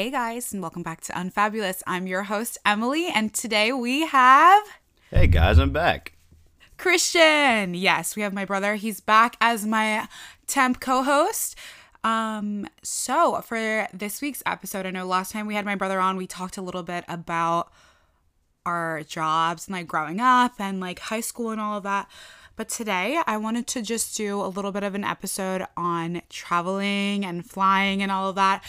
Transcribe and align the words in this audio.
Hey 0.00 0.10
guys, 0.10 0.50
and 0.54 0.62
welcome 0.62 0.82
back 0.82 1.02
to 1.02 1.12
Unfabulous. 1.12 1.82
I'm 1.86 2.06
your 2.06 2.22
host, 2.22 2.56
Emily, 2.64 3.08
and 3.08 3.34
today 3.34 3.70
we 3.70 4.06
have 4.06 4.62
Hey 5.10 5.26
guys, 5.26 5.58
I'm 5.58 5.72
back. 5.72 6.14
Christian. 6.78 7.74
Yes, 7.74 8.16
we 8.16 8.22
have 8.22 8.32
my 8.32 8.46
brother. 8.46 8.76
He's 8.76 9.00
back 9.00 9.36
as 9.42 9.66
my 9.66 10.08
temp 10.46 10.80
co-host. 10.80 11.54
Um, 12.02 12.66
so 12.82 13.42
for 13.42 13.88
this 13.92 14.22
week's 14.22 14.42
episode, 14.46 14.86
I 14.86 14.90
know 14.90 15.04
last 15.04 15.32
time 15.32 15.46
we 15.46 15.54
had 15.54 15.66
my 15.66 15.74
brother 15.74 16.00
on, 16.00 16.16
we 16.16 16.26
talked 16.26 16.56
a 16.56 16.62
little 16.62 16.82
bit 16.82 17.04
about 17.06 17.70
our 18.64 19.02
jobs 19.02 19.66
and 19.66 19.76
like 19.76 19.86
growing 19.86 20.18
up 20.18 20.54
and 20.58 20.80
like 20.80 20.98
high 21.00 21.20
school 21.20 21.50
and 21.50 21.60
all 21.60 21.76
of 21.76 21.82
that. 21.82 22.08
But 22.56 22.70
today 22.70 23.20
I 23.26 23.36
wanted 23.36 23.66
to 23.66 23.82
just 23.82 24.16
do 24.16 24.40
a 24.40 24.48
little 24.48 24.72
bit 24.72 24.82
of 24.82 24.94
an 24.94 25.04
episode 25.04 25.66
on 25.76 26.22
traveling 26.30 27.24
and 27.24 27.44
flying 27.44 28.02
and 28.02 28.10
all 28.10 28.30
of 28.30 28.34
that. 28.36 28.64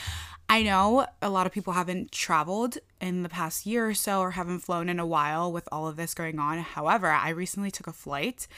I 0.52 0.64
know 0.64 1.08
a 1.22 1.30
lot 1.30 1.48
of 1.48 1.54
people 1.54 1.72
haven't 1.72 2.12
traveled 2.12 2.78
in 3.00 3.24
the 3.24 3.30
past 3.30 3.66
year 3.66 3.88
or 3.88 3.94
so 3.94 4.20
or 4.20 4.32
haven't 4.32 4.60
flown 4.60 4.90
in 4.90 5.00
a 5.00 5.06
while 5.06 5.50
with 5.50 5.66
all 5.72 5.88
of 5.88 5.96
this 5.96 6.14
going 6.14 6.40
on. 6.40 6.58
However, 6.58 7.08
I 7.08 7.30
recently 7.30 7.72
took 7.72 7.88
a 7.88 7.94
flight 7.94 8.50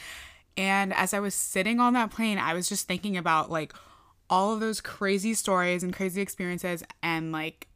and 0.56 0.92
as 0.92 1.14
I 1.14 1.20
was 1.20 1.36
sitting 1.36 1.78
on 1.78 1.92
that 1.92 2.10
plane, 2.10 2.36
I 2.36 2.52
was 2.52 2.68
just 2.68 2.88
thinking 2.88 3.16
about 3.16 3.48
like 3.48 3.72
all 4.28 4.52
of 4.52 4.58
those 4.58 4.80
crazy 4.80 5.34
stories 5.34 5.84
and 5.84 5.92
crazy 5.94 6.20
experiences 6.20 6.82
and 7.00 7.30
like 7.30 7.68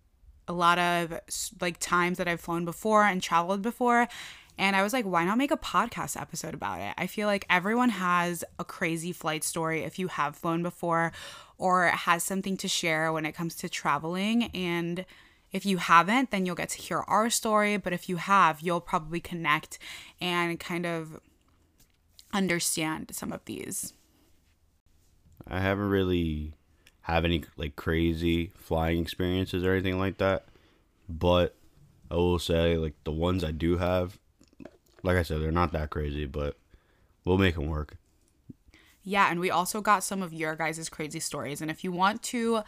a 0.48 0.52
lot 0.52 0.80
of 0.80 1.20
like 1.60 1.78
times 1.78 2.18
that 2.18 2.26
I've 2.26 2.40
flown 2.40 2.64
before 2.64 3.04
and 3.04 3.22
traveled 3.22 3.62
before. 3.62 4.08
And 4.58 4.74
I 4.74 4.82
was 4.82 4.92
like, 4.92 5.04
why 5.04 5.24
not 5.24 5.38
make 5.38 5.52
a 5.52 5.56
podcast 5.56 6.20
episode 6.20 6.54
about 6.54 6.80
it? 6.80 6.92
I 6.98 7.06
feel 7.06 7.28
like 7.28 7.46
everyone 7.48 7.90
has 7.90 8.42
a 8.58 8.64
crazy 8.64 9.12
flight 9.12 9.44
story 9.44 9.84
if 9.84 10.00
you 10.00 10.08
have 10.08 10.34
flown 10.34 10.64
before 10.64 11.12
or 11.58 11.88
has 11.88 12.22
something 12.22 12.56
to 12.56 12.68
share 12.68 13.12
when 13.12 13.26
it 13.26 13.32
comes 13.32 13.54
to 13.56 13.68
traveling. 13.68 14.44
And 14.54 15.04
if 15.52 15.66
you 15.66 15.78
haven't, 15.78 16.30
then 16.30 16.46
you'll 16.46 16.54
get 16.54 16.70
to 16.70 16.78
hear 16.80 17.00
our 17.00 17.28
story. 17.28 17.76
But 17.76 17.92
if 17.92 18.08
you 18.08 18.16
have, 18.16 18.60
you'll 18.60 18.80
probably 18.80 19.20
connect 19.20 19.78
and 20.20 20.58
kind 20.60 20.86
of 20.86 21.20
understand 22.32 23.10
some 23.12 23.32
of 23.32 23.44
these. 23.44 23.92
I 25.46 25.60
haven't 25.60 25.88
really 25.88 26.52
have 27.02 27.24
any 27.24 27.44
like 27.56 27.74
crazy 27.74 28.52
flying 28.54 29.00
experiences 29.00 29.64
or 29.64 29.72
anything 29.72 29.98
like 29.98 30.18
that, 30.18 30.44
but 31.08 31.54
I 32.10 32.16
will 32.16 32.38
say 32.38 32.76
like 32.76 32.94
the 33.04 33.12
ones 33.12 33.42
I 33.42 33.50
do 33.50 33.78
have, 33.78 34.18
like 35.02 35.16
I 35.16 35.22
said, 35.22 35.40
they're 35.40 35.50
not 35.50 35.72
that 35.72 35.88
crazy, 35.88 36.26
but 36.26 36.56
we'll 37.24 37.38
make 37.38 37.54
them 37.54 37.68
work. 37.68 37.96
Yeah, 39.08 39.30
and 39.30 39.40
we 39.40 39.50
also 39.50 39.80
got 39.80 40.04
some 40.04 40.22
of 40.22 40.34
your 40.34 40.54
guys' 40.54 40.90
crazy 40.90 41.18
stories. 41.18 41.62
And 41.62 41.70
if 41.70 41.82
you 41.82 41.90
want 41.90 42.22
to 42.24 42.60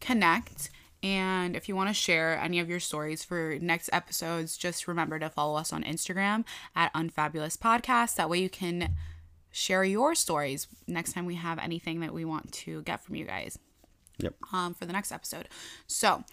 connect 0.00 0.68
and 1.00 1.54
if 1.54 1.68
you 1.68 1.76
want 1.76 1.88
to 1.90 1.94
share 1.94 2.36
any 2.36 2.58
of 2.58 2.68
your 2.68 2.80
stories 2.80 3.22
for 3.22 3.56
next 3.60 3.88
episodes, 3.92 4.56
just 4.56 4.88
remember 4.88 5.20
to 5.20 5.30
follow 5.30 5.56
us 5.56 5.72
on 5.72 5.84
Instagram 5.84 6.44
at 6.74 6.90
Unfabulous 6.92 7.56
Podcast. 7.56 8.16
That 8.16 8.28
way 8.28 8.40
you 8.40 8.50
can 8.50 8.96
share 9.52 9.84
your 9.84 10.16
stories 10.16 10.66
next 10.88 11.12
time 11.12 11.24
we 11.24 11.36
have 11.36 11.60
anything 11.60 12.00
that 12.00 12.12
we 12.12 12.24
want 12.24 12.50
to 12.52 12.82
get 12.82 13.04
from 13.04 13.14
you 13.14 13.24
guys. 13.24 13.56
Yep. 14.18 14.34
Um, 14.52 14.74
for 14.74 14.86
the 14.86 14.92
next 14.92 15.12
episode. 15.12 15.48
So 15.86 16.24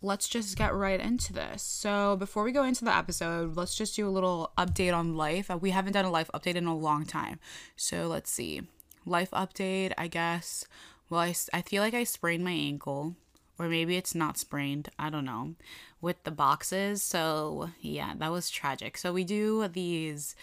let's 0.00 0.26
just 0.26 0.56
get 0.56 0.74
right 0.74 1.00
into 1.00 1.34
this. 1.34 1.62
So 1.62 2.16
before 2.16 2.44
we 2.44 2.52
go 2.52 2.64
into 2.64 2.86
the 2.86 2.96
episode, 2.96 3.58
let's 3.58 3.74
just 3.74 3.94
do 3.94 4.08
a 4.08 4.10
little 4.10 4.52
update 4.56 4.96
on 4.96 5.16
life. 5.18 5.50
Uh, 5.50 5.58
We 5.58 5.70
haven't 5.70 5.92
done 5.92 6.06
a 6.06 6.10
life 6.10 6.30
update 6.32 6.54
in 6.54 6.64
a 6.64 6.74
long 6.74 7.04
time. 7.04 7.40
So 7.76 8.06
let's 8.06 8.30
see. 8.30 8.62
Life 9.04 9.30
update, 9.30 9.92
I 9.98 10.08
guess. 10.08 10.64
Well, 11.10 11.20
I, 11.20 11.34
I 11.52 11.62
feel 11.62 11.82
like 11.82 11.94
I 11.94 12.04
sprained 12.04 12.44
my 12.44 12.52
ankle. 12.52 13.16
Or 13.58 13.68
maybe 13.68 13.96
it's 13.96 14.14
not 14.14 14.38
sprained. 14.38 14.88
I 14.98 15.10
don't 15.10 15.24
know. 15.24 15.54
With 16.00 16.24
the 16.24 16.30
boxes. 16.30 17.02
So 17.02 17.70
yeah, 17.80 18.14
that 18.18 18.32
was 18.32 18.50
tragic. 18.50 18.96
So 18.96 19.12
we 19.12 19.24
do 19.24 19.68
these. 19.68 20.34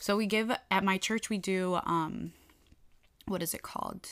So 0.00 0.16
we 0.16 0.26
give 0.26 0.50
at 0.70 0.84
my 0.84 0.98
church. 0.98 1.30
We 1.30 1.38
do 1.38 1.78
um, 1.84 2.32
what 3.26 3.42
is 3.42 3.54
it 3.54 3.62
called? 3.62 4.08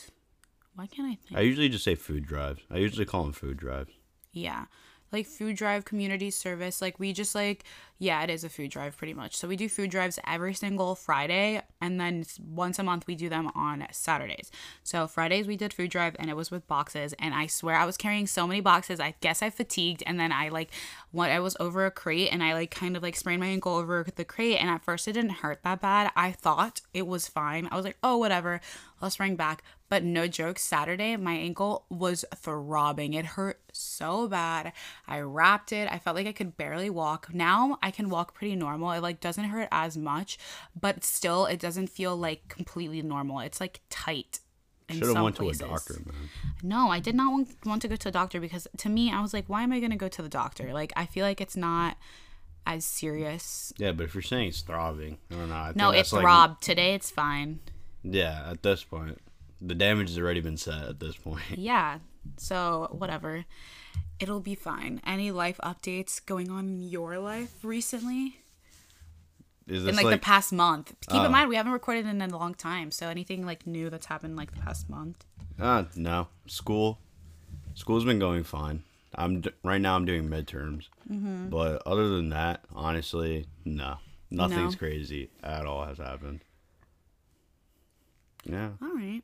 Why 0.75 0.87
can't 0.87 1.07
I 1.11 1.17
think? 1.27 1.37
I 1.37 1.41
usually 1.41 1.69
just 1.69 1.83
say 1.83 1.95
food 1.95 2.25
drives. 2.25 2.61
I 2.71 2.77
usually 2.77 3.05
call 3.05 3.23
them 3.23 3.33
food 3.33 3.57
drives. 3.57 3.91
Yeah. 4.31 4.65
Like 5.13 5.27
food 5.27 5.55
drive 5.55 5.85
community 5.85 6.31
service. 6.31 6.81
Like 6.81 6.99
we 6.99 7.13
just 7.13 7.35
like 7.35 7.63
yeah, 7.99 8.21
it 8.21 8.29
is 8.29 8.43
a 8.43 8.49
food 8.49 8.69
drive 8.69 8.97
pretty 8.97 9.13
much. 9.13 9.37
So 9.37 9.47
we 9.47 9.55
do 9.55 9.69
food 9.69 9.89
drives 9.89 10.19
every 10.27 10.53
single 10.53 10.93
Friday 10.93 11.61
and 11.79 12.01
then 12.01 12.25
once 12.45 12.77
a 12.77 12.83
month 12.83 13.07
we 13.07 13.15
do 13.15 13.29
them 13.29 13.49
on 13.55 13.85
Saturdays. 13.91 14.51
So 14.83 15.07
Fridays 15.07 15.47
we 15.47 15.55
did 15.55 15.73
food 15.73 15.89
drive 15.89 16.15
and 16.19 16.29
it 16.29 16.35
was 16.35 16.51
with 16.51 16.67
boxes 16.67 17.13
and 17.19 17.33
I 17.33 17.47
swear 17.47 17.75
I 17.75 17.85
was 17.85 17.95
carrying 17.95 18.27
so 18.27 18.45
many 18.45 18.59
boxes. 18.59 18.99
I 18.99 19.15
guess 19.21 19.41
I 19.41 19.49
fatigued 19.49 20.03
and 20.05 20.19
then 20.19 20.33
I 20.33 20.49
like 20.49 20.71
when 21.11 21.29
I 21.29 21.39
was 21.39 21.55
over 21.61 21.85
a 21.85 21.91
crate 21.91 22.29
and 22.31 22.43
I 22.43 22.53
like 22.53 22.71
kind 22.71 22.97
of 22.97 23.03
like 23.03 23.15
sprained 23.15 23.39
my 23.39 23.47
ankle 23.47 23.75
over 23.75 24.05
the 24.15 24.25
crate 24.25 24.59
and 24.59 24.69
at 24.69 24.83
first 24.83 25.07
it 25.07 25.13
didn't 25.13 25.31
hurt 25.31 25.63
that 25.63 25.79
bad. 25.79 26.11
I 26.15 26.31
thought 26.31 26.81
it 26.93 27.07
was 27.07 27.27
fine. 27.27 27.69
I 27.71 27.77
was 27.77 27.85
like, 27.85 27.97
"Oh, 28.03 28.17
whatever. 28.17 28.59
I'll 29.01 29.09
spring 29.09 29.35
back." 29.35 29.63
But 29.93 30.03
no 30.03 30.25
joke, 30.27 30.57
Saturday 30.57 31.15
my 31.17 31.33
ankle 31.33 31.85
was 31.87 32.25
throbbing. 32.33 33.13
It 33.13 33.25
hurt 33.25 33.61
so 33.71 34.27
bad. 34.27 34.73
I 35.07 35.19
wrapped 35.19 35.71
it. 35.71 35.87
I 35.91 35.99
felt 35.99 36.15
like 36.15 36.25
I 36.25 36.31
could 36.31 36.57
barely 36.57 36.89
walk. 36.89 37.31
Now 37.31 37.77
I 37.83 37.91
can 37.91 38.09
walk 38.09 38.33
pretty 38.33 38.55
normal. 38.55 38.89
It 38.89 39.03
like 39.03 39.19
doesn't 39.19 39.43
hurt 39.43 39.67
as 39.71 39.95
much, 39.95 40.39
but 40.81 41.03
still 41.03 41.45
it 41.45 41.59
doesn't 41.59 41.91
feel 41.91 42.17
like 42.17 42.47
completely 42.47 43.03
normal. 43.03 43.39
It's 43.41 43.61
like 43.61 43.81
tight. 43.91 44.39
Should 44.89 45.03
have 45.03 45.23
went 45.23 45.35
places. 45.35 45.59
to 45.59 45.65
a 45.65 45.69
doctor, 45.69 45.93
man. 46.07 46.29
No, 46.63 46.89
I 46.89 46.99
did 46.99 47.13
not 47.13 47.31
want, 47.31 47.49
want 47.63 47.83
to 47.83 47.87
go 47.87 47.95
to 47.95 48.09
a 48.09 48.11
doctor 48.11 48.39
because 48.39 48.67
to 48.77 48.89
me 48.89 49.11
I 49.11 49.21
was 49.21 49.31
like, 49.31 49.45
why 49.45 49.61
am 49.61 49.71
I 49.71 49.79
going 49.79 49.91
to 49.91 49.95
go 49.95 50.07
to 50.07 50.23
the 50.23 50.27
doctor? 50.27 50.73
Like 50.73 50.91
I 50.95 51.05
feel 51.05 51.23
like 51.23 51.39
it's 51.39 51.55
not 51.55 51.97
as 52.65 52.83
serious. 52.83 53.71
Yeah, 53.77 53.91
but 53.91 54.05
if 54.05 54.15
you're 54.15 54.23
saying 54.23 54.47
it's 54.47 54.61
throbbing, 54.61 55.19
I 55.29 55.35
don't 55.35 55.49
know. 55.49 55.55
I 55.55 55.73
No, 55.75 55.91
it 55.91 55.97
that's, 55.97 56.13
like- 56.13 56.59
Today 56.61 56.95
it's 56.95 57.11
fine. 57.11 57.59
yeah, 58.01 58.49
at 58.49 58.63
this 58.63 58.83
point, 58.83 59.19
the 59.65 59.75
damage 59.75 60.09
has 60.09 60.17
already 60.19 60.41
been 60.41 60.57
set. 60.57 60.83
At 60.83 60.99
this 60.99 61.15
point, 61.15 61.41
Yeah. 61.55 61.99
So, 62.37 62.87
whatever. 62.91 63.45
It'll 64.19 64.39
be 64.39 64.55
fine. 64.55 65.01
Any 65.05 65.31
life 65.31 65.59
updates 65.63 66.23
going 66.25 66.49
on 66.51 66.67
in 66.67 66.81
your 66.81 67.17
life 67.19 67.53
recently? 67.63 68.37
is 69.67 69.85
In 69.87 69.95
like, 69.95 70.05
like, 70.05 70.15
the 70.15 70.23
past 70.25 70.51
month. 70.51 70.93
Keep 71.09 71.21
Oh. 71.21 71.25
in 71.25 71.31
mind 71.31 71.49
we 71.49 71.55
haven't 71.55 71.71
recorded 71.71 72.05
in 72.05 72.21
a 72.21 72.27
long 72.27 72.53
time. 72.53 72.91
So, 72.91 73.07
anything 73.07 73.45
like 73.45 73.65
new 73.65 73.89
that's 73.89 74.05
happened 74.07 74.35
like 74.35 74.51
the 74.53 74.59
past 74.61 74.89
month? 74.89 75.25
Uh, 75.59 75.85
no. 75.95 76.27
School. 76.47 76.99
School's 77.73 78.05
been 78.05 78.19
going 78.19 78.43
fine. 78.43 78.83
I'm 79.15 79.41
d- 79.41 79.51
right 79.63 79.79
now. 79.81 79.95
I'm 79.95 80.05
doing 80.05 80.27
midterms, 80.29 80.85
Mm-hmm. 81.09 81.49
but 81.49 81.81
other 81.85 82.09
than 82.09 82.29
that, 82.29 82.63
honestly, 82.73 83.45
no, 83.63 83.97
nothing's 84.31 84.73
No. 84.73 84.77
crazy 84.79 85.29
at 85.43 85.65
all 85.65 85.85
has 85.85 85.97
happened. 85.97 86.41
Yeah. 88.45 88.71
All 88.81 88.93
right. 88.95 89.21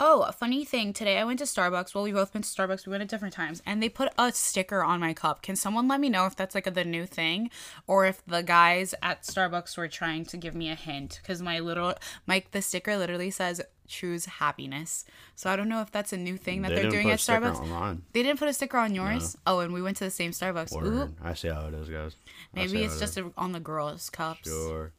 Oh, 0.00 0.22
a 0.22 0.32
funny 0.32 0.64
thing. 0.64 0.92
Today 0.92 1.18
I 1.18 1.24
went 1.24 1.38
to 1.38 1.44
Starbucks. 1.44 1.94
Well, 1.94 2.04
we 2.04 2.12
both 2.12 2.32
been 2.32 2.42
to 2.42 2.48
Starbucks. 2.48 2.86
We 2.86 2.90
went 2.90 3.02
at 3.02 3.08
different 3.08 3.34
times, 3.34 3.62
and 3.64 3.82
they 3.82 3.88
put 3.88 4.08
a 4.18 4.32
sticker 4.32 4.82
on 4.82 5.00
my 5.00 5.14
cup. 5.14 5.42
Can 5.42 5.56
someone 5.56 5.86
let 5.86 6.00
me 6.00 6.08
know 6.08 6.26
if 6.26 6.34
that's 6.34 6.54
like 6.54 6.66
a, 6.66 6.70
the 6.70 6.84
new 6.84 7.06
thing, 7.06 7.50
or 7.86 8.04
if 8.04 8.24
the 8.26 8.42
guys 8.42 8.94
at 9.02 9.22
Starbucks 9.22 9.76
were 9.76 9.88
trying 9.88 10.24
to 10.26 10.36
give 10.36 10.54
me 10.54 10.68
a 10.70 10.74
hint? 10.74 11.20
Because 11.22 11.40
my 11.40 11.60
little, 11.60 11.94
Mike, 12.26 12.50
the 12.50 12.60
sticker 12.60 12.96
literally 12.96 13.30
says 13.30 13.60
"choose 13.86 14.26
happiness." 14.26 15.04
So 15.36 15.48
I 15.48 15.56
don't 15.56 15.68
know 15.68 15.80
if 15.80 15.92
that's 15.92 16.12
a 16.12 16.16
new 16.16 16.36
thing 16.36 16.62
that 16.62 16.74
They 16.74 16.86
are 16.86 16.90
doing 16.90 17.10
at 17.10 17.20
Starbucks. 17.20 18.00
They 18.12 18.22
didn't 18.22 18.38
put 18.40 18.48
a 18.48 18.52
sticker 18.52 18.78
on 18.78 18.94
yours. 18.94 19.36
Oh, 19.46 19.60
and 19.60 19.72
we 19.72 19.80
went 19.80 19.96
to 19.98 20.04
the 20.04 20.10
same 20.10 20.32
Starbucks. 20.32 20.74
Ooh, 20.82 21.14
I 21.22 21.34
see 21.34 21.48
how 21.48 21.66
it 21.66 21.74
is, 21.74 21.88
guys. 21.88 22.16
I 22.54 22.60
maybe 22.60 22.82
it's 22.82 22.96
it 22.96 23.00
just 23.00 23.16
a, 23.16 23.30
on 23.36 23.52
the 23.52 23.60
girls' 23.60 24.10
cups. 24.10 24.48
sure. 24.48 24.92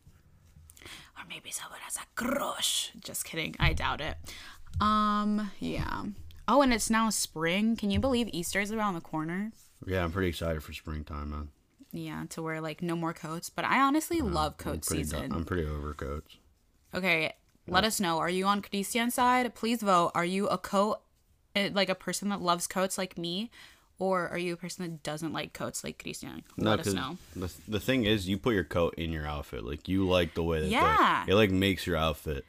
Or 1.18 1.24
maybe 1.30 1.50
someone 1.50 1.80
has 1.81 1.96
a 1.96 2.06
crush. 2.16 2.91
Just 3.00 3.23
kidding. 3.23 3.55
I 3.58 3.72
doubt 3.72 4.02
it. 4.02 4.17
Um, 4.82 5.52
yeah. 5.60 6.04
Oh, 6.48 6.62
and 6.62 6.74
it's 6.74 6.90
now 6.90 7.10
spring. 7.10 7.76
Can 7.76 7.92
you 7.92 8.00
believe 8.00 8.28
Easter 8.32 8.60
is 8.60 8.72
around 8.72 8.94
the 8.94 9.02
corner? 9.02 9.52
Yeah, 9.86 10.04
I'm 10.04 10.12
pretty 10.12 10.30
excited 10.30 10.64
for 10.64 10.74
springtime, 10.74 11.32
man. 11.32 11.50
Yeah, 11.92 12.26
to 12.32 12.42
wear 12.42 12.60
like 12.62 12.82
no 12.82 12.96
more 12.96 13.14
coats. 13.14 13.50
But 13.50 13.66
I 13.66 13.82
honestly 13.82 14.22
love 14.22 14.54
I'm 14.60 14.64
coat 14.74 14.86
pretty 14.86 15.04
season. 15.04 15.32
I'm 15.32 15.46
pretty 15.46 15.66
over 15.66 15.94
coats. 15.94 16.36
Okay, 16.94 17.34
let 17.68 17.84
us 17.84 18.00
know. 18.00 18.18
Are 18.20 18.30
you 18.30 18.46
on 18.46 18.62
Christian's 18.62 19.14
side? 19.16 19.54
Please 19.56 19.82
vote. 19.82 20.12
Are 20.14 20.26
you 20.26 20.48
a 20.48 20.58
coat, 20.58 21.00
eh, 21.56 21.70
like 21.74 21.90
a 21.90 21.96
person 21.96 22.30
that 22.30 22.42
loves 22.42 22.68
coats 22.68 22.98
like 22.98 23.18
me? 23.18 23.50
Or 23.98 24.28
are 24.28 24.38
you 24.38 24.54
a 24.54 24.58
person 24.58 24.84
that 24.84 25.04
doesn't 25.04 25.32
like 25.32 25.54
coats 25.54 25.84
like 25.84 26.02
Christian? 26.04 26.44
Let 26.58 26.82
us 26.82 26.92
know. 26.94 27.18
The, 27.34 27.50
the 27.68 27.80
thing 27.80 28.04
is, 28.04 28.28
you 28.28 28.38
put 28.38 28.54
your 28.54 28.66
coat 28.66 28.96
in 28.98 29.12
your 29.14 29.26
outfit. 29.26 29.64
Like 29.64 29.88
you 29.88 30.06
like 30.06 30.34
the 30.34 30.44
way 30.44 30.60
that 30.62 30.68
Yeah. 30.68 31.24
it 31.28 31.34
like 31.36 31.50
makes 31.52 31.88
your 31.88 31.96
outfit 31.96 32.44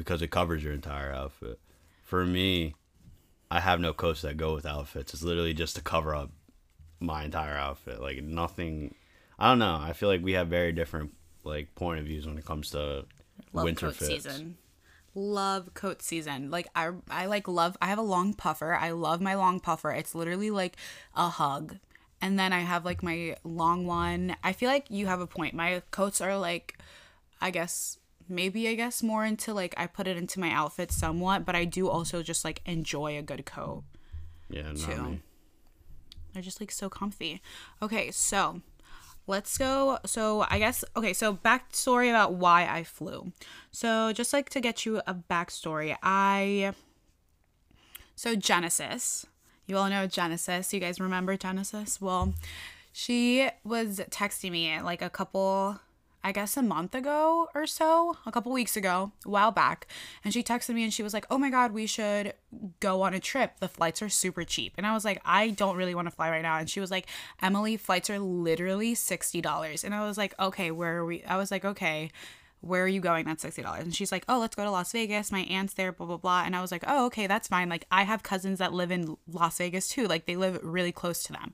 because 0.00 0.22
it 0.22 0.30
covers 0.30 0.64
your 0.64 0.72
entire 0.72 1.12
outfit. 1.12 1.60
For 2.02 2.24
me, 2.26 2.74
I 3.50 3.60
have 3.60 3.80
no 3.80 3.92
coats 3.92 4.22
that 4.22 4.36
go 4.36 4.54
with 4.54 4.66
outfits. 4.66 5.14
It's 5.14 5.22
literally 5.22 5.54
just 5.54 5.76
to 5.76 5.82
cover 5.82 6.14
up 6.14 6.30
my 6.98 7.24
entire 7.24 7.56
outfit. 7.56 8.00
Like 8.00 8.22
nothing. 8.22 8.94
I 9.38 9.48
don't 9.48 9.58
know. 9.58 9.78
I 9.80 9.92
feel 9.92 10.08
like 10.08 10.22
we 10.22 10.32
have 10.32 10.48
very 10.48 10.72
different 10.72 11.14
like 11.44 11.74
point 11.74 12.00
of 12.00 12.06
views 12.06 12.26
when 12.26 12.36
it 12.38 12.44
comes 12.44 12.70
to 12.70 13.04
love 13.52 13.64
winter 13.64 13.86
coat 13.86 13.96
fits. 13.96 14.24
season. 14.24 14.56
Love 15.14 15.74
coat 15.74 16.02
season. 16.02 16.50
Like 16.50 16.68
I 16.74 16.90
I 17.10 17.26
like 17.26 17.48
love 17.48 17.76
I 17.82 17.86
have 17.86 17.98
a 17.98 18.02
long 18.02 18.34
puffer. 18.34 18.74
I 18.74 18.90
love 18.90 19.20
my 19.20 19.34
long 19.34 19.60
puffer. 19.60 19.90
It's 19.92 20.14
literally 20.14 20.50
like 20.50 20.76
a 21.14 21.28
hug. 21.28 21.76
and 22.20 22.38
then 22.38 22.52
I 22.52 22.60
have 22.60 22.84
like 22.84 23.02
my 23.02 23.36
long 23.44 23.86
one. 23.86 24.36
I 24.44 24.52
feel 24.52 24.68
like 24.70 24.86
you 24.90 25.06
have 25.06 25.20
a 25.20 25.26
point. 25.26 25.54
My 25.54 25.82
coats 25.90 26.20
are 26.20 26.36
like, 26.36 26.78
I 27.40 27.50
guess 27.50 27.98
maybe 28.30 28.68
I 28.68 28.74
guess 28.74 29.02
more 29.02 29.24
into 29.24 29.52
like 29.52 29.74
I 29.76 29.86
put 29.86 30.06
it 30.06 30.16
into 30.16 30.40
my 30.40 30.50
outfit 30.50 30.92
somewhat, 30.92 31.44
but 31.44 31.54
I 31.54 31.64
do 31.64 31.88
also 31.88 32.22
just 32.22 32.44
like 32.44 32.62
enjoy 32.64 33.18
a 33.18 33.22
good 33.22 33.44
coat. 33.44 33.84
Yeah, 34.48 34.72
Too. 34.72 35.20
They're 36.32 36.42
just 36.42 36.60
like 36.60 36.70
so 36.70 36.88
comfy. 36.88 37.42
Okay, 37.82 38.10
so 38.10 38.62
let's 39.26 39.56
go. 39.58 39.98
So 40.06 40.46
I 40.48 40.58
guess 40.58 40.84
okay. 40.96 41.12
So 41.12 41.34
backstory 41.34 42.10
about 42.10 42.34
why 42.34 42.66
I 42.66 42.84
flew. 42.84 43.32
So 43.70 44.12
just 44.12 44.32
like 44.32 44.48
to 44.50 44.60
get 44.60 44.86
you 44.86 44.98
a 45.06 45.14
backstory, 45.14 45.96
I 46.02 46.72
so 48.14 48.34
Genesis. 48.34 49.26
You 49.66 49.76
all 49.76 49.88
know 49.88 50.06
Genesis. 50.06 50.72
You 50.72 50.80
guys 50.80 51.00
remember 51.00 51.36
Genesis? 51.36 52.00
Well, 52.00 52.34
she 52.92 53.48
was 53.64 54.00
texting 54.10 54.50
me 54.50 54.80
like 54.80 55.00
a 55.00 55.10
couple 55.10 55.78
I 56.22 56.32
guess 56.32 56.56
a 56.56 56.62
month 56.62 56.94
ago 56.94 57.48
or 57.54 57.66
so, 57.66 58.16
a 58.26 58.32
couple 58.32 58.52
weeks 58.52 58.76
ago, 58.76 59.12
a 59.24 59.28
while 59.28 59.50
back. 59.50 59.86
And 60.22 60.34
she 60.34 60.42
texted 60.42 60.74
me 60.74 60.84
and 60.84 60.92
she 60.92 61.02
was 61.02 61.14
like, 61.14 61.26
Oh 61.30 61.38
my 61.38 61.48
God, 61.48 61.72
we 61.72 61.86
should 61.86 62.34
go 62.80 63.02
on 63.02 63.14
a 63.14 63.20
trip. 63.20 63.58
The 63.58 63.68
flights 63.68 64.02
are 64.02 64.08
super 64.08 64.44
cheap. 64.44 64.74
And 64.76 64.86
I 64.86 64.92
was 64.92 65.04
like, 65.04 65.20
I 65.24 65.50
don't 65.50 65.76
really 65.76 65.94
want 65.94 66.08
to 66.08 66.14
fly 66.14 66.30
right 66.30 66.42
now. 66.42 66.58
And 66.58 66.68
she 66.68 66.80
was 66.80 66.90
like, 66.90 67.06
Emily, 67.40 67.76
flights 67.76 68.10
are 68.10 68.18
literally 68.18 68.94
$60. 68.94 69.84
And 69.84 69.94
I 69.94 70.06
was 70.06 70.18
like, 70.18 70.34
Okay, 70.38 70.70
where 70.70 70.98
are 70.98 71.06
we? 71.06 71.24
I 71.24 71.36
was 71.36 71.50
like, 71.50 71.64
Okay, 71.64 72.10
where 72.60 72.84
are 72.84 72.88
you 72.88 73.00
going? 73.00 73.24
That's 73.24 73.44
$60. 73.44 73.80
And 73.80 73.94
she's 73.94 74.12
like, 74.12 74.24
Oh, 74.28 74.38
let's 74.38 74.54
go 74.54 74.64
to 74.64 74.70
Las 74.70 74.92
Vegas. 74.92 75.32
My 75.32 75.40
aunt's 75.40 75.74
there, 75.74 75.92
blah, 75.92 76.06
blah, 76.06 76.18
blah. 76.18 76.42
And 76.44 76.54
I 76.54 76.60
was 76.60 76.70
like, 76.70 76.84
Oh, 76.86 77.06
okay, 77.06 77.26
that's 77.26 77.48
fine. 77.48 77.70
Like, 77.70 77.86
I 77.90 78.02
have 78.02 78.22
cousins 78.22 78.58
that 78.58 78.74
live 78.74 78.90
in 78.90 79.16
Las 79.26 79.56
Vegas 79.56 79.88
too. 79.88 80.06
Like, 80.06 80.26
they 80.26 80.36
live 80.36 80.60
really 80.62 80.92
close 80.92 81.22
to 81.24 81.32
them. 81.32 81.52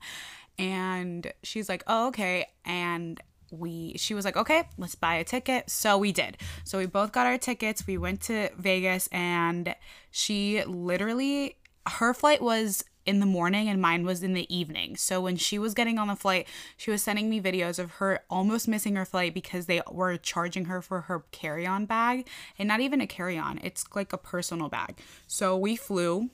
And 0.59 1.31
she's 1.43 1.69
like, 1.69 1.83
Oh, 1.87 2.07
okay. 2.09 2.47
And 2.65 3.21
we 3.51 3.95
she 3.97 4.13
was 4.13 4.25
like 4.25 4.35
okay 4.37 4.63
let's 4.77 4.95
buy 4.95 5.15
a 5.15 5.23
ticket. 5.23 5.69
So 5.69 5.97
we 5.97 6.11
did. 6.11 6.37
So 6.63 6.77
we 6.77 6.85
both 6.85 7.11
got 7.11 7.25
our 7.25 7.37
tickets. 7.37 7.85
We 7.87 7.97
went 7.97 8.21
to 8.23 8.49
vegas 8.57 9.07
and 9.11 9.75
she 10.11 10.63
literally 10.65 11.57
her 11.87 12.13
flight 12.13 12.41
was 12.41 12.83
in 13.05 13.21
the 13.21 13.25
morning 13.25 13.69
and 13.69 13.81
mine 13.81 14.05
was 14.05 14.21
in 14.21 14.33
the 14.33 14.53
evening. 14.53 14.97
So 14.97 15.21
when 15.21 15.37
she 15.37 15.57
was 15.57 15.73
getting 15.73 15.97
on 15.97 16.09
the 16.09 16.15
flight 16.17 16.45
she 16.75 16.91
was 16.91 17.01
sending 17.01 17.29
me 17.29 17.39
videos 17.39 17.79
of 17.79 17.91
her 17.91 18.19
almost 18.29 18.67
missing 18.67 18.97
her 18.97 19.05
flight 19.05 19.33
because 19.33 19.65
they 19.67 19.81
were 19.89 20.17
charging 20.17 20.65
her 20.65 20.81
for 20.81 21.01
her 21.01 21.23
carry-on 21.31 21.85
bag 21.85 22.27
and 22.59 22.67
not 22.67 22.81
even 22.81 22.99
a 22.99 23.07
carry-on. 23.07 23.59
It's 23.63 23.85
like 23.95 24.11
a 24.11 24.17
personal 24.17 24.67
bag. 24.67 24.97
So 25.25 25.57
we 25.57 25.77
flew 25.77 26.29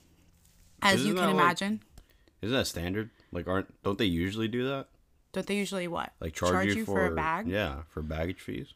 as 0.82 0.96
Isn't 0.96 1.06
you 1.06 1.14
can 1.14 1.22
that 1.26 1.28
like- 1.34 1.42
imagine. 1.42 1.82
Isn't 2.42 2.56
that 2.56 2.66
standard? 2.66 3.10
Like, 3.32 3.46
aren't 3.48 3.82
don't 3.84 3.96
they 3.96 4.04
usually 4.04 4.48
do 4.48 4.66
that? 4.68 4.88
Don't 5.34 5.46
they 5.46 5.56
usually 5.56 5.88
what 5.88 6.12
Like 6.20 6.34
charge, 6.34 6.74
you, 6.74 6.84
for, 6.84 7.06
a 7.06 7.14
bag 7.14 7.48
Yeah, 7.48 7.82
for 7.88 8.02
baggage 8.02 8.40
fees. 8.40 8.74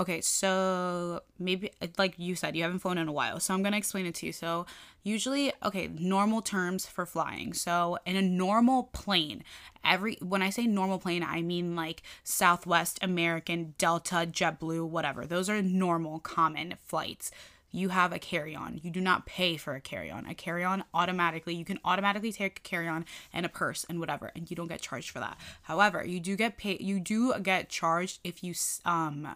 Okay, 0.00 0.20
so 0.20 1.20
maybe 1.38 1.70
like 1.98 2.14
you 2.18 2.34
said, 2.34 2.56
you 2.56 2.64
haven't 2.64 2.80
flown 2.80 2.98
in 2.98 3.06
a 3.06 3.12
while. 3.12 3.38
So 3.38 3.54
I'm 3.54 3.62
going 3.62 3.72
to 3.72 3.78
explain 3.78 4.06
it 4.06 4.14
to 4.16 4.26
you. 4.26 4.32
So, 4.32 4.66
usually, 5.04 5.52
okay, 5.64 5.86
normal 5.86 6.42
terms 6.42 6.84
for 6.84 7.06
flying. 7.06 7.54
So, 7.54 7.98
in 8.04 8.16
a 8.16 8.22
normal 8.22 8.84
plane, 8.92 9.44
every 9.84 10.16
when 10.20 10.42
I 10.42 10.50
say 10.50 10.66
normal 10.66 10.98
plane, 10.98 11.22
I 11.22 11.42
mean 11.42 11.76
like 11.76 12.02
Southwest, 12.24 12.98
American, 13.02 13.74
Delta, 13.78 14.26
JetBlue, 14.28 14.88
whatever. 14.88 15.26
Those 15.26 15.48
are 15.48 15.62
normal 15.62 16.18
common 16.18 16.74
flights. 16.82 17.30
You 17.74 17.88
have 17.88 18.12
a 18.12 18.20
carry-on. 18.20 18.78
You 18.84 18.90
do 18.92 19.00
not 19.00 19.26
pay 19.26 19.56
for 19.56 19.74
a 19.74 19.80
carry-on. 19.80 20.26
A 20.26 20.34
carry-on 20.34 20.84
automatically, 20.94 21.56
you 21.56 21.64
can 21.64 21.80
automatically 21.84 22.30
take 22.30 22.58
a 22.58 22.62
carry-on 22.62 23.04
and 23.32 23.44
a 23.44 23.48
purse 23.48 23.84
and 23.88 23.98
whatever, 23.98 24.30
and 24.36 24.48
you 24.48 24.54
don't 24.54 24.68
get 24.68 24.80
charged 24.80 25.10
for 25.10 25.18
that. 25.18 25.36
However, 25.62 26.04
you 26.04 26.20
do 26.20 26.36
get 26.36 26.56
paid. 26.56 26.80
You 26.80 27.00
do 27.00 27.34
get 27.42 27.68
charged 27.68 28.20
if 28.22 28.44
you 28.44 28.54
um 28.84 29.34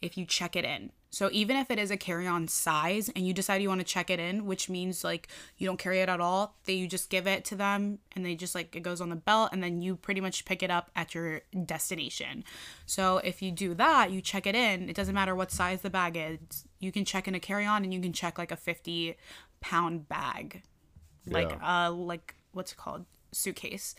if 0.00 0.16
you 0.16 0.24
check 0.24 0.54
it 0.54 0.64
in. 0.64 0.92
So 1.10 1.30
even 1.32 1.56
if 1.56 1.68
it 1.68 1.80
is 1.80 1.90
a 1.90 1.96
carry-on 1.96 2.46
size 2.46 3.08
and 3.16 3.26
you 3.26 3.32
decide 3.32 3.60
you 3.60 3.68
want 3.68 3.80
to 3.80 3.84
check 3.84 4.08
it 4.08 4.20
in, 4.20 4.46
which 4.46 4.68
means 4.68 5.02
like 5.02 5.26
you 5.56 5.66
don't 5.66 5.78
carry 5.78 6.00
it 6.00 6.08
at 6.08 6.20
all, 6.20 6.54
that 6.66 6.74
you 6.74 6.86
just 6.86 7.10
give 7.10 7.26
it 7.26 7.44
to 7.46 7.56
them 7.56 7.98
and 8.14 8.24
they 8.24 8.36
just 8.36 8.54
like 8.54 8.76
it 8.76 8.84
goes 8.84 9.00
on 9.00 9.08
the 9.08 9.16
belt 9.16 9.50
and 9.52 9.64
then 9.64 9.82
you 9.82 9.96
pretty 9.96 10.20
much 10.20 10.44
pick 10.44 10.62
it 10.62 10.70
up 10.70 10.92
at 10.94 11.12
your 11.12 11.40
destination. 11.64 12.44
So 12.86 13.18
if 13.18 13.42
you 13.42 13.50
do 13.50 13.74
that, 13.74 14.12
you 14.12 14.20
check 14.20 14.46
it 14.46 14.54
in, 14.54 14.88
it 14.88 14.94
doesn't 14.94 15.14
matter 15.14 15.34
what 15.34 15.50
size 15.50 15.80
the 15.80 15.90
bag 15.90 16.16
is. 16.16 16.67
You 16.78 16.92
can 16.92 17.04
check 17.04 17.26
in 17.26 17.34
a 17.34 17.40
carry-on 17.40 17.84
and 17.84 17.92
you 17.92 18.00
can 18.00 18.12
check 18.12 18.38
like 18.38 18.52
a 18.52 18.56
50 18.56 19.16
pound 19.60 20.08
bag. 20.08 20.62
Like 21.26 21.58
uh 21.62 21.90
like 21.90 22.34
what's 22.52 22.72
it 22.72 22.78
called? 22.78 23.04
Suitcase. 23.32 23.94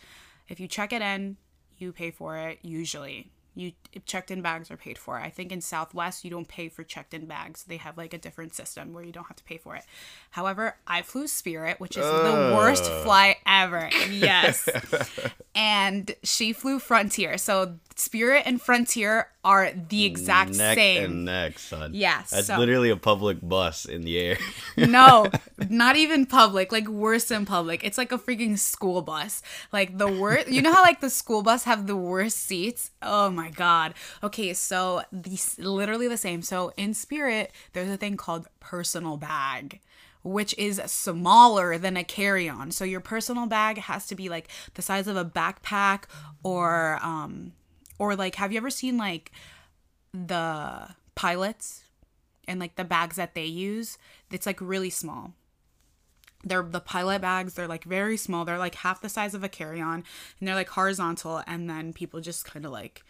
If 0.48 0.60
you 0.60 0.68
check 0.68 0.92
it 0.94 1.02
in, 1.02 1.38
you 1.78 1.92
pay 1.92 2.12
for 2.12 2.38
it 2.38 2.60
usually. 2.62 3.32
You 3.56 3.74
checked 4.06 4.32
in 4.32 4.42
bags 4.42 4.72
are 4.72 4.78
paid 4.78 4.98
for. 4.98 5.18
I 5.20 5.30
think 5.30 5.52
in 5.52 5.60
southwest 5.60 6.24
you 6.24 6.32
don't 6.32 6.48
pay 6.48 6.70
for 6.70 6.84
checked 6.84 7.14
in 7.14 7.26
bags. 7.26 7.64
They 7.64 7.78
have 7.78 7.98
like 7.98 8.14
a 8.14 8.18
different 8.18 8.56
system 8.56 8.94
where 8.94 9.04
you 9.04 9.12
don't 9.12 9.28
have 9.28 9.36
to 9.36 9.44
pay 9.44 9.58
for 9.58 9.76
it. 9.76 9.84
However 10.32 10.78
i 10.88 11.02
flew 11.02 11.28
spirit 11.28 11.80
which 11.80 11.98
is 11.98 12.06
the 12.06 12.54
worst 12.56 12.86
flight 13.04 13.38
ever. 13.46 13.90
Yes. 14.10 14.68
And 15.56 16.16
she 16.24 16.54
flew 16.54 16.80
frontier. 16.80 17.38
So 17.38 17.76
spirit 18.00 18.44
and 18.46 18.62
frontier 18.62 19.28
are 19.44 19.72
the 19.72 20.06
exact 20.06 20.56
neck 20.56 20.76
same 20.78 21.04
and 21.04 21.26
neck, 21.26 21.60
son. 21.60 21.92
Yeah, 21.94 22.24
that's 22.30 22.48
so- 22.48 22.58
literally 22.58 22.90
a 22.90 22.98
public 22.98 23.38
bus 23.42 23.86
in 23.86 24.02
the 24.02 24.18
air. 24.20 24.38
no, 24.78 25.28
not 25.70 25.96
even 25.96 26.26
public. 26.26 26.72
Like 26.72 26.88
worse 26.88 27.26
than 27.26 27.46
public. 27.46 27.84
It's 27.84 27.98
like 27.98 28.12
a 28.12 28.18
freaking 28.18 28.58
school 28.58 29.02
bus. 29.02 29.42
Like 29.72 29.98
the 29.98 30.08
worst. 30.08 30.50
You 30.50 30.62
know 30.62 30.74
how 30.74 30.84
like 30.84 31.02
the 31.02 31.10
school 31.10 31.42
bus 31.42 31.64
have 31.64 31.88
the 31.88 31.96
worst 31.96 32.38
seats? 32.38 32.92
Oh 33.02 33.30
my 33.30 33.50
god. 33.50 33.94
Okay, 34.24 34.54
so 34.54 35.04
these 35.12 35.58
literally 35.60 36.08
the 36.08 36.18
same. 36.18 36.42
So 36.42 36.74
in 36.78 36.94
Spirit, 36.94 37.52
there's 37.74 37.90
a 37.90 37.98
thing 37.98 38.18
called 38.18 38.48
personal 38.60 39.18
bag. 39.18 39.80
Which 40.22 40.54
is 40.58 40.82
smaller 40.86 41.78
than 41.78 41.96
a 41.96 42.04
carry 42.04 42.50
on. 42.50 42.72
So 42.72 42.84
your 42.84 43.00
personal 43.00 43.46
bag 43.48 43.78
has 43.78 44.06
to 44.08 44.16
be 44.16 44.28
like 44.28 44.50
the 44.74 44.82
size 44.82 45.08
of 45.08 45.16
a 45.16 45.24
backpack 45.24 46.04
or 46.44 47.00
um 47.02 47.54
or 48.00 48.16
like 48.16 48.36
have 48.36 48.52
you 48.52 48.58
ever 48.58 48.70
seen 48.72 48.98
like 48.98 49.32
the 50.14 50.90
pilots 51.16 51.84
and 52.48 52.60
like 52.60 52.76
the 52.76 52.84
bags 52.84 53.18
that 53.18 53.36
they 53.36 53.46
use? 53.46 53.98
It's 54.32 54.46
like 54.46 54.60
really 54.60 54.90
small. 54.90 55.34
They're 56.44 56.64
the 56.64 56.80
pilot 56.80 57.22
bags 57.22 57.54
they're 57.56 57.68
like 57.68 57.84
very 57.84 58.16
small. 58.18 58.46
They're 58.46 58.58
like 58.58 58.76
half 58.76 59.02
the 59.02 59.10
size 59.10 59.34
of 59.34 59.44
a 59.44 59.50
carry-on 59.50 60.04
and 60.40 60.48
they're 60.48 60.56
like 60.56 60.70
horizontal 60.70 61.44
and 61.46 61.70
then 61.70 61.92
people 61.94 62.22
just 62.22 62.46
kind 62.46 62.66
of 62.66 62.72
like 62.72 63.04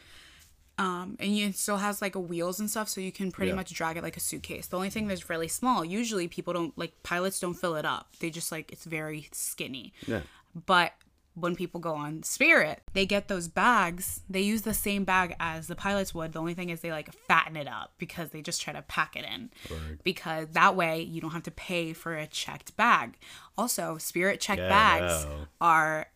um 0.80 1.18
and 1.20 1.38
you 1.38 1.48
it 1.48 1.56
still 1.58 1.78
has 1.78 2.02
like 2.02 2.16
a 2.16 2.20
wheels 2.20 2.60
and 2.60 2.70
stuff 2.70 2.88
so 2.90 3.02
you 3.02 3.12
can 3.12 3.32
pretty 3.32 3.50
Yeah. 3.50 3.56
much 3.56 3.72
drag 3.74 3.98
it 3.98 4.04
like 4.04 4.18
a 4.18 4.22
suitcase. 4.22 4.66
The 4.68 4.78
only 4.78 4.90
thing 4.90 5.08
that's 5.08 5.30
really 5.30 5.48
small 5.48 5.86
usually 5.86 6.28
people 6.28 6.54
don't 6.54 6.76
like 6.78 7.04
pilots 7.04 7.40
don't 7.40 7.54
fill 7.54 7.76
it 7.76 7.86
up. 7.86 8.08
They 8.20 8.30
just 8.32 8.52
like 8.52 8.72
it's 8.72 8.86
very 8.86 9.28
skinny. 9.32 9.94
Yeah. 10.08 10.22
but 10.66 10.94
when 11.40 11.56
people 11.56 11.80
go 11.80 11.96
on 11.96 12.24
Spirit, 12.24 12.82
they 12.94 13.06
get 13.06 13.28
those 13.28 13.48
bags. 13.48 14.22
They 14.30 14.42
use 14.42 14.64
the 14.64 14.74
same 14.74 15.04
bag 15.04 15.36
as 15.40 15.68
the 15.68 15.76
pilots 15.76 16.14
would. 16.14 16.34
The 16.34 16.40
only 16.40 16.54
thing 16.54 16.70
is 16.70 16.82
they 16.82 16.92
like 16.92 17.14
fatten 17.28 17.56
it 17.56 17.68
up 17.68 17.94
because 17.98 18.30
they 18.30 18.42
just 18.42 18.62
try 18.62 18.74
to 18.74 18.82
pack 18.84 19.16
it 19.16 19.26
in. 19.26 19.50
Word. 19.70 20.00
Because 20.04 20.48
that 20.52 20.76
way 20.76 21.02
you 21.02 21.22
don't 21.22 21.32
have 21.32 21.44
to 21.44 21.52
pay 21.52 21.94
for 21.94 22.16
a 22.16 22.28
checked 22.28 22.76
bag. 22.76 23.18
Also, 23.58 23.98
Spirit 23.98 24.40
checked 24.40 24.62
Yeah, 24.62 24.70
bags 24.70 25.26
no. 25.26 25.48
are 25.62 26.08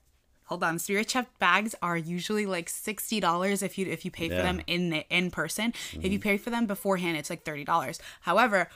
hold 0.46 0.64
on 0.64 0.78
spirit 0.78 1.08
checked 1.08 1.40
bags 1.40 1.74
are 1.82 1.98
usually 1.98 2.46
like 2.46 2.68
$60 2.68 3.64
if 3.64 3.78
you 3.78 3.88
if 3.88 4.06
you 4.06 4.12
pay 4.12 4.30
for 4.30 4.36
them 4.36 4.62
in 4.68 4.90
the 4.90 5.06
in 5.10 5.32
person 5.32 5.74
if 5.94 6.04
you 6.04 6.20
mm-hmm. 6.20 6.20
pay 6.20 6.38
for 6.38 6.50
them 6.50 6.66
beforehand 6.66 7.18
it's 7.18 7.30
like 7.30 7.44
$30 7.44 8.00
however 8.22 8.70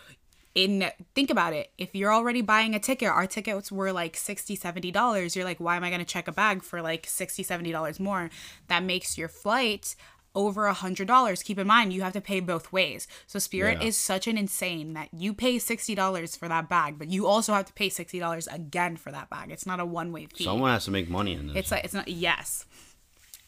in 0.58 0.90
think 1.14 1.30
about 1.30 1.54
it. 1.54 1.72
If 1.78 1.94
you're 1.94 2.12
already 2.14 2.42
buying 2.42 2.74
a 2.74 2.80
ticket 2.80 3.10
our 3.10 3.28
tickets 3.28 3.72
were 3.72 3.92
like 3.92 4.18
60 4.18 4.56
70 4.56 4.92
dollars. 4.92 5.36
You're 5.36 5.46
like 5.46 5.60
why 5.60 5.76
am 5.78 5.84
i 5.84 5.90
going 5.90 6.00
to 6.00 6.14
check 6.16 6.28
a 6.28 6.32
bag 6.32 6.64
for 6.64 6.82
like 6.82 7.06
60 7.06 7.44
70 7.44 7.72
dollars 7.72 8.00
more? 8.00 8.30
That 8.68 8.84
makes 8.84 9.18
your 9.20 9.28
flight 9.28 9.96
over 10.34 10.66
a 10.66 10.74
hundred 10.74 11.08
dollars. 11.08 11.44
Keep 11.44 11.60
in 11.60 11.68
mind 11.68 11.94
you 11.94 12.02
have 12.02 12.14
to 12.14 12.22
pay 12.22 12.40
both 12.40 12.72
ways. 12.74 13.08
So 13.28 13.38
spirit 13.40 13.78
Yeah. 13.82 13.88
is 13.90 13.98
such 13.98 14.26
an 14.28 14.36
insane 14.38 14.94
that 14.94 15.10
you 15.14 15.34
pay 15.36 15.60
60 15.60 15.94
dollars 15.94 16.36
for 16.36 16.48
that 16.48 16.68
bag 16.68 16.98
but 16.98 17.10
you 17.10 17.28
also 17.28 17.54
have 17.54 17.66
to 17.66 17.74
pay 17.74 17.90
60 17.90 18.18
dollars 18.20 18.48
again 18.48 18.98
for 18.98 19.12
that 19.12 19.30
bag. 19.30 19.52
It's 19.52 19.68
not 19.68 19.80
a 19.80 19.86
one-way 19.86 20.26
fee. 20.26 20.44
Someone 20.46 20.72
has 20.72 20.86
to 20.86 20.92
make 20.92 21.08
money 21.08 21.34
in 21.34 21.48
this. 21.48 21.56
it's 21.58 21.72
like 21.72 21.84
it's 21.86 21.94
not 21.94 22.08
yes. 22.08 22.66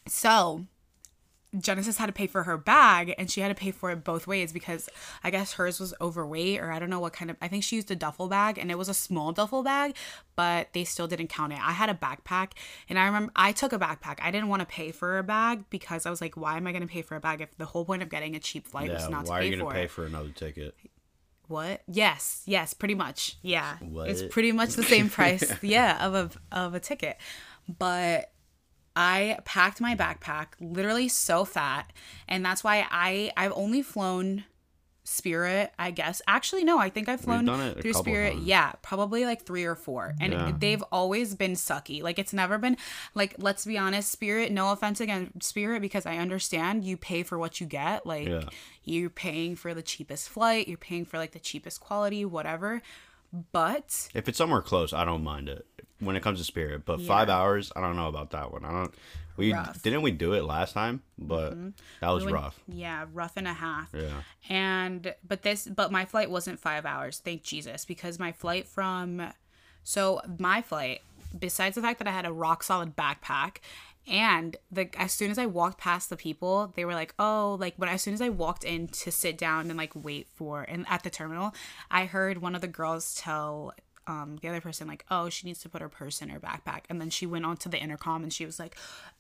So 0.08 0.66
Genesis 1.58 1.98
had 1.98 2.06
to 2.06 2.12
pay 2.12 2.28
for 2.28 2.44
her 2.44 2.58
bag 2.58 3.16
and 3.18 3.32
she 3.32 3.42
had 3.42 3.48
to 3.48 3.56
pay 3.56 3.72
for 3.72 3.90
it 3.90 4.04
both 4.04 4.28
ways 4.28 4.54
because 4.54 4.88
I 5.24 5.32
guess 5.32 5.54
hers 5.54 5.80
was 5.80 5.96
overweight 6.00 6.60
or 6.60 6.72
I 6.72 6.78
don't 6.78 6.92
know 6.92 7.00
what 7.00 7.14
kind 7.14 7.32
of 7.32 7.38
I 7.42 7.48
think 7.48 7.64
she 7.64 7.76
used 7.76 7.90
a 7.90 7.96
duffel 7.96 8.28
bag 8.28 8.60
and 8.60 8.70
it 8.70 8.78
was 8.78 8.88
a 8.88 8.94
small 8.94 9.32
duffel 9.32 9.64
bag, 9.64 9.96
but 10.36 10.74
they 10.74 10.84
still 10.84 11.08
didn't 11.08 11.30
count 11.30 11.54
it. 11.54 11.60
I 11.60 11.72
had 11.72 11.90
a 11.90 11.96
backpack 11.96 12.52
and 12.88 13.00
I 13.00 13.06
remember 13.08 13.32
I 13.36 13.52
took 13.52 13.74
a 13.74 13.80
backpack. 13.80 14.20
I 14.22 14.30
didn't 14.30 14.50
want 14.50 14.60
to 14.62 14.68
pay 14.68 14.92
for 14.92 15.18
a 15.18 15.24
bag 15.24 15.64
because 15.72 16.06
I 16.06 16.12
was 16.12 16.22
like, 16.22 16.38
why 16.38 16.56
am 16.56 16.68
I 16.68 16.72
gonna 16.72 16.86
pay 16.86 17.02
for 17.02 17.16
a 17.16 17.20
bag 17.20 17.42
if 17.42 17.58
the 17.58 17.66
whole 17.66 17.84
point 17.84 18.04
of 18.04 18.10
getting 18.10 18.36
a 18.36 18.40
cheap 18.40 18.68
flight 18.68 18.92
was 18.92 19.10
not 19.10 19.26
to 19.26 19.32
Why 19.32 19.40
are 19.40 19.42
pay 19.42 19.48
you 19.48 19.58
gonna 19.58 19.70
for 19.70 19.74
pay 19.74 19.84
it? 19.86 19.92
for 19.92 20.06
another 20.06 20.30
ticket? 20.30 20.76
What? 21.48 21.82
Yes, 21.88 22.44
yes, 22.46 22.76
pretty 22.76 22.94
much. 22.94 23.38
Yeah. 23.42 23.78
It's 23.82 24.22
pretty 24.32 24.52
much 24.52 24.74
the 24.74 24.84
same 24.84 25.10
price, 25.10 25.52
yeah, 25.64 26.06
of 26.06 26.14
a 26.14 26.30
of 26.56 26.76
a 26.76 26.80
ticket. 26.80 27.18
But 27.80 28.32
I 29.00 29.40
packed 29.46 29.80
my 29.80 29.96
backpack, 29.96 30.48
literally 30.60 31.08
so 31.08 31.46
fat, 31.46 31.92
and 32.28 32.44
that's 32.46 32.64
why 32.64 32.86
I 32.92 33.32
I've 33.38 33.54
only 33.56 33.82
flown 33.82 34.44
Spirit, 35.06 35.72
I 35.80 35.90
guess. 35.90 36.22
Actually, 36.28 36.64
no, 36.64 36.78
I 36.78 36.90
think 36.90 37.10
I've 37.10 37.22
flown 37.22 37.46
through 37.82 37.94
Spirit. 37.94 38.34
times. 38.34 38.46
Yeah, 38.46 38.74
probably 38.84 39.26
like 39.26 39.42
three 39.44 39.64
or 39.66 39.74
four, 39.76 40.14
and 40.22 40.34
Yeah. 40.34 40.52
they've 40.56 40.84
always 40.92 41.34
been 41.34 41.54
sucky. 41.54 42.04
Like 42.04 42.20
it's 42.20 42.34
never 42.34 42.60
been 42.60 42.78
like 43.16 43.34
let's 43.40 43.66
be 43.66 43.76
honest, 43.76 44.12
Spirit. 44.12 44.52
No 44.52 44.72
offense 44.72 45.02
against 45.02 45.42
Spirit, 45.42 45.82
because 45.82 46.06
I 46.06 46.18
understand 46.18 46.84
you 46.86 46.96
pay 46.96 47.24
for 47.24 47.40
what 47.40 47.60
you 47.60 47.66
get. 47.66 48.06
Like 48.06 48.28
Yeah. 48.28 48.42
you're 48.84 49.10
paying 49.10 49.56
for 49.56 49.74
the 49.74 49.82
cheapest 49.82 50.30
flight, 50.30 50.68
you're 50.68 50.78
paying 50.78 51.06
for 51.06 51.18
like 51.18 51.32
the 51.32 51.40
cheapest 51.40 51.80
quality, 51.80 52.24
whatever. 52.24 52.82
But 53.52 54.10
If 54.14 54.28
it's 54.28 54.38
somewhere 54.38 54.62
close, 54.62 54.92
I 54.94 55.06
don't 55.06 55.24
mind 55.24 55.50
it. 55.50 55.66
When 56.00 56.16
it 56.16 56.24
comes 56.24 56.40
to 56.40 56.46
Spirit, 56.46 56.84
but 56.86 57.02
five 57.02 57.30
hours, 57.30 57.72
I 57.76 57.82
don't 57.82 57.96
know 57.98 58.08
about 58.08 58.32
that 58.32 58.52
one. 58.54 58.64
I 58.64 58.72
don't. 58.72 58.94
We 59.36 59.52
Rough. 59.54 59.68
Mm-hmm. 59.70 59.80
didn't 59.84 60.02
we 60.02 60.12
do 60.12 60.34
it 60.34 60.44
last 60.44 60.74
time, 60.74 61.02
but 61.18 61.56
that 62.02 62.10
was 62.10 62.26
when- 62.26 62.34
rough. 62.34 62.60
Yeah, 62.68 63.06
rough 63.14 63.34
and 63.38 63.48
a 63.48 63.54
half. 63.54 63.90
Yeah. 63.94 64.22
And 64.50 65.14
but 65.28 65.42
this 65.44 65.68
but 65.68 65.92
my 65.92 66.06
flight 66.06 66.30
wasn't 66.30 66.60
5 66.60 66.86
hours, 66.86 67.20
thank 67.20 67.44
Jesus, 67.44 67.86
because 67.86 68.18
my 68.20 68.32
flight 68.32 68.66
from 68.68 69.32
so 69.84 70.22
my 70.40 70.62
flight 70.62 71.02
besides 71.38 71.76
the 71.76 71.82
fact 71.82 72.00
that 72.00 72.08
I 72.08 72.12
had 72.12 72.26
a 72.26 72.34
rock 72.34 72.64
solid 72.64 72.96
backpack 72.96 73.58
and 74.08 74.58
the 74.72 74.90
as 75.00 75.14
soon 75.14 75.32
as 75.32 75.38
I 75.38 75.46
walked 75.46 75.80
past 75.80 76.10
the 76.10 76.18
people, 76.18 76.74
they 76.76 76.86
were 76.86 76.94
like, 76.94 77.14
"Oh, 77.20 77.58
like 77.60 77.76
But 77.78 77.90
as 77.90 78.02
soon 78.02 78.14
as 78.14 78.22
I 78.22 78.30
walked 78.30 78.64
in 78.64 78.88
to 78.88 79.12
sit 79.12 79.38
down 79.38 79.70
and 79.70 79.78
like 79.78 79.94
wait 79.96 80.28
for 80.36 80.64
and 80.64 80.86
at 80.90 81.04
the 81.04 81.10
terminal, 81.10 81.54
I 81.92 82.06
heard 82.06 82.40
one 82.40 82.56
of 82.56 82.62
the 82.62 82.68
girls 82.68 83.16
tell 83.16 83.74
um, 84.10 84.38
the 84.42 84.50
other 84.50 84.60
person 84.60 84.88
like, 84.88 85.06
"Oh, 85.12 85.30
she 85.30 85.46
needs 85.46 85.60
to 85.60 85.70
put 85.70 85.82
her 85.82 85.90
purse 85.90 86.22
in 86.22 86.30
her 86.30 86.40
backpack," 86.40 86.86
and 86.90 87.00
then 87.00 87.12
she 87.12 87.28
went 87.28 87.46
on 87.46 87.58
to 87.58 87.70
the 87.70 87.78
intercom 87.78 88.24
and 88.24 88.34
she 88.34 88.46
was 88.46 88.58
like, 88.58 88.76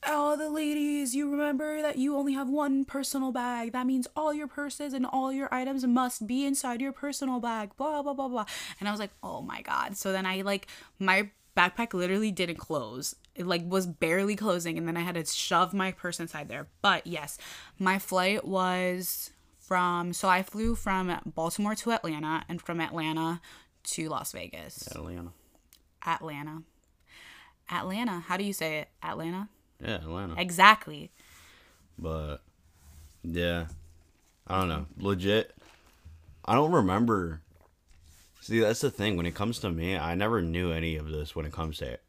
"Oh, 0.07 0.36
the 0.36 0.50
ladies, 0.50 1.13
you 1.15 1.29
remember 1.29 1.81
that 1.83 1.98
you 2.00 2.15
only 2.17 2.33
have 2.33 2.50
one 2.50 2.86
personal 2.86 3.31
bag. 3.31 3.71
That 3.74 3.86
means 3.86 4.07
all 4.15 4.33
your 4.33 4.48
purses 4.48 4.93
and 4.93 5.05
all 5.05 5.31
your 5.31 5.53
items 5.53 5.86
must 5.86 6.25
be 6.25 6.43
inside 6.45 6.81
your 6.81 6.91
personal 6.91 7.39
bag." 7.39 7.75
Blah 7.77 8.01
blah 8.01 8.15
blah 8.15 8.27
blah. 8.27 8.45
And 8.79 8.89
I 8.89 8.91
was 8.91 9.00
like, 9.00 9.12
"Oh 9.21 9.41
my 9.41 9.62
god!" 9.62 9.95
So 9.95 10.12
then 10.12 10.25
I 10.25 10.41
like 10.41 10.67
my 10.98 11.29
backpack 11.55 11.93
literally 11.93 12.31
didn't 12.31 12.57
close. 12.57 13.15
It 13.39 13.48
like 13.48 13.63
was 13.65 13.88
barely 13.88 14.36
closing, 14.36 14.77
and 14.77 14.86
then 14.86 14.98
I 14.98 15.00
had 15.00 15.15
to 15.15 15.25
shove 15.25 15.74
my 15.74 15.93
purse 15.93 16.19
inside 16.19 16.50
there. 16.50 16.67
But 16.81 17.08
yes, 17.08 17.38
my 17.79 17.98
flight 17.98 18.46
was 18.46 19.31
from 19.58 20.12
so 20.12 20.27
I 20.27 20.43
flew 20.43 20.75
from 20.75 21.17
Baltimore 21.25 21.74
to 21.75 21.93
Atlanta, 21.93 22.43
and 22.50 22.62
from 22.62 22.81
Atlanta 22.81 23.39
to 23.86 24.10
Las 24.10 24.34
Vegas. 24.34 24.89
Atlanta. 24.91 25.31
Atlanta. 26.05 26.63
Atlanta. 27.72 28.19
How 28.19 28.36
do 28.36 28.43
you 28.43 28.51
say 28.51 28.79
it? 28.79 28.89
Atlanta? 29.01 29.48
Yeah, 29.81 29.96
Atlanta. 29.96 30.36
Exactly. 30.38 31.10
But 31.98 32.39
yeah, 33.24 33.67
I 34.48 34.60
don't 34.60 34.67
know. 34.67 34.86
Legit, 34.98 35.55
I 36.43 36.55
don't 36.55 36.74
remember. 36.74 37.39
See, 38.41 38.60
that's 38.60 38.81
the 38.81 38.91
thing. 38.91 39.15
When 39.15 39.25
it 39.25 39.36
comes 39.36 39.60
to 39.60 39.69
me, 39.69 39.96
I 39.98 40.15
never 40.15 40.41
knew 40.41 40.74
any 40.74 40.98
of 40.98 41.08
this 41.08 41.38
when 41.38 41.46
it 41.46 41.53
comes 41.53 41.77
to 41.77 42.00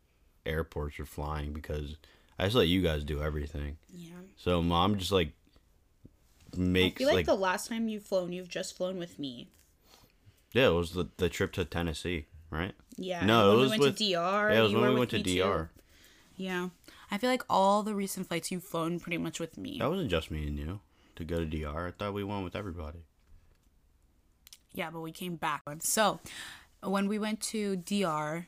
airports 0.47 0.99
or 0.99 1.07
flying 1.07 1.53
because 1.53 1.97
I 2.39 2.45
just 2.45 2.57
let 2.57 2.69
you 2.69 2.83
guys 2.83 3.05
do 3.05 3.23
everything. 3.23 3.77
Yeah. 3.93 4.13
So 4.37 4.63
mom 4.63 4.99
just 4.99 5.13
like 5.13 5.33
makes. 6.57 6.97
I 6.97 6.99
feel 6.99 7.07
like, 7.09 7.17
like, 7.17 7.27
the 7.27 7.35
last 7.35 7.69
time 7.69 7.89
you've 7.89 8.05
flown, 8.05 8.33
you've 8.33 8.49
just 8.49 8.77
flown 8.77 8.99
with 8.99 9.19
me. 9.19 9.49
yeah, 10.53 10.69
it 10.69 10.73
was 10.75 10.93
the 10.93 11.09
the 11.17 11.29
trip 11.29 11.53
to 11.53 11.65
Tennessee, 11.65 12.27
right? 12.51 12.73
Yeah. 12.97 13.25
No, 13.25 13.53
it 13.53 13.57
was 13.57 13.65
we 13.65 13.71
went 13.71 13.83
with 13.83 13.97
to 13.99 14.05
DR. 14.05 14.51
yeah, 14.53 14.59
it 14.59 14.63
was 14.63 14.75
when 14.75 14.89
we 14.93 14.99
went 14.99 15.11
to 15.11 15.17
me 15.17 15.23
too. 15.23 15.43
DR. 15.43 15.71
Yeah. 16.37 16.69
I 17.11 17.19
feel 17.19 17.29
like 17.29 17.43
all 17.51 17.83
the 17.83 17.95
recent 17.95 18.29
flights 18.29 18.51
you've 18.51 18.65
flown 18.65 19.01
pretty 19.01 19.19
much 19.19 19.41
with 19.41 19.59
me. 19.59 19.79
That 19.81 19.91
wasn't 19.91 20.11
just 20.11 20.31
me 20.31 20.47
and 20.47 20.59
you 20.59 20.81
to 21.17 21.25
go 21.25 21.39
to 21.39 21.45
DR. 21.45 21.89
I 21.89 21.91
thought 21.91 22.15
we 22.15 22.25
went 22.25 22.45
with 22.45 22.55
everybody. 22.57 23.01
Yeah, 24.73 24.91
but 24.91 25.01
we 25.01 25.11
came 25.13 25.37
back. 25.37 25.63
So 25.81 26.21
when 26.83 27.09
we 27.09 27.19
went 27.19 27.41
to 27.43 27.77
DR, 27.77 28.47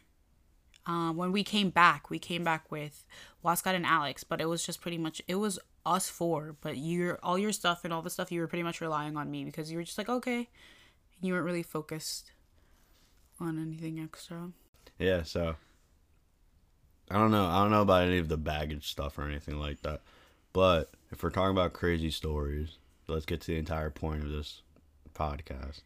um, 0.87 1.17
when 1.17 1.33
we 1.33 1.45
came 1.45 1.71
back, 1.71 2.11
we 2.11 2.19
came 2.19 2.43
back 2.43 2.71
with 2.71 3.05
Wascott 3.45 3.75
and 3.75 3.87
Alex, 3.87 4.25
but 4.25 4.41
it 4.41 4.47
was 4.47 4.65
just 4.65 4.81
pretty 4.81 4.99
much 4.99 5.23
it 5.29 5.37
was 5.37 5.59
us 5.87 6.09
four. 6.09 6.57
But 6.61 6.77
your 6.77 7.19
all 7.23 7.39
your 7.39 7.53
stuff 7.53 7.85
and 7.85 7.93
all 7.93 8.03
the 8.03 8.11
stuff 8.11 8.33
you 8.33 8.41
were 8.41 8.49
pretty 8.49 8.62
much 8.62 8.81
relying 8.81 9.17
on 9.17 9.31
me 9.31 9.45
because 9.45 9.71
you 9.71 9.79
were 9.79 9.85
just 9.85 9.99
like 9.99 10.09
okay, 10.09 10.49
you 11.21 11.33
weren't 11.33 11.45
really 11.45 11.62
focused 11.62 12.33
on 13.41 13.61
anything 13.61 14.01
extra. 14.01 14.51
Yeah, 14.99 15.23
so 15.23 15.57
I 17.11 17.19
don't 17.19 17.31
know. 17.31 17.47
I 17.47 17.62
don't 17.62 17.71
know 17.71 17.83
about 17.83 18.05
any 18.05 18.19
of 18.19 18.29
the 18.29 18.37
baggage 18.37 18.91
stuff 18.91 19.19
or 19.19 19.23
anything 19.23 19.59
like 19.59 19.83
that. 19.83 20.01
But 20.53 20.91
if 21.11 21.23
we're 21.23 21.31
talking 21.31 21.53
about 21.53 21.73
crazy 21.73 22.11
stories, 22.11 22.79
let's 23.07 23.25
get 23.27 23.41
to 23.43 23.47
the 23.49 23.59
entire 23.59 23.91
point 23.91 24.25
of 24.25 24.31
this 24.31 24.62
podcast. 25.15 25.83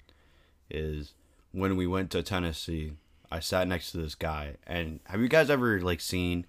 Is 0.70 1.12
when 1.52 1.76
we 1.76 1.86
went 1.86 2.10
to 2.10 2.22
Tennessee, 2.22 2.92
I 3.30 3.40
sat 3.40 3.66
next 3.68 3.90
to 3.92 3.98
this 3.98 4.14
guy, 4.14 4.56
and 4.66 5.00
have 5.04 5.20
you 5.20 5.28
guys 5.28 5.50
ever 5.50 5.80
like 5.80 6.00
seen 6.00 6.46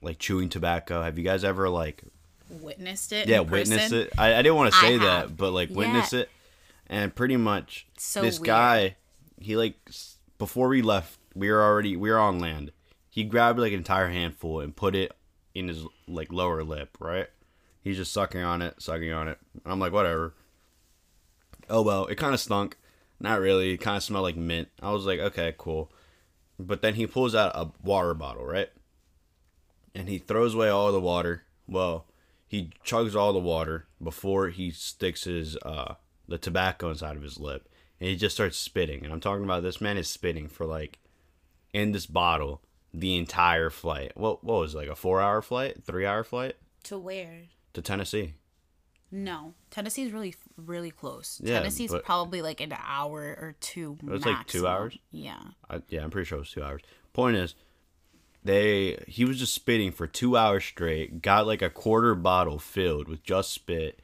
like 0.00 0.18
chewing 0.18 0.48
tobacco? 0.48 1.02
Have 1.02 1.18
you 1.18 1.24
guys 1.24 1.44
ever 1.44 1.68
like 1.68 2.02
Witnessed 2.48 3.12
it. 3.12 3.28
yeah 3.28 3.40
witnessed 3.40 3.92
it? 3.92 4.12
I, 4.18 4.34
I 4.34 4.42
didn't 4.42 4.56
want 4.56 4.72
to 4.74 4.78
say 4.80 4.98
that, 4.98 5.36
but 5.36 5.52
like 5.52 5.70
witness 5.70 6.12
Yeah. 6.12 6.20
it, 6.20 6.30
and 6.86 7.14
pretty 7.14 7.36
much 7.36 7.86
So 7.96 8.20
this 8.22 8.38
weird. 8.38 8.46
guy 8.46 8.96
he 9.40 9.56
like 9.56 9.74
before 10.38 10.68
we 10.68 10.82
left 10.82 11.18
we 11.34 11.50
were 11.50 11.62
already 11.62 11.96
we 11.96 12.10
were 12.10 12.18
on 12.18 12.38
land 12.38 12.70
he 13.08 13.24
grabbed 13.24 13.58
like 13.58 13.72
an 13.72 13.78
entire 13.78 14.08
handful 14.08 14.60
and 14.60 14.76
put 14.76 14.94
it 14.94 15.12
in 15.54 15.66
his 15.68 15.84
like 16.06 16.32
lower 16.32 16.62
lip 16.62 16.96
right 17.00 17.28
he's 17.82 17.96
just 17.96 18.12
sucking 18.12 18.40
on 18.42 18.62
it 18.62 18.80
sucking 18.80 19.10
on 19.12 19.26
it 19.28 19.38
i'm 19.66 19.80
like 19.80 19.92
whatever 19.92 20.34
oh 21.70 21.82
well 21.82 22.06
it 22.06 22.16
kind 22.16 22.34
of 22.34 22.40
stunk 22.40 22.76
not 23.18 23.40
really 23.40 23.72
it 23.72 23.78
kind 23.78 23.96
of 23.96 24.02
smelled 24.02 24.22
like 24.24 24.36
mint 24.36 24.68
i 24.82 24.90
was 24.92 25.06
like 25.06 25.18
okay 25.20 25.54
cool 25.58 25.90
but 26.66 26.82
then 26.82 26.94
he 26.94 27.06
pulls 27.06 27.34
out 27.34 27.52
a 27.54 27.70
water 27.82 28.14
bottle 28.14 28.44
right? 28.44 28.70
And 29.94 30.08
he 30.08 30.18
throws 30.18 30.54
away 30.54 30.68
all 30.68 30.92
the 30.92 31.00
water. 31.00 31.44
Well 31.66 32.06
he 32.46 32.70
chugs 32.84 33.14
all 33.14 33.32
the 33.32 33.38
water 33.38 33.86
before 34.02 34.48
he 34.48 34.70
sticks 34.70 35.24
his 35.24 35.56
uh 35.58 35.94
the 36.28 36.38
tobacco 36.38 36.90
inside 36.90 37.16
of 37.16 37.22
his 37.22 37.38
lip. 37.38 37.68
And 38.00 38.08
he 38.08 38.16
just 38.16 38.34
starts 38.34 38.56
spitting. 38.56 39.04
And 39.04 39.12
i'm 39.12 39.20
talking 39.20 39.44
about 39.44 39.62
this 39.62 39.80
man 39.80 39.96
is 39.96 40.08
spitting 40.08 40.48
for 40.48 40.66
like 40.66 40.98
in 41.72 41.92
this 41.92 42.06
bottle 42.06 42.62
the 42.94 43.16
entire 43.16 43.70
flight. 43.70 44.12
What 44.14 44.44
what 44.44 44.60
was 44.60 44.74
it, 44.74 44.78
like 44.78 44.88
a 44.88 44.96
four 44.96 45.20
hour 45.20 45.42
flight? 45.42 45.82
Three 45.84 46.06
hour 46.06 46.24
flight? 46.24 46.56
To 46.84 46.98
where? 46.98 47.44
to 47.74 47.80
tennessee 47.80 48.34
No, 49.14 49.52
Tennessee's 49.70 50.10
really, 50.10 50.34
really 50.56 50.90
close. 50.90 51.38
Yeah, 51.44 51.58
Tennessee's 51.58 51.90
but- 51.92 52.02
probably 52.04 52.40
like 52.40 52.62
an 52.62 52.74
hour 52.82 53.20
or 53.20 53.54
two. 53.60 53.98
It 54.02 54.08
was 54.10 54.24
like 54.24 54.46
two 54.46 54.66
hours? 54.66 54.96
Yeah. 55.10 55.38
I, 55.68 55.82
yeah 55.88 56.02
i'm 56.02 56.10
pretty 56.10 56.26
sure 56.26 56.38
it 56.38 56.40
was 56.40 56.50
two 56.50 56.62
hours 56.62 56.80
point 57.12 57.36
is 57.36 57.54
they 58.44 59.02
he 59.06 59.24
was 59.24 59.38
just 59.38 59.54
spitting 59.54 59.92
for 59.92 60.06
two 60.06 60.36
hours 60.36 60.64
straight 60.64 61.22
got 61.22 61.46
like 61.46 61.62
a 61.62 61.70
quarter 61.70 62.14
bottle 62.14 62.58
filled 62.58 63.08
with 63.08 63.22
just 63.22 63.52
spit 63.52 64.00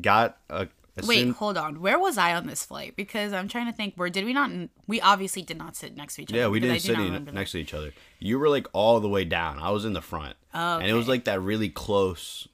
got 0.00 0.38
a, 0.50 0.68
a 0.96 1.06
Wait, 1.06 1.30
hold 1.30 1.56
on. 1.56 1.80
Where 1.80 1.98
was 1.98 2.18
I 2.18 2.34
on 2.34 2.46
this 2.46 2.64
flight? 2.64 2.94
Because 2.96 3.32
I'm 3.32 3.48
trying 3.48 3.66
to 3.66 3.72
think. 3.72 3.94
Where 3.96 4.10
did 4.10 4.26
we 4.26 4.34
not? 4.34 4.50
We 4.86 5.00
obviously 5.00 5.40
did 5.42 5.56
not 5.56 5.74
sit 5.74 5.96
next 5.96 6.16
to 6.16 6.22
each 6.22 6.30
other. 6.30 6.38
Yeah, 6.38 6.48
we 6.48 6.60
didn't 6.60 6.80
sit 6.80 6.98
in, 6.98 7.30
next 7.32 7.52
to 7.52 7.58
each 7.58 7.72
other. 7.72 7.92
You 8.18 8.38
were 8.38 8.50
like 8.50 8.66
all 8.74 9.00
the 9.00 9.08
way 9.08 9.24
down. 9.24 9.58
I 9.58 9.70
was 9.70 9.86
in 9.86 9.94
the 9.94 10.02
front, 10.02 10.36
Oh, 10.52 10.78
and 10.78 10.86
it 10.86 10.92
was 10.92 11.08
like 11.08 11.24
that 11.24 11.40
really 11.40 11.70
close. 11.70 12.46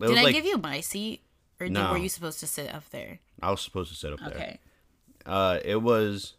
It 0.00 0.06
Did 0.08 0.18
I 0.18 0.22
like 0.24 0.34
give 0.34 0.44
you 0.44 0.58
my 0.58 0.80
seat, 0.80 1.22
or 1.60 1.68
did, 1.68 1.76
were 1.90 1.98
you 1.98 2.08
supposed 2.08 2.38
to 2.40 2.46
sit 2.46 2.72
up 2.72 2.88
there? 2.90 3.18
I 3.42 3.50
was 3.50 3.60
supposed 3.60 3.90
to 3.90 3.96
sit 3.98 4.12
up 4.12 4.20
there. 4.20 4.28
Okay. 4.30 4.58
Uh, 5.26 5.58
it 5.64 5.82
was 5.82 6.34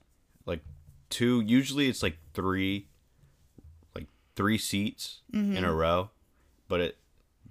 like 0.46 0.62
two. 1.10 1.42
Usually, 1.42 1.89
it's 1.89 2.01
like 2.01 2.18
three, 2.34 2.88
like 3.96 4.08
three 4.36 4.58
seats 4.58 5.18
Mm-hmm. 5.34 5.58
in 5.58 5.63
a 5.66 5.74
row, 5.74 6.10
but 6.68 6.80
it 6.82 6.98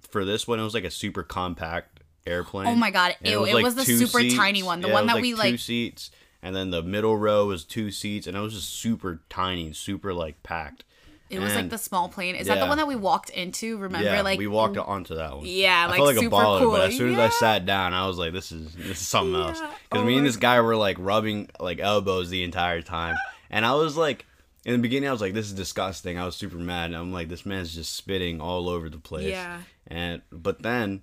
for 0.01 0.25
this 0.25 0.47
one 0.47 0.59
it 0.59 0.63
was 0.63 0.73
like 0.73 0.83
a 0.83 0.91
super 0.91 1.23
compact 1.23 2.01
airplane. 2.27 2.67
Oh 2.67 2.75
my 2.75 2.91
God, 2.91 3.15
ew, 3.23 3.45
it 3.45 3.53
like, 3.53 3.63
was 3.63 3.75
the 3.75 3.85
two 3.85 4.05
super 4.05 4.27
tiny 4.35 4.63
one, 4.63 4.81
the 4.81 4.87
Yeah, 4.87 4.93
it 4.93 4.95
one 4.95 5.03
was, 5.05 5.13
that 5.13 5.21
we, 5.21 5.31
two 5.31 5.37
like- 5.37 5.59
seats, 5.59 6.11
and 6.41 6.55
then 6.55 6.71
the 6.71 6.81
middle 6.83 7.15
row 7.17 7.45
was 7.47 7.63
two 7.63 7.91
seats, 7.91 8.27
and 8.27 8.35
it 8.35 8.39
was 8.39 8.53
just 8.53 8.69
super 8.69 9.21
tiny, 9.29 9.71
super 9.73 10.13
like 10.13 10.41
packed. 10.43 10.83
It 11.29 11.39
was 11.39 11.53
like 11.53 11.69
the 11.69 11.77
small 11.77 12.09
plane. 12.09 12.35
Is 12.35 12.47
that 12.47 12.59
the 12.59 12.65
one 12.65 12.77
that 12.77 12.87
we 12.87 12.95
walked 12.95 13.29
into? 13.29 13.77
Remember, 13.77 14.05
yeah, 14.09 14.21
like 14.21 14.39
we 14.39 14.47
walked 14.47 14.77
onto 14.77 15.15
that 15.15 15.37
one. 15.37 15.45
Yeah, 15.45 15.85
I 15.87 15.91
like, 15.91 15.99
like 15.99 16.15
a 16.17 16.19
super 16.21 16.35
baller, 16.35 16.59
cool. 16.59 16.71
but 16.71 16.89
as 16.89 16.97
soon 16.97 17.13
as 17.13 17.19
I 17.19 17.29
sat 17.29 17.65
down, 17.65 17.93
I 17.93 18.07
was 18.07 18.17
like, 18.17 18.33
"This 18.33 18.51
is 18.51 18.73
this 18.73 18.99
is 19.01 19.07
something 19.07 19.35
else." 19.35 19.59
Because 19.59 20.03
Oh 20.03 20.05
me 20.05 20.17
and 20.17 20.25
this 20.25 20.37
guy 20.37 20.59
were 20.61 20.75
like 20.75 20.97
rubbing 20.99 21.49
like 21.59 21.79
elbows 21.79 22.29
the 22.31 22.43
entire 22.43 22.81
time, 22.81 23.15
and 23.51 23.63
I 23.65 23.75
was 23.75 23.95
like, 23.95 24.25
in 24.65 24.73
the 24.73 24.79
beginning, 24.79 25.07
I 25.07 25.11
was 25.11 25.21
like, 25.21 25.33
"This 25.33 25.45
is 25.45 25.53
disgusting." 25.53 26.17
I 26.17 26.25
was 26.25 26.35
super 26.35 26.57
mad. 26.57 26.93
I'm 26.93 27.13
like, 27.13 27.29
"This 27.29 27.45
man's 27.45 27.75
just 27.75 27.93
spitting 27.95 28.41
all 28.41 28.67
over 28.67 28.89
the 28.89 28.97
place." 28.97 29.27
Yeah. 29.29 29.59
And 29.85 30.23
but 30.31 30.63
then, 30.63 31.01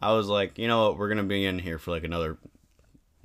I 0.00 0.12
was 0.12 0.28
like, 0.28 0.58
you 0.58 0.68
know 0.68 0.88
what? 0.90 0.98
We're 0.98 1.08
gonna 1.08 1.24
be 1.24 1.44
in 1.44 1.58
here 1.58 1.78
for 1.78 1.90
like 1.90 2.04
another. 2.04 2.38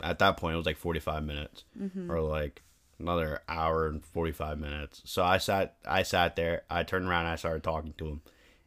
At 0.03 0.17
that 0.19 0.37
point, 0.37 0.55
it 0.55 0.57
was 0.57 0.65
like 0.65 0.77
45 0.77 1.23
minutes, 1.23 1.63
Mm-hmm. 1.79 2.11
or 2.11 2.19
like 2.21 2.63
another 3.01 3.41
hour 3.49 3.87
and 3.87 4.03
45 4.03 4.59
minutes. 4.59 5.01
So 5.05 5.23
I 5.23 5.37
sat, 5.37 5.75
I 5.85 6.03
sat 6.03 6.35
there. 6.35 6.63
I 6.69 6.83
turned 6.83 7.07
around. 7.07 7.25
and 7.25 7.33
I 7.33 7.35
started 7.35 7.63
talking 7.63 7.93
to 7.97 8.07
him, 8.07 8.21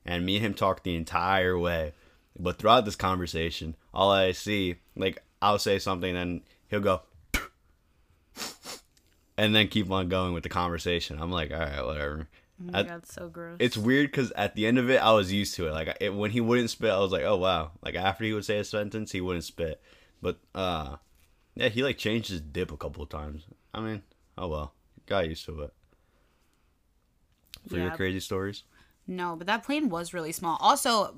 and 0.05 0.25
me 0.27 0.37
and 0.37 0.45
him 0.47 0.55
talked 0.55 0.85
the 0.85 0.97
entire 0.97 1.59
way. 1.59 1.93
But 2.39 2.59
throughout 2.59 2.85
this 2.85 2.97
conversation, 2.97 3.77
all 3.93 4.11
I 4.11 4.33
see, 4.33 4.77
like, 4.97 5.23
I'll 5.41 5.59
say 5.59 5.79
something, 5.79 6.17
and 6.17 6.41
he'll 6.69 6.81
go, 6.81 7.03
and 9.37 9.55
then 9.55 9.69
keep 9.69 9.91
on 9.91 10.09
going 10.09 10.33
with 10.33 10.43
the 10.43 10.49
conversation. 10.49 11.19
I'm 11.21 11.31
like, 11.31 11.53
all 11.53 11.59
right, 11.61 11.85
whatever. 11.85 12.29
Oh 12.61 12.71
my 12.73 12.81
I- 12.81 12.83
god, 12.85 13.07
so 13.07 13.29
gross. 13.29 13.57
It's 13.59 13.77
weird 13.77 14.11
because 14.11 14.31
at 14.33 14.55
the 14.55 14.67
end 14.67 14.79
of 14.79 14.89
it, 14.91 15.03
I 15.03 15.13
was 15.13 15.33
used 15.33 15.55
to 15.57 15.67
it. 15.69 15.73
Like 15.73 15.97
it, 16.01 16.15
when 16.15 16.31
he 16.31 16.41
wouldn't 16.41 16.71
spit, 16.71 16.91
I 16.91 16.99
was 16.99 17.11
like, 17.13 17.25
"Oh 17.25 17.37
wow!" 17.37 17.73
Like 17.83 17.97
after 17.97 18.25
he 18.25 18.33
would 18.33 18.45
say 18.45 18.59
a 18.59 18.65
sentence, 18.65 19.11
he 19.13 19.21
wouldn't 19.21 19.45
spit. 19.45 19.81
But 20.23 20.39
uh, 20.55 20.97
yeah, 21.57 21.69
he 21.69 21.83
like 21.83 21.99
changed 21.99 22.31
his 22.31 22.41
dip 22.41 22.71
a 22.71 22.77
couple 22.77 23.03
of 23.03 23.09
times. 23.09 23.43
I 23.75 23.81
mean, 23.81 24.03
oh 24.39 24.49
well, 24.49 24.75
got 25.07 25.29
used 25.29 25.45
to 25.47 25.63
it. 25.63 25.73
For 27.69 27.79
your 27.79 27.93
crazy 27.93 28.21
stories, 28.21 28.65
No, 29.07 29.37
but 29.37 29.47
that 29.47 29.65
plane 29.65 29.89
was 29.89 30.13
really 30.13 30.33
small. 30.33 30.59
Also, 30.61 31.15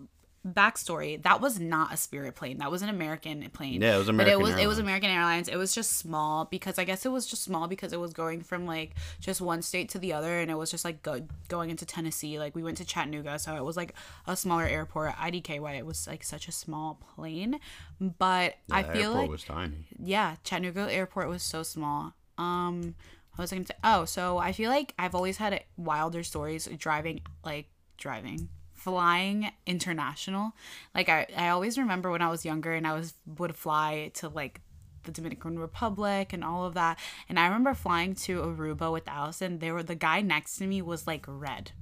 backstory: 0.47 1.21
that 1.23 1.41
was 1.41 1.59
not 1.59 1.93
a 1.93 1.97
Spirit 1.97 2.37
plane. 2.37 2.59
That 2.59 2.71
was 2.71 2.83
an 2.83 2.89
American 2.89 3.49
plane. 3.51 3.83
Yeah, 3.83 3.97
it 3.97 3.99
was 3.99 4.09
American. 4.09 4.39
But 4.39 4.41
it 4.41 4.43
was 4.43 4.51
it 4.51 4.55
was 4.55 4.79
Airlines. 4.79 4.79
American 4.79 5.11
Airlines. 5.11 5.49
It 5.49 5.57
was 5.57 5.75
just 5.75 5.95
small 5.95 6.45
because 6.45 6.79
I 6.79 6.85
guess 6.85 7.05
it 7.05 7.09
was 7.09 7.27
just 7.27 7.43
small 7.43 7.67
because 7.67 7.93
it 7.93 7.99
was 7.99 8.13
going 8.13 8.43
from 8.43 8.65
like 8.67 8.95
just 9.19 9.41
one 9.41 9.61
state 9.63 9.89
to 9.91 9.99
the 9.99 10.13
other, 10.13 10.39
and 10.39 10.51
it 10.51 10.55
was 10.55 10.71
just 10.71 10.85
like 10.85 11.03
go, 11.03 11.27
going 11.49 11.71
into 11.71 11.85
Tennessee. 11.85 12.39
Like 12.39 12.55
we 12.55 12.63
went 12.63 12.77
to 12.79 12.85
Chattanooga, 12.85 13.39
so 13.39 13.57
it 13.57 13.65
was 13.65 13.77
like 13.77 13.95
a 14.27 14.37
smaller 14.37 14.65
airport. 14.65 15.17
IDKY. 15.17 15.79
It 15.79 15.87
was 15.87 16.07
like 16.07 16.23
such 16.23 16.47
a 16.47 16.53
small 16.53 17.01
plane, 17.17 17.59
but 18.01 18.55
I 18.71 18.85
feel 18.85 19.11
airport 19.11 19.23
like 19.23 19.31
was 19.31 19.45
tiny. 19.45 19.87
yeah, 19.99 20.37
Chattanooga 20.45 20.93
airport 20.93 21.29
was 21.29 21.43
so 21.43 21.65
small. 21.65 22.15
Um, 22.39 22.95
I 23.39 23.43
was 23.43 23.51
gonna 23.51 23.67
say, 23.67 23.75
oh, 23.85 24.05
so 24.05 24.39
I 24.39 24.53
feel 24.53 24.71
like 24.71 24.95
I've 24.99 25.15
always 25.15 25.37
had 25.37 25.63
wilder 25.77 26.23
stories 26.23 26.69
driving, 26.79 27.21
like 27.45 27.69
driving, 27.99 28.49
flying 28.73 29.51
international. 29.67 30.53
Like 30.95 31.09
I, 31.09 31.27
I 31.37 31.49
always 31.49 31.77
remember 31.79 32.11
when 32.11 32.23
I 32.23 32.31
was 32.31 32.45
younger 32.45 32.73
and 32.73 32.87
I 32.87 32.95
was 32.95 33.15
would 33.39 33.55
fly 33.55 34.11
to 34.15 34.29
like 34.29 34.61
the 35.05 35.13
Dominican 35.13 35.59
Republic 35.59 36.33
and 36.33 36.45
all 36.45 36.65
of 36.65 36.75
that. 36.75 36.99
And 37.29 37.39
I 37.39 37.47
remember 37.47 37.75
flying 37.75 38.15
to 38.17 38.41
Aruba 38.43 38.93
with 38.93 39.09
Allison. 39.09 39.59
There 39.59 39.75
were 39.75 39.83
the 39.83 39.95
guy 39.95 40.21
next 40.21 40.57
to 40.57 40.67
me 40.67 40.83
was 40.83 41.07
like 41.07 41.25
red. 41.29 41.73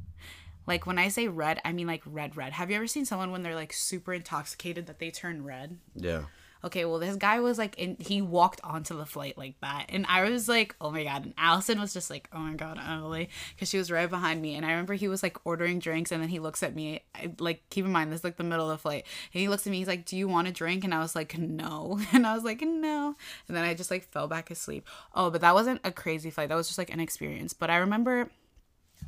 Like 0.66 0.86
when 0.86 0.98
I 0.98 1.08
say 1.08 1.28
red, 1.28 1.60
I 1.64 1.72
mean 1.72 1.86
like 1.86 2.02
red, 2.06 2.36
red. 2.36 2.52
Have 2.52 2.70
you 2.70 2.76
ever 2.76 2.86
seen 2.86 3.04
someone 3.04 3.30
when 3.30 3.42
they're 3.42 3.54
like 3.54 3.72
super 3.72 4.14
intoxicated 4.14 4.86
that 4.86 4.98
they 4.98 5.10
turn 5.10 5.44
red? 5.44 5.78
Yeah, 5.94 6.24
okay, 6.64 6.84
well, 6.84 6.98
this 6.98 7.16
guy 7.16 7.40
was 7.40 7.58
like, 7.58 7.78
in, 7.78 7.96
he 8.00 8.22
walked 8.22 8.60
onto 8.64 8.96
the 8.96 9.04
flight 9.04 9.36
like 9.36 9.60
that. 9.60 9.86
And 9.90 10.06
I 10.08 10.28
was 10.28 10.48
like, 10.48 10.74
oh 10.80 10.90
my 10.90 11.04
God. 11.04 11.24
And 11.24 11.34
Allison 11.36 11.78
was 11.78 11.92
just 11.92 12.10
like, 12.10 12.28
oh 12.32 12.38
my 12.38 12.54
God, 12.54 12.78
Emily. 12.84 13.28
Because 13.54 13.68
she 13.68 13.78
was 13.78 13.90
right 13.90 14.08
behind 14.08 14.40
me. 14.40 14.54
And 14.54 14.64
I 14.64 14.70
remember 14.70 14.94
he 14.94 15.08
was 15.08 15.22
like 15.22 15.36
ordering 15.44 15.78
drinks. 15.78 16.10
And 16.10 16.22
then 16.22 16.30
he 16.30 16.38
looks 16.38 16.62
at 16.62 16.74
me, 16.74 17.02
I, 17.14 17.32
like, 17.38 17.62
keep 17.68 17.84
in 17.84 17.92
mind, 17.92 18.10
this 18.10 18.20
is 18.20 18.24
like 18.24 18.36
the 18.36 18.44
middle 18.44 18.70
of 18.70 18.78
the 18.78 18.82
flight. 18.82 19.04
And 19.32 19.40
he 19.40 19.48
looks 19.48 19.66
at 19.66 19.70
me, 19.70 19.78
he's 19.78 19.88
like, 19.88 20.06
do 20.06 20.16
you 20.16 20.26
want 20.26 20.48
a 20.48 20.52
drink? 20.52 20.84
And 20.84 20.94
I 20.94 21.00
was 21.00 21.14
like, 21.14 21.38
no. 21.38 22.00
And 22.14 22.26
I 22.26 22.34
was 22.34 22.44
like, 22.44 22.62
no. 22.62 23.14
And 23.48 23.56
then 23.56 23.64
I 23.64 23.74
just 23.74 23.90
like 23.90 24.04
fell 24.04 24.28
back 24.28 24.50
asleep. 24.50 24.86
Oh, 25.14 25.30
but 25.30 25.40
that 25.40 25.54
wasn't 25.54 25.80
a 25.84 25.90
crazy 25.90 26.30
flight. 26.30 26.48
That 26.48 26.54
was 26.54 26.68
just 26.68 26.78
like 26.78 26.92
an 26.92 27.00
experience. 27.00 27.52
But 27.52 27.70
I 27.70 27.76
remember 27.76 28.30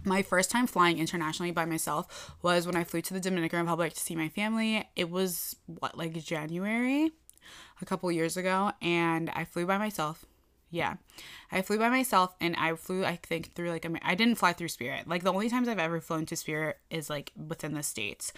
my 0.05 0.23
first 0.23 0.51
time 0.51 0.67
flying 0.67 0.99
internationally 0.99 1.51
by 1.51 1.65
myself 1.65 2.35
was 2.43 2.67
when 2.67 2.77
I 2.77 2.85
flew 2.85 3.01
to 3.03 3.15
the 3.15 3.21
Dominican 3.21 3.61
Republic 3.61 3.95
to 3.95 4.01
see 4.01 4.17
my 4.17 4.29
family. 4.29 4.89
It 4.95 5.11
was 5.11 5.57
what 5.67 5.97
like 5.97 6.13
January, 6.23 7.11
a 7.81 7.85
couple 7.85 8.11
years 8.13 8.37
ago, 8.37 8.73
and 8.81 9.31
I 9.31 9.45
flew 9.45 9.67
by 9.67 9.79
myself. 9.79 10.25
Yeah, 10.71 10.95
I 11.53 11.63
flew 11.63 11.79
by 11.79 11.89
myself, 11.89 12.35
and 12.41 12.57
I 12.57 12.75
flew 12.75 13.05
I 13.05 13.17
think 13.17 13.55
through 13.55 13.71
like 13.71 13.87
I 14.03 14.15
didn't 14.15 14.35
fly 14.37 14.53
through 14.53 14.69
Spirit. 14.69 15.07
Like 15.09 15.23
the 15.23 15.33
only 15.33 15.49
times 15.49 15.69
I've 15.69 15.79
ever 15.79 16.01
flown 16.01 16.27
to 16.27 16.37
Spirit 16.37 16.79
is 16.91 17.09
like 17.09 17.33
within 17.37 17.75
the 17.75 17.83
states, 17.83 18.33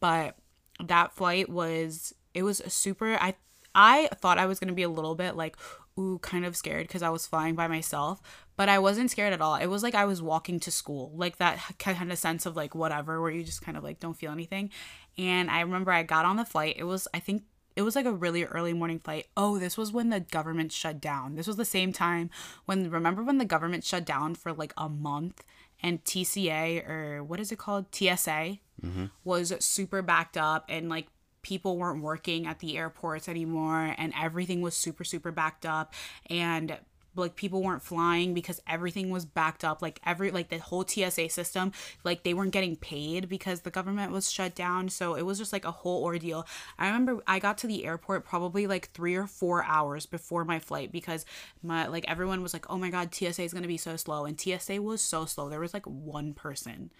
but 0.00 0.36
that 0.84 1.12
flight 1.12 1.48
was 1.48 2.14
it 2.34 2.42
was 2.42 2.62
super 2.66 3.16
I 3.20 3.34
I 3.74 4.08
thought 4.20 4.38
I 4.38 4.46
was 4.46 4.58
gonna 4.58 4.72
be 4.72 4.82
a 4.82 4.88
little 4.88 5.14
bit 5.14 5.36
like 5.36 5.56
ooh 5.98 6.18
kind 6.20 6.44
of 6.44 6.56
scared 6.56 6.86
because 6.86 7.02
I 7.02 7.10
was 7.10 7.26
flying 7.26 7.54
by 7.54 7.68
myself, 7.68 8.20
but 8.56 8.68
I 8.68 8.78
wasn't 8.78 9.10
scared 9.10 9.32
at 9.32 9.40
all. 9.40 9.56
It 9.56 9.66
was 9.66 9.82
like 9.82 9.94
I 9.94 10.04
was 10.04 10.22
walking 10.22 10.60
to 10.60 10.70
school, 10.70 11.12
like 11.14 11.38
that 11.38 11.58
kind 11.78 12.10
of 12.12 12.18
sense 12.18 12.46
of 12.46 12.56
like 12.56 12.74
whatever, 12.74 13.20
where 13.20 13.30
you 13.30 13.42
just 13.42 13.62
kind 13.62 13.76
of 13.76 13.84
like 13.84 14.00
don't 14.00 14.16
feel 14.16 14.32
anything. 14.32 14.70
And 15.16 15.50
I 15.50 15.60
remember 15.60 15.90
I 15.90 16.02
got 16.04 16.24
on 16.24 16.36
the 16.36 16.44
flight. 16.44 16.76
It 16.78 16.84
was 16.84 17.08
I 17.12 17.18
think 17.18 17.44
it 17.78 17.82
was 17.82 17.94
like 17.94 18.06
a 18.06 18.12
really 18.12 18.42
early 18.42 18.72
morning 18.72 18.98
flight. 18.98 19.28
Oh, 19.36 19.60
this 19.60 19.78
was 19.78 19.92
when 19.92 20.08
the 20.08 20.18
government 20.18 20.72
shut 20.72 21.00
down. 21.00 21.36
This 21.36 21.46
was 21.46 21.54
the 21.54 21.64
same 21.64 21.92
time 21.92 22.28
when 22.64 22.90
remember 22.90 23.22
when 23.22 23.38
the 23.38 23.44
government 23.44 23.84
shut 23.84 24.04
down 24.04 24.34
for 24.34 24.52
like 24.52 24.72
a 24.76 24.88
month 24.88 25.44
and 25.80 26.02
TCA 26.02 26.88
or 26.88 27.22
what 27.22 27.38
is 27.38 27.52
it 27.52 27.58
called? 27.60 27.94
TSA 27.94 28.58
mm-hmm. 28.84 29.04
was 29.22 29.54
super 29.60 30.02
backed 30.02 30.36
up 30.36 30.64
and 30.68 30.88
like 30.88 31.06
people 31.42 31.78
weren't 31.78 32.02
working 32.02 32.48
at 32.48 32.58
the 32.58 32.76
airports 32.76 33.28
anymore 33.28 33.94
and 33.96 34.12
everything 34.20 34.60
was 34.60 34.74
super 34.74 35.04
super 35.04 35.30
backed 35.30 35.64
up 35.64 35.94
and 36.28 36.78
like 37.20 37.36
people 37.36 37.62
weren't 37.62 37.82
flying 37.82 38.34
because 38.34 38.60
everything 38.66 39.10
was 39.10 39.24
backed 39.24 39.64
up 39.64 39.82
like 39.82 40.00
every 40.04 40.30
like 40.30 40.48
the 40.48 40.58
whole 40.58 40.86
TSA 40.86 41.28
system 41.30 41.72
like 42.04 42.22
they 42.22 42.34
weren't 42.34 42.52
getting 42.52 42.76
paid 42.76 43.28
because 43.28 43.60
the 43.60 43.70
government 43.70 44.12
was 44.12 44.30
shut 44.30 44.54
down. 44.54 44.88
So 44.88 45.14
it 45.14 45.22
was 45.22 45.38
just 45.38 45.52
like 45.52 45.64
a 45.64 45.70
whole 45.70 46.02
ordeal. 46.04 46.46
I 46.78 46.86
remember 46.86 47.22
i 47.26 47.38
got 47.38 47.58
to 47.58 47.66
the 47.66 47.84
airport 47.84 48.24
probably 48.24 48.66
like 48.66 48.90
3 48.92 49.14
or 49.16 49.26
4 49.26 49.64
hours 49.64 50.06
before 50.06 50.44
my 50.44 50.58
flight 50.58 50.92
because 50.92 51.24
my 51.62 51.86
like 51.86 52.04
everyone 52.08 52.42
was 52.42 52.52
like 52.52 52.70
oh 52.70 52.78
my 52.78 52.90
god 52.90 53.14
TSA 53.14 53.42
is 53.42 53.52
going 53.52 53.62
to 53.62 53.68
be 53.68 53.76
so 53.76 53.96
slow. 53.96 54.24
And 54.24 54.40
TSA 54.40 54.80
was 54.82 55.00
so 55.02 55.24
slow. 55.24 55.48
There 55.48 55.60
was 55.60 55.74
like 55.74 55.86
one 55.86 56.34
person 56.34 56.90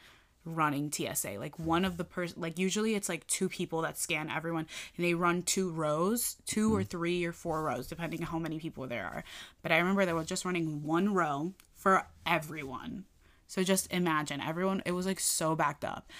running 0.45 0.91
TSA. 0.91 1.37
Like 1.39 1.59
one 1.59 1.85
of 1.85 1.97
the 1.97 2.05
person, 2.05 2.41
like 2.41 2.59
usually 2.59 2.95
it's 2.95 3.09
like 3.09 3.27
two 3.27 3.49
people 3.49 3.83
that 3.83 3.99
scan 3.99 4.31
everyone, 4.31 4.67
and 4.97 5.07
they 5.07 5.15
run 5.15 5.43
two 5.43 5.71
rows, 5.71 6.37
two 6.47 6.75
or 6.75 6.83
mm. 6.83 6.89
three 6.89 7.25
or 7.25 7.33
four 7.33 7.63
rows, 7.63 7.87
depending 7.87 8.21
on 8.21 8.27
how 8.27 8.39
many 8.39 8.59
people 8.59 8.87
there 8.87 9.05
are. 9.05 9.25
But 9.63 9.73
I 9.73 9.79
remember 9.79 10.05
they 10.05 10.13
were 10.13 10.25
just 10.25 10.45
running 10.45 10.83
one 10.83 11.15
row 11.15 11.53
for 11.75 12.07
everyone. 12.27 13.05
So 13.47 13.63
just 13.63 13.93
imagine 13.93 14.41
everyone. 14.41 14.83
It 14.85 14.93
was 14.93 15.07
like 15.07 15.21
so 15.21 15.55
backed 15.55 15.85
up, 15.85 16.11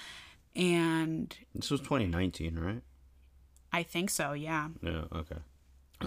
and 0.55 1.35
this 1.53 1.71
was 1.71 1.81
2019, 1.81 2.57
right? 2.59 2.81
I 3.71 3.83
think 3.83 4.09
so. 4.09 4.33
Yeah. 4.33 4.69
Yeah. 4.81 5.03
Okay. 5.13 5.37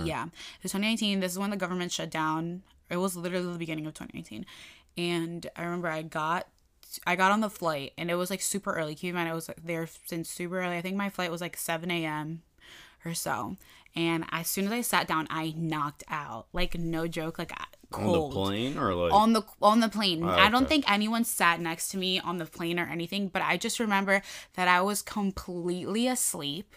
Yeah. 0.03 0.25
It 0.25 0.63
was 0.63 0.73
2019. 0.73 1.21
This 1.21 1.33
is 1.33 1.39
when 1.39 1.51
the 1.51 1.57
government 1.57 1.93
shut 1.93 2.11
down. 2.11 2.63
It 2.91 2.97
was 2.97 3.17
literally 3.17 3.53
the 3.53 3.59
beginning 3.59 3.87
of 3.87 3.95
2019. 3.95 4.47
And 4.97 5.47
I 5.57 5.63
remember 5.63 5.89
I 5.89 6.03
got 6.03 6.49
I 7.07 7.17
got 7.17 7.33
on 7.33 7.41
the 7.41 7.51
flight 7.51 7.93
and 7.99 8.11
it 8.11 8.15
was 8.17 8.31
like 8.31 8.41
super 8.43 8.73
early. 8.73 8.95
Keep 8.95 9.11
in 9.11 9.15
mind 9.17 9.29
I 9.29 9.35
was 9.35 9.49
like, 9.49 9.65
there 9.65 9.89
since 10.07 10.29
super 10.29 10.61
early. 10.61 10.77
I 10.77 10.83
think 10.83 10.97
my 10.97 11.11
flight 11.11 11.31
was 11.31 11.41
like 11.41 11.57
7 11.57 11.91
a.m. 11.91 12.43
or 13.05 13.15
so. 13.15 13.57
And 13.95 14.25
as 14.33 14.49
soon 14.49 14.65
as 14.67 14.73
I 14.73 14.81
sat 14.81 15.07
down, 15.07 15.27
I 15.31 15.53
knocked 15.57 16.03
out. 16.09 16.47
Like 16.53 16.77
no 16.79 17.07
joke, 17.07 17.39
like 17.39 17.53
I- 17.53 17.65
On 17.93 18.31
the 18.31 18.35
plane 18.35 18.79
or 18.79 18.95
like 18.95 19.13
on 19.13 19.33
the 19.35 19.43
on 19.61 19.81
the 19.81 19.89
plane. 19.91 20.23
Ah, 20.25 20.47
I 20.47 20.49
don't 20.49 20.67
think 20.69 20.91
anyone 20.91 21.25
sat 21.25 21.61
next 21.61 21.91
to 21.91 21.99
me 21.99 22.19
on 22.21 22.39
the 22.39 22.47
plane 22.47 22.79
or 22.79 22.87
anything, 22.87 23.29
but 23.29 23.43
I 23.43 23.59
just 23.59 23.79
remember 23.79 24.23
that 24.55 24.67
I 24.67 24.81
was 24.81 25.03
completely 25.03 26.09
asleep. 26.09 26.75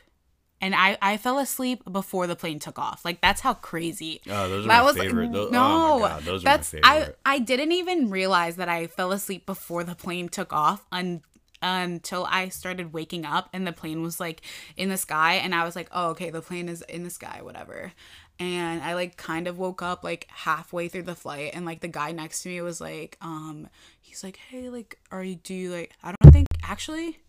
And 0.62 0.74
I, 0.74 0.98
I 1.02 1.18
fell 1.18 1.38
asleep 1.38 1.84
before 1.91 2.28
the 2.28 2.36
plane 2.36 2.60
took 2.60 2.80
off. 2.80 3.04
Like 3.04 3.22
that's 3.22 3.41
how 3.41 3.54
crazy. 3.54 4.22
Oh, 4.28 4.50
those 4.50 4.65
are 4.65 4.70
that 4.70 4.80
my 4.80 4.84
was 4.84 4.98
favorite. 4.98 5.32
Tho- 5.32 5.48
oh 5.48 5.52
no. 5.52 6.00
my 6.00 6.10
God, 6.10 6.24
those 6.24 6.44
are 6.44 6.48
my 6.48 6.58
that's 6.58 6.76
I. 6.84 7.10
I 7.26 7.39
didn't 7.39 7.74
even 7.74 8.10
realize 8.10 8.56
that 8.56 8.70
I 8.70 8.88
fell 8.88 9.12
asleep 9.12 9.46
before 9.46 9.84
the 9.84 9.96
plane 9.96 10.30
took 10.30 10.54
off 10.54 10.86
un, 10.91 11.22
until 11.62 12.26
I 12.30 12.50
started 12.50 12.94
waking 12.94 13.26
up 13.26 13.50
and 13.52 13.65
the 13.65 13.72
plane 13.72 14.02
was 14.02 14.20
like 14.20 14.41
in 14.78 14.89
the 14.89 14.98
sky 14.98 15.36
and 15.36 15.54
I 15.54 15.63
was 15.65 15.76
like, 15.76 15.89
"Oh, 15.91 16.10
okay, 16.10 16.30
the 16.30 16.41
plane 16.41 16.70
is 16.70 16.82
in 16.84 17.04
the 17.04 17.10
sky, 17.10 17.39
whatever." 17.41 17.91
And 18.39 18.82
I 18.82 18.96
like 18.96 19.18
kind 19.18 19.48
of 19.48 19.58
woke 19.58 19.82
up 19.82 20.04
like 20.04 20.28
halfway 20.30 20.88
through 20.88 21.04
the 21.04 21.15
flight 21.15 21.52
and 21.54 21.65
like 21.65 21.82
the 21.82 21.88
guy 21.88 22.12
next 22.12 22.44
to 22.44 22.50
me 22.50 22.62
was 22.62 22.80
like, 22.80 23.18
um 23.22 23.68
he's 24.02 24.24
like, 24.24 24.38
"Hey, 24.38 24.70
like 24.70 25.00
are 25.12 25.24
you 25.24 25.36
do 25.36 25.54
you 25.54 25.72
like 25.72 25.91
I 26.04 26.13
don't 26.13 26.32
think 26.32 26.48
actually 26.63 27.20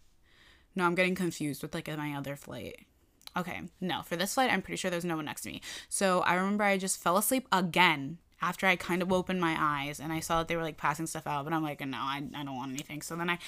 no, 0.77 0.85
I'm 0.85 0.95
getting 0.95 1.15
confused 1.15 1.63
with 1.63 1.75
like 1.75 1.89
my 1.89 2.15
other 2.15 2.37
flight. 2.37 2.87
Okay, 3.37 3.63
no, 3.81 4.03
for 4.03 4.17
this 4.17 4.35
flight, 4.35 4.51
I'm 4.51 4.63
pretty 4.63 4.77
sure 4.77 4.91
there's 4.91 5.05
no 5.05 5.17
one 5.17 5.27
next 5.27 5.43
to 5.43 5.51
me. 5.51 5.61
So 5.89 6.21
I 6.21 6.35
remember 6.35 6.65
I 6.65 6.79
just 6.79 7.03
fell 7.03 7.17
asleep 7.17 7.47
again 7.53 8.19
after 8.41 8.67
I 8.67 8.77
kind 8.77 9.03
of 9.03 9.13
opened 9.13 9.41
my 9.41 9.57
eyes 9.59 10.01
and 10.01 10.13
I 10.13 10.21
saw 10.21 10.39
that 10.39 10.49
they 10.49 10.57
were 10.57 10.63
like 10.63 10.77
passing 10.77 11.07
stuff 11.07 11.27
out, 11.27 11.45
but 11.45 11.53
I'm 11.53 11.63
like, 11.63 11.81
no, 11.81 11.99
I, 11.99 12.23
I 12.35 12.45
don't 12.45 12.57
want 12.57 12.71
anything. 12.71 13.03
So 13.03 13.17
then 13.17 13.31
I, 13.31 13.39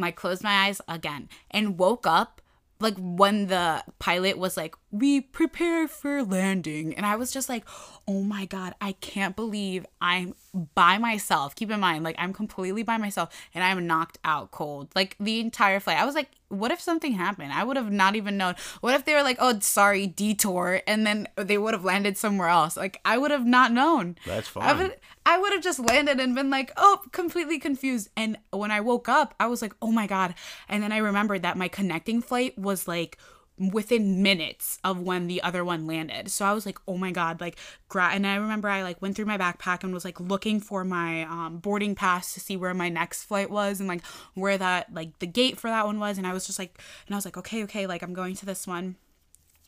I 0.00 0.10
closed 0.10 0.42
my 0.42 0.66
eyes 0.66 0.80
again 0.88 1.28
and 1.50 1.78
woke 1.78 2.06
up 2.06 2.40
like 2.78 2.96
when 2.98 3.46
the 3.46 3.82
pilot 3.98 4.36
was 4.36 4.56
like, 4.56 4.74
"We 4.90 5.20
prepare 5.20 5.88
for 5.88 6.22
landing," 6.22 6.94
and 6.94 7.06
I 7.06 7.16
was 7.16 7.30
just 7.30 7.48
like, 7.48 7.64
"Oh 8.06 8.22
my 8.22 8.44
god, 8.44 8.74
I 8.80 8.92
can't 8.92 9.34
believe 9.34 9.86
I'm 10.00 10.34
by 10.74 10.98
myself." 10.98 11.54
Keep 11.54 11.70
in 11.70 11.80
mind, 11.80 12.04
like 12.04 12.16
I'm 12.18 12.32
completely 12.32 12.82
by 12.82 12.96
myself 12.96 13.28
and 13.54 13.62
I'm 13.62 13.86
knocked 13.86 14.18
out 14.24 14.50
cold, 14.50 14.88
like 14.94 15.16
the 15.20 15.40
entire 15.40 15.80
flight. 15.80 15.98
I 15.98 16.04
was 16.04 16.14
like, 16.14 16.30
"What 16.48 16.70
if 16.70 16.80
something 16.80 17.12
happened? 17.12 17.52
I 17.52 17.64
would 17.64 17.76
have 17.76 17.90
not 17.92 18.16
even 18.16 18.36
known. 18.36 18.54
What 18.80 18.94
if 18.94 19.04
they 19.04 19.14
were 19.14 19.22
like, 19.22 19.38
"Oh, 19.40 19.58
sorry, 19.60 20.06
detour," 20.06 20.82
and 20.86 21.06
then 21.06 21.28
they 21.36 21.58
would 21.58 21.74
have 21.74 21.84
landed 21.84 22.16
somewhere 22.16 22.48
else? 22.48 22.76
Like 22.76 23.00
I 23.04 23.18
would 23.18 23.30
have 23.30 23.46
not 23.46 23.72
known. 23.72 24.16
That's 24.26 24.48
I 24.48 24.72
fine. 24.72 24.78
would 24.78 24.96
I 25.26 25.38
would 25.38 25.52
have 25.52 25.62
just 25.62 25.80
landed 25.80 26.20
and 26.20 26.36
been 26.36 26.50
like, 26.50 26.72
oh, 26.76 27.02
completely 27.10 27.58
confused. 27.58 28.10
And 28.16 28.38
when 28.52 28.70
I 28.70 28.80
woke 28.80 29.08
up, 29.08 29.34
I 29.40 29.48
was 29.48 29.60
like, 29.60 29.74
oh 29.82 29.90
my 29.90 30.06
God. 30.06 30.36
And 30.68 30.80
then 30.82 30.92
I 30.92 30.98
remembered 30.98 31.42
that 31.42 31.56
my 31.56 31.66
connecting 31.66 32.22
flight 32.22 32.56
was 32.56 32.86
like 32.86 33.18
within 33.58 34.22
minutes 34.22 34.78
of 34.84 35.00
when 35.00 35.26
the 35.26 35.42
other 35.42 35.64
one 35.64 35.86
landed. 35.86 36.30
So 36.30 36.44
I 36.44 36.52
was 36.52 36.66
like, 36.66 36.78
oh 36.86 36.98
my 36.98 37.10
God, 37.10 37.40
like, 37.40 37.56
gra- 37.88 38.10
and 38.12 38.26
I 38.26 38.36
remember 38.36 38.68
I 38.68 38.82
like 38.82 39.00
went 39.00 39.16
through 39.16 39.24
my 39.24 39.38
backpack 39.38 39.82
and 39.82 39.94
was 39.94 40.04
like 40.04 40.20
looking 40.20 40.60
for 40.60 40.84
my 40.84 41.22
um, 41.22 41.58
boarding 41.58 41.94
pass 41.94 42.34
to 42.34 42.40
see 42.40 42.56
where 42.56 42.74
my 42.74 42.88
next 42.88 43.24
flight 43.24 43.50
was 43.50 43.80
and 43.80 43.88
like 43.88 44.04
where 44.34 44.58
that, 44.58 44.92
like, 44.92 45.18
the 45.20 45.26
gate 45.26 45.58
for 45.58 45.68
that 45.68 45.86
one 45.86 45.98
was. 45.98 46.18
And 46.18 46.26
I 46.26 46.32
was 46.32 46.46
just 46.46 46.58
like, 46.58 46.80
and 47.06 47.14
I 47.14 47.16
was 47.16 47.24
like, 47.24 47.36
okay, 47.38 47.62
okay, 47.64 47.86
like, 47.86 48.02
I'm 48.02 48.14
going 48.14 48.34
to 48.36 48.46
this 48.46 48.66
one. 48.66 48.96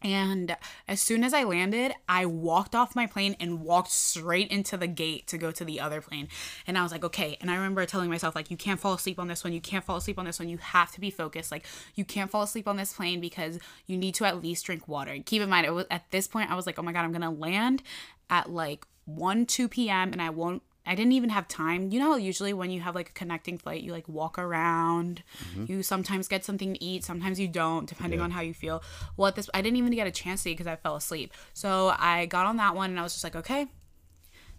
And 0.00 0.56
as 0.86 1.00
soon 1.00 1.24
as 1.24 1.34
I 1.34 1.42
landed, 1.42 1.92
I 2.08 2.24
walked 2.24 2.74
off 2.74 2.94
my 2.94 3.06
plane 3.06 3.36
and 3.40 3.62
walked 3.62 3.90
straight 3.90 4.48
into 4.48 4.76
the 4.76 4.86
gate 4.86 5.26
to 5.28 5.38
go 5.38 5.50
to 5.50 5.64
the 5.64 5.80
other 5.80 6.00
plane. 6.00 6.28
And 6.66 6.78
I 6.78 6.84
was 6.84 6.92
like, 6.92 7.04
okay. 7.04 7.36
And 7.40 7.50
I 7.50 7.56
remember 7.56 7.84
telling 7.84 8.08
myself, 8.08 8.36
like, 8.36 8.50
you 8.50 8.56
can't 8.56 8.78
fall 8.78 8.94
asleep 8.94 9.18
on 9.18 9.26
this 9.26 9.42
one. 9.42 9.52
You 9.52 9.60
can't 9.60 9.84
fall 9.84 9.96
asleep 9.96 10.18
on 10.18 10.24
this 10.24 10.38
one. 10.38 10.48
You 10.48 10.58
have 10.58 10.92
to 10.92 11.00
be 11.00 11.10
focused. 11.10 11.50
Like, 11.50 11.66
you 11.96 12.04
can't 12.04 12.30
fall 12.30 12.42
asleep 12.42 12.68
on 12.68 12.76
this 12.76 12.92
plane 12.92 13.20
because 13.20 13.58
you 13.86 13.96
need 13.96 14.14
to 14.14 14.24
at 14.24 14.40
least 14.40 14.66
drink 14.66 14.86
water. 14.86 15.10
And 15.10 15.26
keep 15.26 15.42
in 15.42 15.48
mind, 15.48 15.66
it 15.66 15.74
was 15.74 15.86
at 15.90 16.10
this 16.12 16.28
point, 16.28 16.50
I 16.50 16.54
was 16.54 16.66
like, 16.66 16.78
oh 16.78 16.82
my 16.82 16.92
God, 16.92 17.04
I'm 17.04 17.12
going 17.12 17.22
to 17.22 17.30
land 17.30 17.82
at 18.30 18.50
like 18.50 18.86
1, 19.06 19.46
2 19.46 19.68
p.m. 19.68 20.12
and 20.12 20.22
I 20.22 20.30
won't 20.30 20.62
I 20.88 20.94
didn't 20.94 21.12
even 21.12 21.30
have 21.30 21.46
time. 21.46 21.90
You 21.90 22.00
know, 22.00 22.16
usually 22.16 22.52
when 22.52 22.70
you 22.70 22.80
have 22.80 22.94
like 22.94 23.10
a 23.10 23.12
connecting 23.12 23.58
flight, 23.58 23.82
you 23.82 23.92
like 23.92 24.08
walk 24.08 24.38
around. 24.38 25.22
Mm-hmm. 25.50 25.64
You 25.70 25.82
sometimes 25.82 26.26
get 26.28 26.44
something 26.44 26.74
to 26.74 26.82
eat, 26.84 27.04
sometimes 27.04 27.38
you 27.38 27.46
don't, 27.46 27.86
depending 27.88 28.18
Yeah. 28.18 28.24
on 28.24 28.30
how 28.32 28.40
you 28.40 28.54
feel. 28.54 28.82
Well, 29.16 29.28
at 29.28 29.36
this, 29.36 29.50
I 29.52 29.60
didn't 29.62 29.76
even 29.76 29.92
get 29.92 30.06
a 30.06 30.10
chance 30.10 30.42
to 30.42 30.50
eat 30.50 30.54
because 30.54 30.66
I 30.66 30.76
fell 30.76 30.96
asleep. 30.96 31.32
So 31.52 31.94
I 31.98 32.26
got 32.26 32.46
on 32.46 32.56
that 32.56 32.74
one 32.74 32.90
and 32.90 32.98
I 32.98 33.02
was 33.02 33.12
just 33.12 33.22
like, 33.24 33.36
okay, 33.36 33.66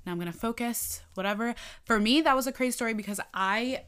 now 0.05 0.11
I'm 0.11 0.19
gonna 0.19 0.31
focus, 0.31 1.01
whatever. 1.15 1.55
For 1.85 1.99
me, 1.99 2.21
that 2.21 2.35
was 2.35 2.47
a 2.47 2.51
crazy 2.51 2.71
story 2.71 2.93
because 2.93 3.19
I, 3.33 3.83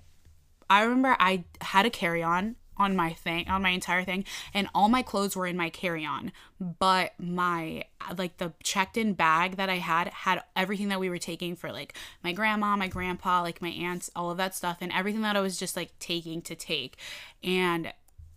I 0.69 0.81
remember 0.81 1.15
I 1.19 1.45
had 1.61 1.85
a 1.85 1.89
carry 1.89 2.23
on 2.23 2.55
on 2.81 2.95
my 2.95 3.13
thing 3.13 3.47
on 3.47 3.61
my 3.61 3.69
entire 3.69 4.03
thing 4.03 4.25
and 4.53 4.67
all 4.73 4.89
my 4.89 5.01
clothes 5.01 5.35
were 5.35 5.47
in 5.47 5.55
my 5.55 5.69
carry-on. 5.69 6.31
But 6.59 7.13
my 7.19 7.85
like 8.17 8.37
the 8.37 8.53
checked 8.63 8.97
in 8.97 9.13
bag 9.13 9.57
that 9.57 9.69
i 9.69 9.77
had 9.77 10.07
had 10.09 10.43
everything 10.55 10.89
that 10.89 10.99
we 10.99 11.09
were 11.09 11.17
taking 11.17 11.55
for 11.55 11.71
like 11.71 11.95
my 12.23 12.33
grandma 12.33 12.75
my 12.75 12.87
grandpa 12.87 13.41
like 13.41 13.61
my 13.61 13.69
aunts 13.69 14.09
all 14.15 14.31
of 14.31 14.37
that 14.37 14.55
stuff 14.55 14.77
and 14.81 14.91
everything 14.91 15.21
that 15.21 15.35
i 15.35 15.41
was 15.41 15.57
just 15.57 15.75
like 15.75 15.97
taking 15.99 16.41
to 16.41 16.55
take. 16.55 16.97
And 17.43 17.93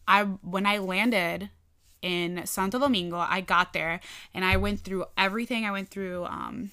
i 0.06 0.22
when 0.22 0.66
i 0.66 0.78
landed 0.78 1.50
in 2.02 2.44
santo 2.44 2.78
domingo 2.78 3.16
i 3.16 3.40
got 3.40 3.72
there 3.72 4.00
and 4.34 4.44
i 4.44 4.56
went 4.56 4.80
through 4.80 5.04
everything. 5.16 5.64
I 5.64 5.72
went 5.72 5.88
through 5.88 6.24
um 6.26 6.70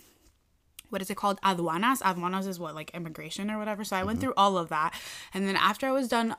what 0.91 1.01
is 1.01 1.09
it 1.09 1.15
called? 1.15 1.39
Aduanas. 1.41 2.01
Aduanas 2.01 2.47
is 2.47 2.59
what 2.59 2.75
like 2.75 2.91
immigration 2.93 3.49
or 3.49 3.57
whatever. 3.57 3.83
So 3.83 3.95
i 3.95 4.03
went 4.03 4.19
through 4.19 4.33
all 4.37 4.57
of 4.57 4.69
that. 4.69 4.93
And 5.33 5.47
then 5.47 5.55
after 5.55 5.87
i 5.87 5.91
was 5.91 6.07
done 6.07 6.35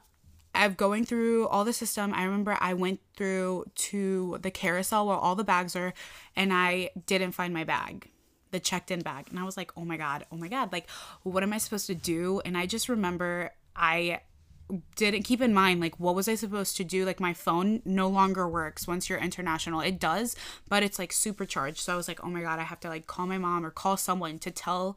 of 0.54 0.76
going 0.76 1.04
through 1.04 1.48
all 1.48 1.64
the 1.64 1.72
system 1.72 2.12
i 2.14 2.24
remember 2.24 2.56
i 2.60 2.74
went 2.74 3.00
through 3.16 3.64
to 3.74 4.38
the 4.42 4.50
carousel 4.50 5.06
where 5.06 5.16
all 5.16 5.34
the 5.34 5.44
bags 5.44 5.74
are 5.74 5.94
and 6.36 6.52
i 6.52 6.90
didn't 7.06 7.32
find 7.32 7.54
my 7.54 7.64
bag 7.64 8.12
the 8.52 8.60
checked 8.60 8.90
in 8.90 9.00
bag. 9.00 9.26
And 9.30 9.38
i 9.38 9.44
was 9.44 9.56
like 9.56 9.72
oh 9.76 9.84
my 9.84 9.96
god 9.96 10.24
oh 10.30 10.36
my 10.36 10.48
god 10.48 10.70
like 10.72 10.88
what 11.24 11.42
am 11.42 11.52
i 11.52 11.58
supposed 11.58 11.86
to 11.88 11.94
do? 11.94 12.40
And 12.44 12.56
i 12.56 12.66
just 12.66 12.88
remember 12.88 13.50
i 13.74 14.20
didn't 14.96 15.24
keep 15.24 15.42
in 15.42 15.52
mind 15.52 15.80
like 15.80 15.98
what 16.00 16.14
was 16.14 16.28
I 16.28 16.34
supposed 16.34 16.78
to 16.78 16.84
do? 16.84 17.04
Like 17.04 17.20
my 17.20 17.34
phone 17.34 17.82
no 17.84 18.08
longer 18.08 18.48
works 18.48 18.86
once 18.86 19.08
you're 19.08 19.18
international. 19.18 19.80
It 19.80 19.98
does 19.98 20.36
but 20.68 20.82
it's 20.82 20.98
like 20.98 21.12
supercharged. 21.12 21.78
So 21.78 21.92
I 21.92 21.96
was 21.96 22.08
like 22.08 22.24
oh 22.24 22.28
my 22.28 22.42
god 22.42 22.58
I 22.58 22.62
have 22.62 22.80
to 22.80 22.88
like 22.88 23.06
call 23.06 23.26
my 23.26 23.38
mom 23.38 23.66
or 23.66 23.70
call 23.70 23.96
someone 23.96 24.38
to 24.38 24.50
tell 24.50 24.96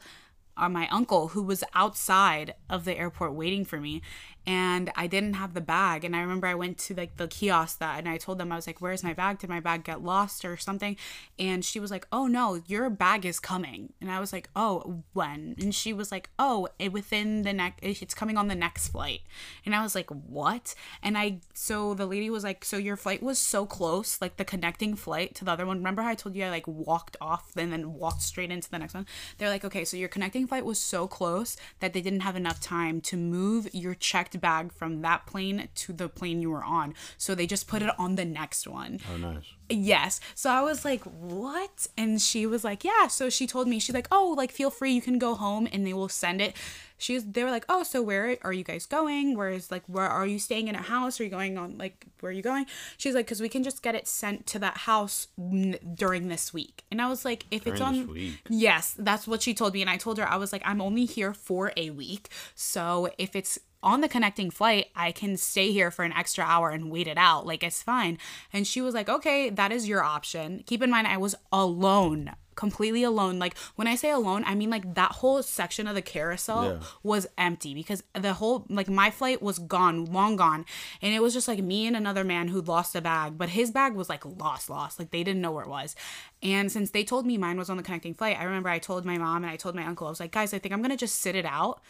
uh, 0.57 0.69
my 0.69 0.87
uncle 0.87 1.29
who 1.29 1.43
was 1.43 1.63
outside 1.73 2.53
of 2.69 2.85
the 2.85 2.97
airport 2.97 3.33
waiting 3.33 3.65
for 3.65 3.79
me 3.79 4.01
and 4.47 4.91
I 4.95 5.07
didn't 5.07 5.33
have 5.33 5.53
the 5.53 5.61
bag. 5.61 6.03
And 6.03 6.15
I 6.15 6.21
remember 6.21 6.47
I 6.47 6.55
went 6.55 6.77
to 6.79 6.93
like 6.93 7.17
the 7.17 7.27
kiosk 7.27 7.79
that 7.79 7.97
and 7.99 8.07
I 8.07 8.17
told 8.17 8.37
them 8.37 8.51
I 8.51 8.55
was 8.55 8.67
like 8.67 8.81
where's 8.81 9.03
my 9.03 9.13
bag? 9.13 9.39
Did 9.39 9.49
my 9.49 9.59
bag 9.59 9.83
get 9.83 10.03
lost 10.03 10.45
or 10.45 10.57
something? 10.57 10.97
And 11.39 11.65
she 11.65 11.79
was 11.79 11.91
like 11.91 12.07
oh 12.11 12.27
no 12.27 12.61
your 12.67 12.89
bag 12.89 13.25
is 13.25 13.39
coming. 13.39 13.93
And 13.99 14.11
I 14.11 14.19
was 14.19 14.31
like 14.31 14.49
oh 14.55 15.03
when? 15.13 15.55
And 15.59 15.73
she 15.73 15.93
was 15.93 16.11
like 16.11 16.29
oh 16.37 16.67
it, 16.77 16.91
within 16.91 17.41
the 17.41 17.53
next 17.53 17.79
it's 17.81 18.13
coming 18.13 18.37
on 18.37 18.47
the 18.47 18.55
next 18.55 18.89
flight. 18.89 19.21
And 19.65 19.73
I 19.73 19.81
was 19.81 19.95
like 19.95 20.09
what? 20.09 20.75
And 21.01 21.17
I 21.17 21.39
so 21.53 21.93
the 21.93 22.05
lady 22.05 22.29
was 22.29 22.43
like 22.43 22.63
so 22.63 22.77
your 22.77 22.97
flight 22.97 23.23
was 23.23 23.39
so 23.39 23.65
close 23.65 24.21
like 24.21 24.37
the 24.37 24.45
connecting 24.45 24.95
flight 24.95 25.33
to 25.35 25.45
the 25.45 25.51
other 25.51 25.65
one. 25.65 25.77
Remember 25.77 26.03
how 26.03 26.09
I 26.09 26.15
told 26.15 26.35
you 26.35 26.43
I 26.45 26.49
like 26.49 26.67
walked 26.67 27.17
off 27.19 27.51
and 27.57 27.71
then 27.71 27.93
walked 27.93 28.21
straight 28.21 28.51
into 28.51 28.69
the 28.69 28.79
next 28.79 28.93
one? 28.93 29.07
They're 29.37 29.49
like 29.49 29.65
okay 29.65 29.85
so 29.85 29.97
your 29.97 30.09
connecting 30.09 30.45
flight 30.45 30.65
was 30.65 30.79
so 30.79 31.07
close 31.07 31.57
that 31.79 31.93
they 31.93 32.01
didn't 32.01 32.19
have 32.19 32.35
enough 32.35 32.61
time 32.61 33.01
to 33.01 33.17
move 33.17 33.67
your 33.73 33.95
checked 33.95 34.34
bag 34.37 34.71
from 34.71 35.01
that 35.01 35.25
plane 35.25 35.67
to 35.75 35.93
the 35.93 36.07
plane 36.09 36.41
you 36.41 36.49
were 36.51 36.63
on 36.63 36.93
so 37.17 37.33
they 37.35 37.47
just 37.47 37.67
put 37.67 37.81
it 37.81 37.91
on 37.99 38.15
the 38.15 38.25
next 38.25 38.67
one 38.67 38.99
Oh, 39.11 39.17
nice. 39.17 39.43
Yes. 39.67 40.19
So 40.35 40.51
I 40.51 40.61
was 40.61 40.85
like, 40.85 41.01
"What?" 41.05 41.87
And 41.97 42.21
she 42.21 42.45
was 42.45 42.63
like, 42.63 42.83
"Yeah." 42.83 43.07
So 43.07 43.31
she 43.31 43.47
told 43.47 43.67
me, 43.67 43.79
she's 43.79 43.95
like, 43.95 44.07
"Oh, 44.11 44.35
like 44.37 44.51
feel 44.51 44.69
free, 44.69 44.91
you 44.91 45.01
can 45.01 45.17
go 45.17 45.33
home 45.33 45.67
and 45.71 45.85
they 45.87 45.93
will 45.93 46.07
send 46.07 46.39
it." 46.39 46.55
She 46.99 47.15
was 47.15 47.25
they 47.25 47.43
were 47.43 47.49
like, 47.49 47.65
"Oh, 47.67 47.81
so 47.81 48.01
where 48.03 48.37
are 48.43 48.53
you 48.53 48.63
guys 48.63 48.85
going? 48.85 49.35
Where 49.35 49.49
is 49.49 49.71
like 49.71 49.81
where 49.87 50.07
are 50.07 50.27
you 50.27 50.37
staying 50.37 50.67
in 50.67 50.75
a 50.75 50.81
house? 50.83 51.19
Are 51.19 51.23
you 51.23 51.31
going 51.31 51.57
on 51.57 51.79
like 51.79 52.05
where 52.19 52.29
are 52.29 52.33
you 52.33 52.43
going?" 52.43 52.67
She's 52.97 53.15
like, 53.15 53.25
"Cuz 53.25 53.41
we 53.41 53.49
can 53.49 53.63
just 53.63 53.81
get 53.81 53.95
it 53.95 54.07
sent 54.07 54.45
to 54.53 54.59
that 54.59 54.77
house 54.89 55.29
n- 55.39 55.79
during 55.95 56.27
this 56.27 56.53
week." 56.53 56.83
And 56.91 57.01
I 57.01 57.07
was 57.09 57.25
like, 57.25 57.47
"If 57.49 57.65
it's 57.65 57.81
on 57.81 57.93
this 58.01 58.07
week. 58.07 58.39
Yes, 58.49 58.93
that's 58.99 59.27
what 59.27 59.41
she 59.41 59.55
told 59.55 59.73
me 59.73 59.81
and 59.81 59.89
I 59.89 59.97
told 59.97 60.19
her 60.19 60.29
I 60.29 60.35
was 60.35 60.53
like, 60.53 60.61
"I'm 60.63 60.79
only 60.79 61.05
here 61.05 61.33
for 61.33 61.73
a 61.75 61.89
week. 61.89 62.29
So 62.53 63.09
if 63.17 63.35
it's 63.35 63.57
on 63.85 64.01
the 64.01 64.09
connecting 64.09 64.49
flight, 64.49 64.87
I 64.95 65.11
can 65.11 65.37
stay 65.37 65.71
here 65.71 65.91
for 65.91 66.03
an 66.03 66.11
extra 66.11 66.43
hour 66.43 66.71
and 66.71 66.91
wait 66.91 67.07
it 67.07 67.17
out. 67.17 67.45
Like, 67.45 67.63
it's 67.63 67.83
fine. 67.83 68.17
And 68.51 68.65
she 68.65 68.81
was 68.81 68.95
like, 68.95 69.07
okay, 69.07 69.49
that 69.51 69.71
is 69.71 69.87
your 69.87 70.03
option. 70.03 70.63
Keep 70.65 70.81
in 70.81 70.89
mind, 70.89 71.05
I 71.07 71.17
was 71.17 71.35
alone, 71.51 72.31
completely 72.55 73.03
alone. 73.03 73.37
Like, 73.37 73.55
when 73.75 73.87
I 73.87 73.95
say 73.95 74.09
alone, 74.09 74.43
I 74.47 74.55
mean 74.55 74.71
like 74.71 74.95
that 74.95 75.11
whole 75.11 75.43
section 75.43 75.87
of 75.87 75.93
the 75.93 76.01
carousel 76.01 76.63
Yeah. 76.65 76.79
was 77.03 77.27
empty 77.37 77.75
because 77.75 78.01
the 78.13 78.33
whole, 78.33 78.65
like, 78.69 78.89
my 78.89 79.11
flight 79.11 79.41
was 79.41 79.59
gone, 79.59 80.05
long 80.05 80.35
gone. 80.35 80.65
And 81.01 81.13
it 81.13 81.21
was 81.21 81.33
just 81.33 81.47
like 81.47 81.59
me 81.61 81.85
and 81.85 81.95
another 81.95 82.23
man 82.23 82.47
who 82.47 82.61
lost 82.61 82.95
a 82.95 83.01
bag, 83.01 83.37
but 83.37 83.49
his 83.49 83.69
bag 83.71 83.93
was 83.93 84.09
like 84.09 84.25
lost, 84.25 84.67
lost. 84.69 84.97
Like, 84.97 85.11
they 85.11 85.23
didn't 85.23 85.41
know 85.41 85.51
where 85.51 85.63
it 85.63 85.69
was. 85.69 85.95
And 86.41 86.71
since 86.71 86.89
they 86.89 87.03
told 87.03 87.25
me 87.27 87.37
mine 87.37 87.57
was 87.57 87.69
on 87.69 87.77
the 87.77 87.83
connecting 87.83 88.15
flight, 88.15 88.37
I 88.39 88.45
remember 88.45 88.69
I 88.69 88.79
told 88.79 89.05
my 89.05 89.17
mom 89.19 89.43
and 89.43 89.51
I 89.51 89.57
told 89.57 89.75
my 89.75 89.85
uncle, 89.85 90.07
I 90.07 90.09
was 90.09 90.19
like, 90.19 90.31
guys, 90.31 90.53
I 90.53 90.59
think 90.59 90.73
I'm 90.73 90.81
going 90.81 90.89
to 90.91 90.97
just 90.97 91.19
sit 91.21 91.35
it 91.35 91.45
out 91.45 91.81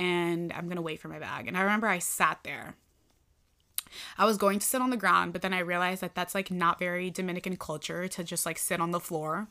and 0.00 0.52
I'm 0.54 0.66
gonna 0.66 0.82
wait 0.82 0.98
for 0.98 1.08
my 1.08 1.18
bag. 1.18 1.46
And 1.46 1.56
I 1.56 1.60
remember 1.60 1.86
I 1.86 1.98
sat 1.98 2.40
there. 2.42 2.74
I 4.16 4.24
was 4.24 4.36
going 4.36 4.60
to 4.60 4.66
sit 4.66 4.80
on 4.80 4.90
the 4.90 4.96
ground, 4.96 5.32
but 5.32 5.42
then 5.42 5.52
I 5.52 5.58
realized 5.58 6.00
that 6.00 6.14
that's 6.14 6.34
like 6.34 6.50
not 6.50 6.78
very 6.78 7.10
Dominican 7.10 7.56
culture 7.56 8.08
to 8.08 8.24
just 8.24 8.46
like 8.46 8.56
sit 8.56 8.80
on 8.80 8.92
the 8.92 9.00
floor 9.00 9.48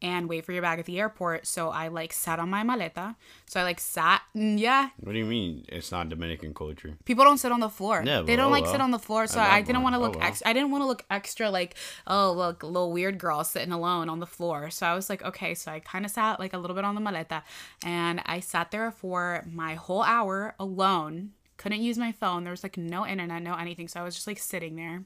and 0.00 0.28
wait 0.28 0.44
for 0.44 0.52
your 0.52 0.62
bag 0.62 0.78
at 0.78 0.84
the 0.86 0.98
airport. 1.00 1.46
So 1.46 1.70
I 1.70 1.88
like 1.88 2.12
sat 2.12 2.38
on 2.38 2.48
my 2.50 2.62
maleta. 2.62 3.16
So 3.46 3.60
I 3.60 3.64
like 3.64 3.80
sat, 3.80 4.22
and 4.34 4.58
yeah, 4.60 4.90
What 5.00 5.12
do 5.12 5.18
you 5.18 5.24
mean? 5.24 5.64
It's 5.68 5.90
not 5.90 6.08
Dominican 6.08 6.54
culture. 6.54 6.96
people 7.04 7.24
don't 7.24 7.38
sit 7.38 7.50
on 7.52 7.60
the 7.60 7.68
floor. 7.68 8.02
Yeah, 8.06 8.22
they 8.22 8.36
don't 8.36 8.46
oh 8.48 8.50
like 8.50 8.64
well. 8.64 8.72
sit 8.72 8.80
on 8.80 8.90
the 8.92 8.98
floor. 8.98 9.26
So 9.26 9.40
I 9.40 9.56
I, 9.56 9.62
didn't 9.62 9.82
want 9.82 9.94
to 9.94 9.98
Oh 9.98 10.02
look 10.02 10.16
well. 10.16 10.24
ex- 10.26 10.42
I 10.46 10.52
didn't 10.52 10.70
want 10.70 10.82
to 10.82 10.86
look 10.86 11.04
extra 11.10 11.50
like 11.50 11.74
oh 12.06 12.32
look 12.32 12.62
little 12.62 12.92
weird 12.92 13.18
girl 13.18 13.42
sitting 13.44 13.72
alone 13.72 14.08
on 14.08 14.20
the 14.20 14.26
floor. 14.26 14.70
So 14.70 14.86
I 14.86 14.94
was 14.94 15.08
like 15.10 15.22
okay. 15.22 15.54
So 15.54 15.72
I 15.72 15.80
kind 15.80 16.04
of 16.04 16.10
sat 16.10 16.38
like 16.38 16.52
a 16.52 16.58
little 16.58 16.76
bit 16.76 16.84
on 16.84 16.94
the 16.94 17.00
maleta, 17.00 17.42
and 17.84 18.20
I 18.26 18.40
sat 18.40 18.70
there 18.70 18.90
for 18.90 19.44
my 19.50 19.74
whole 19.74 20.02
hour 20.02 20.54
alone. 20.60 21.32
Couldn't 21.56 21.80
use 21.82 21.98
my 21.98 22.12
phone. 22.12 22.44
There 22.44 22.52
was 22.52 22.62
like 22.62 22.76
no 22.76 23.04
internet, 23.04 23.42
no 23.42 23.54
anything. 23.56 23.88
So 23.88 23.98
I 24.00 24.04
was 24.04 24.14
just 24.14 24.28
like 24.28 24.38
sitting 24.38 24.76
there 24.76 25.02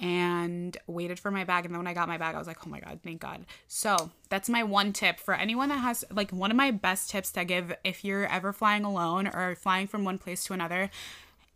and 0.00 0.76
waited 0.86 1.18
for 1.18 1.30
my 1.30 1.44
bag. 1.44 1.64
And 1.64 1.74
then 1.74 1.78
when 1.78 1.86
I 1.86 1.94
got 1.94 2.08
my 2.08 2.18
bag, 2.18 2.34
I 2.34 2.38
was 2.38 2.46
like, 2.46 2.66
oh 2.66 2.70
my 2.70 2.80
God, 2.80 3.00
thank 3.04 3.20
God. 3.20 3.46
So 3.68 4.10
that's 4.28 4.48
my 4.48 4.64
one 4.64 4.92
tip 4.92 5.18
for 5.18 5.34
anyone 5.34 5.68
that 5.68 5.78
has, 5.78 6.04
like, 6.10 6.30
one 6.32 6.50
of 6.50 6.56
my 6.56 6.70
best 6.70 7.10
tips 7.10 7.30
to 7.32 7.44
give 7.44 7.72
if 7.84 8.04
you're 8.04 8.26
ever 8.26 8.52
flying 8.52 8.84
alone 8.84 9.28
or 9.28 9.54
flying 9.54 9.86
from 9.86 10.04
one 10.04 10.18
place 10.18 10.44
to 10.44 10.52
another 10.52 10.90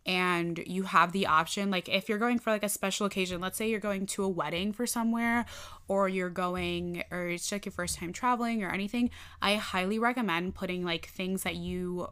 and 0.07 0.63
you 0.65 0.83
have 0.83 1.11
the 1.11 1.27
option 1.27 1.69
like 1.69 1.89
if 1.89 2.07
you're 2.07 2.17
going 2.17 2.39
for 2.39 2.49
like 2.49 2.63
a 2.63 2.69
special 2.69 3.05
occasion 3.05 3.41
let's 3.41 3.57
say 3.57 3.69
you're 3.69 3.79
going 3.79 4.05
to 4.05 4.23
a 4.23 4.29
wedding 4.29 4.71
for 4.71 4.87
somewhere 4.87 5.45
or 5.89 6.07
you're 6.07 6.29
going 6.29 7.03
or 7.11 7.27
it's 7.27 7.51
like 7.51 7.65
your 7.65 7.73
first 7.73 7.97
time 7.97 8.13
traveling 8.13 8.63
or 8.63 8.69
anything 8.69 9.09
i 9.41 9.55
highly 9.55 9.99
recommend 9.99 10.55
putting 10.55 10.83
like 10.83 11.07
things 11.07 11.43
that 11.43 11.55
you 11.55 12.07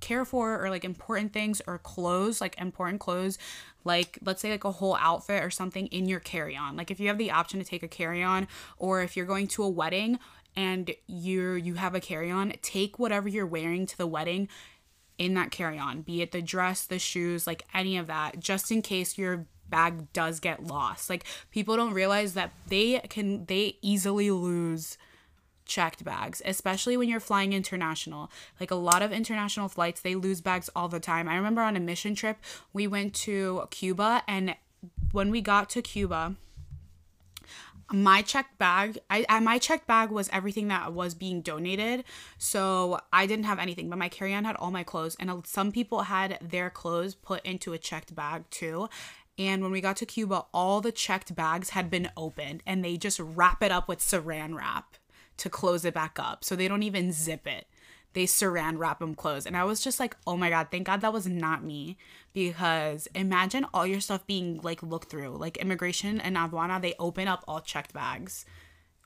care 0.00 0.24
for 0.24 0.62
or 0.62 0.70
like 0.70 0.84
important 0.84 1.32
things 1.32 1.60
or 1.66 1.78
clothes, 1.78 2.40
like 2.40 2.58
important 2.58 3.00
clothes, 3.00 3.38
like 3.84 4.18
let's 4.24 4.42
say 4.42 4.50
like 4.50 4.64
a 4.64 4.72
whole 4.72 4.96
outfit 4.96 5.42
or 5.42 5.50
something 5.50 5.86
in 5.88 6.06
your 6.06 6.20
carry-on. 6.20 6.76
Like 6.76 6.90
if 6.90 7.00
you 7.00 7.08
have 7.08 7.18
the 7.18 7.30
option 7.30 7.58
to 7.60 7.64
take 7.64 7.82
a 7.82 7.88
carry-on 7.88 8.48
or 8.76 9.02
if 9.02 9.16
you're 9.16 9.26
going 9.26 9.48
to 9.48 9.62
a 9.62 9.68
wedding 9.68 10.18
and 10.56 10.92
you're 11.06 11.56
you 11.56 11.74
have 11.74 11.94
a 11.94 12.00
carry-on, 12.00 12.54
take 12.62 12.98
whatever 12.98 13.28
you're 13.28 13.46
wearing 13.46 13.86
to 13.86 13.96
the 13.96 14.06
wedding 14.06 14.48
in 15.18 15.34
that 15.34 15.50
carry-on, 15.50 16.00
be 16.00 16.22
it 16.22 16.32
the 16.32 16.42
dress, 16.42 16.84
the 16.86 16.98
shoes, 16.98 17.46
like 17.46 17.62
any 17.74 17.96
of 17.96 18.06
that, 18.06 18.40
just 18.40 18.70
in 18.70 18.82
case 18.82 19.18
your 19.18 19.46
bag 19.68 20.12
does 20.12 20.40
get 20.40 20.64
lost. 20.64 21.08
Like 21.08 21.24
people 21.50 21.76
don't 21.76 21.94
realize 21.94 22.34
that 22.34 22.52
they 22.68 23.00
can 23.08 23.44
they 23.46 23.78
easily 23.82 24.30
lose 24.30 24.98
checked 25.70 26.04
bags, 26.04 26.42
especially 26.44 26.96
when 26.96 27.08
you're 27.08 27.20
flying 27.20 27.52
international. 27.54 28.30
Like 28.58 28.72
a 28.72 28.74
lot 28.74 29.00
of 29.00 29.12
international 29.12 29.68
flights, 29.68 30.00
they 30.00 30.16
lose 30.16 30.40
bags 30.40 30.68
all 30.74 30.88
the 30.88 31.00
time. 31.00 31.28
I 31.28 31.36
remember 31.36 31.62
on 31.62 31.76
a 31.76 31.80
mission 31.80 32.14
trip, 32.14 32.36
we 32.72 32.86
went 32.86 33.14
to 33.26 33.62
Cuba 33.70 34.22
and 34.28 34.56
when 35.12 35.30
we 35.30 35.40
got 35.40 35.70
to 35.70 35.82
Cuba, 35.82 36.36
my 37.92 38.22
checked 38.22 38.56
bag 38.56 38.98
I, 39.10 39.40
my 39.40 39.58
checked 39.58 39.88
bag 39.88 40.10
was 40.10 40.30
everything 40.32 40.68
that 40.68 40.92
was 40.92 41.12
being 41.12 41.40
donated 41.40 42.04
so 42.38 43.00
i 43.12 43.26
didn't 43.26 43.46
have 43.46 43.58
anything 43.58 43.90
but 43.90 43.98
my 43.98 44.08
carry-on 44.08 44.44
had 44.44 44.54
all 44.54 44.70
my 44.70 44.84
clothes 44.84 45.16
and 45.18 45.44
some 45.44 45.72
people 45.72 46.02
had 46.02 46.38
their 46.40 46.70
clothes 46.70 47.16
put 47.16 47.44
into 47.44 47.72
a 47.72 47.78
checked 47.78 48.14
bag 48.14 48.44
too 48.50 48.88
and 49.38 49.60
when 49.60 49.72
we 49.72 49.80
got 49.80 49.96
to 49.96 50.06
cuba 50.06 50.44
all 50.54 50.80
the 50.80 50.92
checked 50.92 51.34
bags 51.34 51.70
had 51.70 51.90
been 51.90 52.08
opened 52.16 52.62
and 52.64 52.84
they 52.84 52.96
just 52.96 53.18
wrap 53.18 53.60
it 53.60 53.72
up 53.72 53.88
with 53.88 53.98
saran 53.98 54.56
wrap 54.56 54.94
to 55.40 55.50
close 55.50 55.84
it 55.84 55.92
back 55.92 56.18
up 56.18 56.44
so 56.44 56.56
they 56.56 56.68
don't 56.68 56.82
even 56.82 57.12
zip 57.12 57.46
it 57.46 57.66
they 58.12 58.24
saran 58.24 58.78
wrap 58.78 58.98
them 58.98 59.14
closed. 59.14 59.46
And 59.46 59.56
I 59.56 59.64
was 59.64 59.80
just 59.80 60.00
like, 60.00 60.16
oh 60.26 60.36
my 60.36 60.50
God, 60.50 60.68
thank 60.70 60.86
God 60.86 61.00
that 61.00 61.12
was 61.12 61.26
not 61.26 61.62
me. 61.62 61.96
Because 62.32 63.08
imagine 63.14 63.66
all 63.72 63.86
your 63.86 64.00
stuff 64.00 64.26
being 64.26 64.60
like 64.62 64.82
looked 64.82 65.10
through. 65.10 65.36
Like 65.36 65.56
immigration 65.58 66.20
and 66.20 66.36
aduana, 66.36 66.80
they 66.80 66.94
open 66.98 67.28
up 67.28 67.44
all 67.46 67.60
checked 67.60 67.92
bags 67.92 68.44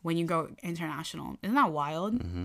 when 0.02 0.16
you 0.16 0.24
go 0.24 0.50
international. 0.62 1.36
Isn't 1.42 1.54
that 1.54 1.72
wild? 1.72 2.14
Mm-hmm. 2.14 2.44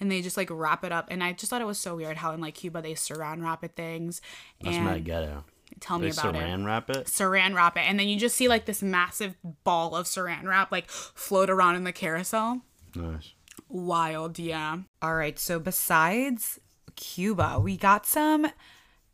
And 0.00 0.10
they 0.10 0.22
just 0.22 0.36
like 0.36 0.48
wrap 0.50 0.82
it 0.82 0.90
up. 0.90 1.06
And 1.10 1.22
I 1.22 1.32
just 1.32 1.50
thought 1.50 1.60
it 1.60 1.66
was 1.66 1.78
so 1.78 1.96
weird 1.96 2.16
how 2.16 2.32
in 2.32 2.40
like 2.40 2.54
Cuba 2.54 2.82
they 2.82 2.94
saran 2.94 3.42
wrap 3.42 3.62
it 3.62 3.76
things. 3.76 4.20
That's 4.60 4.76
and 4.76 4.84
mad 4.84 5.04
ghetto. 5.04 5.44
Tell 5.78 6.00
me 6.00 6.10
about 6.10 6.34
saran 6.34 6.36
it. 6.36 6.40
Saran 6.40 6.66
wrap 6.66 6.90
it. 6.90 7.06
Saran 7.06 7.54
wrap 7.54 7.76
it. 7.76 7.82
And 7.82 7.98
then 7.98 8.08
you 8.08 8.18
just 8.18 8.36
see 8.36 8.48
like 8.48 8.64
this 8.66 8.82
massive 8.82 9.36
ball 9.62 9.94
of 9.94 10.06
saran 10.06 10.44
wrap 10.44 10.72
like 10.72 10.90
float 10.90 11.48
around 11.48 11.76
in 11.76 11.84
the 11.84 11.92
carousel. 11.92 12.62
Nice. 12.94 13.32
Wild, 13.68 14.38
yeah. 14.38 14.78
All 15.00 15.14
right, 15.14 15.38
so 15.38 15.58
besides 15.58 16.60
Cuba, 16.96 17.58
we 17.62 17.76
got 17.76 18.06
some 18.06 18.46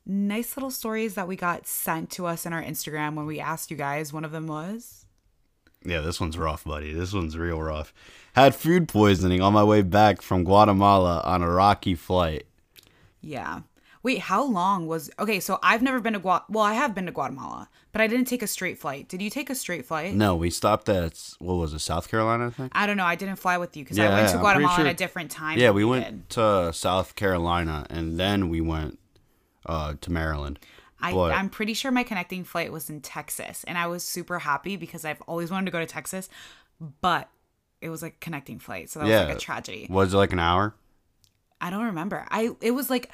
nice 0.06 0.56
little 0.56 0.70
stories 0.70 1.14
that 1.14 1.28
we 1.28 1.36
got 1.36 1.66
sent 1.66 2.10
to 2.10 2.26
us 2.26 2.46
in 2.46 2.52
our 2.52 2.62
Instagram 2.62 3.14
when 3.14 3.26
we 3.26 3.40
asked 3.40 3.70
you 3.70 3.76
guys. 3.76 4.12
One 4.12 4.24
of 4.24 4.32
them 4.32 4.46
was 4.46 5.04
Yeah, 5.84 6.00
this 6.00 6.20
one's 6.20 6.38
rough, 6.38 6.64
buddy. 6.64 6.92
This 6.92 7.12
one's 7.12 7.36
real 7.36 7.60
rough. 7.60 7.92
Had 8.34 8.54
food 8.54 8.88
poisoning 8.88 9.40
on 9.40 9.52
my 9.52 9.64
way 9.64 9.82
back 9.82 10.22
from 10.22 10.44
Guatemala 10.44 11.20
on 11.24 11.42
a 11.42 11.50
rocky 11.50 11.94
flight. 11.94 12.46
yeah. 13.20 13.60
Wait, 14.02 14.20
how 14.20 14.44
long 14.44 14.86
was 14.86 15.10
Okay, 15.18 15.40
so 15.40 15.58
I've 15.62 15.82
never 15.82 16.00
been 16.00 16.12
to 16.12 16.18
Gua 16.18 16.44
well, 16.48 16.64
I 16.64 16.74
have 16.74 16.94
been 16.94 17.06
to 17.06 17.12
Guatemala, 17.12 17.68
but 17.92 18.00
I 18.00 18.06
didn't 18.06 18.26
take 18.26 18.42
a 18.42 18.46
straight 18.46 18.78
flight. 18.78 19.08
Did 19.08 19.20
you 19.22 19.30
take 19.30 19.50
a 19.50 19.54
straight 19.54 19.84
flight? 19.86 20.14
No, 20.14 20.36
we 20.36 20.50
stopped 20.50 20.88
at 20.88 21.34
what 21.38 21.54
was 21.54 21.72
it, 21.74 21.80
South 21.80 22.08
Carolina, 22.08 22.46
I 22.46 22.50
think. 22.50 22.72
I 22.74 22.86
don't 22.86 22.96
know. 22.96 23.04
I 23.04 23.16
didn't 23.16 23.36
fly 23.36 23.58
with 23.58 23.76
you 23.76 23.84
because 23.84 23.98
Yeah, 23.98 24.10
I 24.10 24.20
went 24.20 24.28
to 24.30 24.38
Guatemala 24.38 24.80
at 24.80 24.86
a 24.86 24.94
different 24.94 25.30
time. 25.30 25.58
Yeah, 25.58 25.68
than 25.68 25.76
we 25.76 25.84
went 25.84 26.04
did. 26.04 26.28
to 26.30 26.72
South 26.72 27.14
Carolina 27.16 27.86
and 27.90 28.18
then 28.18 28.48
we 28.48 28.60
went 28.60 28.98
uh, 29.66 29.94
to 30.00 30.12
Maryland. 30.12 30.58
I, 31.00 31.12
But- 31.12 31.32
I'm 31.32 31.48
pretty 31.48 31.74
sure 31.74 31.90
my 31.92 32.02
connecting 32.02 32.44
flight 32.44 32.72
was 32.72 32.90
in 32.90 33.00
Texas, 33.00 33.64
and 33.68 33.78
I 33.78 33.86
was 33.86 34.02
super 34.02 34.40
happy 34.40 34.76
because 34.76 35.04
I've 35.04 35.20
always 35.22 35.50
wanted 35.50 35.66
to 35.66 35.70
go 35.72 35.78
to 35.78 35.86
Texas, 35.86 36.28
but 37.00 37.28
it 37.80 37.88
was 37.88 38.02
like 38.02 38.14
a 38.14 38.18
connecting 38.18 38.58
flight, 38.58 38.90
so 38.90 38.98
that 39.00 39.06
yeah, 39.08 39.20
was 39.20 39.28
like 39.28 39.36
a 39.36 39.40
tragedy. 39.40 39.86
Was 39.88 40.12
it 40.12 40.16
like 40.16 40.32
an 40.32 40.40
hour? 40.40 40.74
I 41.60 41.70
don't 41.70 41.84
remember. 41.84 42.26
I 42.30 42.50
it 42.60 42.72
was 42.72 42.90
like 42.90 43.12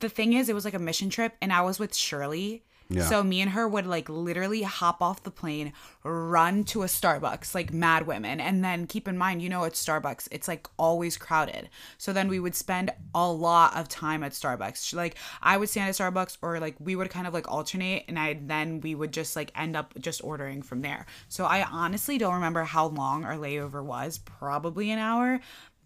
the 0.00 0.08
thing 0.08 0.32
is, 0.32 0.48
it 0.48 0.54
was 0.54 0.64
like 0.64 0.74
a 0.74 0.78
mission 0.78 1.10
trip, 1.10 1.34
and 1.40 1.52
I 1.52 1.62
was 1.62 1.78
with 1.78 1.94
Shirley. 1.94 2.64
Yeah. 2.90 3.06
So 3.06 3.22
me 3.22 3.40
and 3.40 3.50
her 3.52 3.66
would 3.66 3.86
like 3.86 4.10
literally 4.10 4.62
hop 4.62 5.00
off 5.00 5.22
the 5.22 5.30
plane, 5.30 5.72
run 6.02 6.64
to 6.64 6.82
a 6.82 6.86
Starbucks 6.86 7.54
like 7.54 7.72
mad 7.72 8.06
women, 8.06 8.40
and 8.40 8.62
then 8.62 8.86
keep 8.86 9.08
in 9.08 9.16
mind, 9.16 9.40
you 9.40 9.48
know, 9.48 9.64
at 9.64 9.72
Starbucks, 9.72 10.28
it's 10.30 10.48
like 10.48 10.68
always 10.76 11.16
crowded. 11.16 11.70
So 11.96 12.12
then 12.12 12.28
we 12.28 12.38
would 12.38 12.54
spend 12.54 12.92
a 13.14 13.26
lot 13.26 13.74
of 13.76 13.88
time 13.88 14.22
at 14.22 14.32
Starbucks. 14.32 14.94
Like 14.94 15.16
I 15.42 15.56
would 15.56 15.70
stand 15.70 15.88
at 15.88 15.94
Starbucks, 15.94 16.36
or 16.42 16.60
like 16.60 16.76
we 16.78 16.94
would 16.94 17.08
kind 17.08 17.26
of 17.26 17.32
like 17.32 17.50
alternate, 17.50 18.04
and 18.06 18.18
I 18.18 18.38
then 18.40 18.80
we 18.82 18.94
would 18.94 19.12
just 19.12 19.34
like 19.34 19.50
end 19.56 19.76
up 19.76 19.94
just 19.98 20.22
ordering 20.22 20.60
from 20.60 20.82
there. 20.82 21.06
So 21.28 21.46
I 21.46 21.64
honestly 21.64 22.18
don't 22.18 22.34
remember 22.34 22.64
how 22.64 22.88
long 22.88 23.24
our 23.24 23.36
layover 23.36 23.82
was. 23.82 24.18
Probably 24.18 24.90
an 24.90 24.98
hour, 24.98 25.40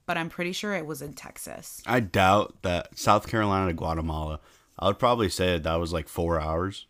but 0.08 0.16
I'm 0.16 0.30
pretty 0.30 0.52
sure 0.52 0.74
it 0.74 0.86
was 0.86 1.02
in 1.02 1.12
Texas. 1.12 1.82
I 1.86 2.00
doubt 2.00 2.62
that 2.62 2.98
South 2.98 3.28
Carolina 3.28 3.66
to 3.66 3.74
Guatemala. 3.74 4.40
I 4.78 4.86
would 4.86 4.98
probably 4.98 5.28
say 5.28 5.52
that, 5.52 5.64
that 5.64 5.74
was 5.74 5.92
like 5.92 6.08
four 6.08 6.40
hours, 6.40 6.86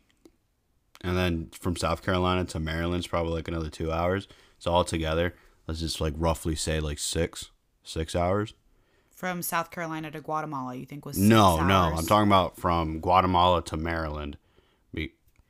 and 1.01 1.17
then 1.17 1.51
from 1.53 1.75
South 1.75 2.05
Carolina 2.05 2.45
to 2.45 2.61
Maryland's 2.61 3.09
probably 3.09 3.33
like 3.33 3.49
another 3.49 3.71
two 3.71 3.91
hours. 3.91 4.29
So 4.61 4.71
altogether, 4.71 5.35
let's 5.67 5.81
just 5.81 6.01
like 6.01 6.15
roughly 6.17 6.55
say 6.55 6.79
like 6.79 7.01
six, 7.01 7.51
six 7.83 8.15
hours. 8.15 8.55
From 9.11 9.43
South 9.43 9.73
Carolina 9.73 10.13
to 10.13 10.21
Guatemala, 10.21 10.77
you 10.77 10.87
think 10.87 11.05
was 11.05 11.17
six 11.17 11.29
No, 11.29 11.61
no. 11.67 11.93
I'm 11.97 12.07
talking 12.07 12.29
about 12.29 12.57
from 12.57 13.01
Guatemala 13.01 13.65
to 13.65 13.77
Maryland. 13.77 14.39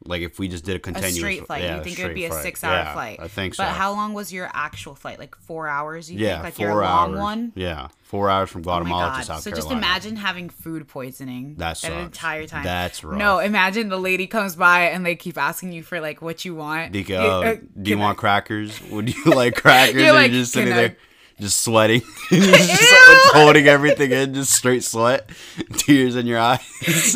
Like 0.05 0.23
if 0.23 0.39
we 0.39 0.47
just 0.49 0.65
did 0.65 0.75
a 0.75 0.77
a 0.77 0.81
continuous 0.81 1.17
straight 1.17 1.47
flight. 1.47 1.63
yeah, 1.65 1.79
you 1.79 1.83
think 1.85 1.99
it 1.99 2.05
would 2.07 2.15
be 2.15 2.25
a 2.27 2.29
flight. 2.31 2.43
six-hour 2.43 2.73
Yeah, 2.73 2.93
flight? 2.95 3.19
I 3.21 3.29
think 3.29 3.55
so. 3.55 3.65
But 3.65 3.73
how 3.73 3.93
long 3.93 4.15
was 4.15 4.33
your 4.33 4.49
actual 4.55 4.95
flight? 4.95 5.19
Like 5.19 5.35
four 5.37 5.67
hours? 5.69 6.11
You 6.11 6.19
yeah, 6.21 6.35
think? 6.35 6.45
Like 6.45 6.55
four 6.55 6.67
your 6.67 6.75
long 6.83 7.17
one? 7.19 7.53
Yeah, 7.57 7.89
four 8.05 8.31
hours 8.31 8.49
from 8.49 8.61
Oh 8.61 8.65
Guatemala 8.65 9.09
God. 9.11 9.19
to 9.19 9.25
South 9.25 9.43
so 9.43 9.51
Carolina. 9.51 9.75
just 9.75 9.85
imagine 9.87 10.17
having 10.17 10.51
food 10.51 10.87
poisoning 10.87 11.57
That 11.59 11.79
that 11.81 11.93
entire 11.93 12.47
time. 12.47 12.63
That's 12.65 13.03
rough. 13.03 13.19
No, 13.19 13.41
imagine 13.41 13.89
the 13.89 13.99
lady 13.99 14.29
comes 14.29 14.55
by 14.55 14.83
and 14.85 15.05
they 15.05 15.17
keep 15.17 15.37
asking 15.37 15.73
you 15.73 15.83
for 15.83 16.01
like 16.01 16.23
what 16.23 16.45
you 16.45 16.55
want. 16.55 16.93
Do 16.93 17.01
you, 17.01 17.05
You- 17.09 17.17
uh, 17.17 17.41
uh, 17.41 17.55
do 17.55 17.61
you 17.91 17.97
can 17.97 17.99
want 17.99 18.19
I- 18.19 18.21
crackers? 18.21 18.81
Would 18.91 19.15
you 19.15 19.25
like 19.27 19.57
crackers? 19.57 19.97
You're 19.97 20.05
and 20.07 20.15
like, 20.15 20.31
you're 20.31 20.41
just 20.43 20.53
sitting 20.53 20.73
I-" 20.73 20.77
there, 20.77 20.97
just 21.41 21.61
sweating, 21.63 22.03
just, 22.31 23.35
holding 23.35 23.67
everything 23.67 24.13
in, 24.13 24.33
just 24.35 24.53
straight 24.53 24.85
sweat, 24.85 25.29
tears 25.75 26.15
in 26.17 26.27
your 26.27 26.39
eyes. 26.39 26.61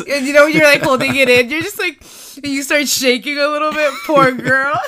And 0.07 0.25
you 0.27 0.33
know 0.33 0.45
when 0.45 0.53
you're 0.53 0.65
like 0.65 0.81
holding 0.81 1.15
it 1.15 1.29
in, 1.29 1.49
you're 1.49 1.61
just 1.61 1.79
like 1.79 2.03
you 2.43 2.63
start 2.63 2.87
shaking 2.87 3.37
a 3.37 3.47
little 3.47 3.71
bit. 3.71 3.91
Poor 4.05 4.31
girl. 4.49 4.79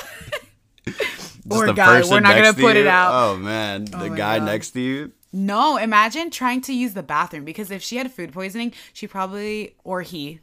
Or 1.50 1.72
guy. 1.72 2.02
We're 2.08 2.20
not 2.20 2.34
gonna 2.34 2.52
put 2.54 2.76
it 2.76 2.86
out. 2.86 3.12
Oh 3.12 3.36
man, 3.36 3.86
oh 3.94 3.98
the 4.00 4.08
guy 4.10 4.38
God. 4.38 4.46
next 4.46 4.70
to 4.72 4.80
you. 4.80 5.12
No, 5.32 5.76
imagine 5.76 6.30
trying 6.30 6.60
to 6.62 6.72
use 6.72 6.94
the 6.94 7.02
bathroom 7.02 7.44
because 7.44 7.70
if 7.70 7.82
she 7.82 7.96
had 7.98 8.10
food 8.10 8.32
poisoning, 8.32 8.72
she 8.92 9.06
probably 9.06 9.74
or 9.84 10.02
he. 10.02 10.40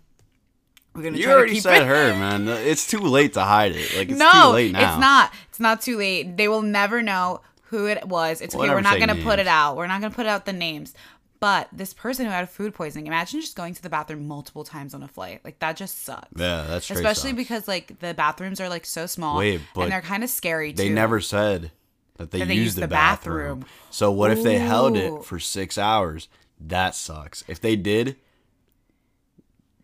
We're 0.93 1.03
gonna 1.03 1.17
You 1.17 1.23
try 1.23 1.31
to 1.33 1.37
already 1.39 1.59
said 1.59 1.81
it. 1.81 1.87
her, 1.87 2.13
man. 2.13 2.47
It's 2.47 2.85
too 2.87 2.99
late 2.99 3.33
to 3.33 3.41
hide 3.41 3.71
it. 3.75 3.97
Like 3.97 4.09
it's 4.09 4.19
no, 4.19 4.31
too 4.31 4.47
late 4.53 4.71
now. 4.73 4.91
it's 4.93 4.99
not. 5.01 5.33
It's 5.49 5.59
not 5.59 5.81
too 5.81 5.97
late. 5.97 6.37
They 6.37 6.47
will 6.47 6.61
never 6.61 7.01
know 7.01 7.41
who 7.63 7.87
it 7.87 8.07
was. 8.07 8.41
It's 8.41 8.53
okay. 8.53 8.59
Whatever, 8.59 8.77
We're 8.77 8.81
not 8.83 8.99
gonna 8.99 9.15
put 9.23 9.39
it 9.39 9.47
out. 9.47 9.75
We're 9.75 9.87
not 9.87 9.99
gonna 10.01 10.13
put 10.13 10.27
out 10.27 10.45
the 10.45 10.53
names. 10.53 10.93
But 11.43 11.67
this 11.73 11.93
person 11.93 12.25
who 12.25 12.31
had 12.31 12.49
food 12.49 12.73
poisoning, 12.73 13.05
imagine 13.05 13.41
just 13.41 13.57
going 13.57 13.73
to 13.73 13.83
the 13.83 13.89
bathroom 13.89 14.29
multiple 14.29 14.63
times 14.63 14.93
on 14.93 15.03
a 15.03 15.09
flight. 15.09 15.41
Like 15.43 15.59
that 15.59 15.75
just 15.75 16.01
sucks. 16.05 16.29
Yeah, 16.37 16.63
that's 16.69 16.89
Especially 16.89 17.31
sucks. 17.31 17.33
because 17.33 17.67
like 17.67 17.99
the 17.99 18.13
bathrooms 18.13 18.61
are 18.61 18.69
like 18.69 18.85
so 18.85 19.07
small 19.07 19.39
Wait, 19.39 19.59
but 19.75 19.81
and 19.81 19.91
they're 19.91 19.99
kind 19.99 20.23
of 20.23 20.29
scary 20.29 20.71
too. 20.71 20.77
They 20.77 20.87
never 20.87 21.19
said 21.19 21.71
that 22.15 22.31
they 22.31 22.39
That 22.39 22.47
they 22.47 22.53
used 22.53 22.77
the, 22.77 22.81
the 22.81 22.87
bathroom. 22.87 23.59
bathroom. 23.59 23.65
So 23.89 24.09
what 24.09 24.31
if 24.31 24.41
they 24.41 24.57
held 24.57 24.95
it 24.95 25.25
for 25.25 25.37
six 25.37 25.77
hours? 25.77 26.29
That 26.61 26.95
sucks. 26.95 27.43
If 27.49 27.59
they 27.59 27.75
did, 27.75 28.15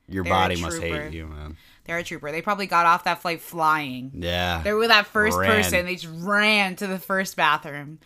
your 0.08 0.24
They're 0.24 0.32
body 0.32 0.62
must 0.62 0.82
hate 0.82 1.12
you, 1.12 1.28
man. 1.28 1.58
They're 1.84 1.98
a 1.98 2.04
trooper. 2.06 2.32
They 2.32 2.41
probably 2.41 2.67
got 2.67 2.86
off 2.86 3.04
that 3.04 3.22
flight 3.22 3.41
flying. 3.41 4.12
Yeah. 4.13 4.62
They 4.63 4.72
were 4.72 4.88
that 4.88 5.08
first 5.08 5.38
Ran. 5.38 5.50
person. 5.50 5.86
They 5.86 5.95
just 5.95 6.13
ran 6.24 6.78
to 6.78 6.88
the 6.88 7.00
first 7.00 7.36
bathroom. 7.36 8.00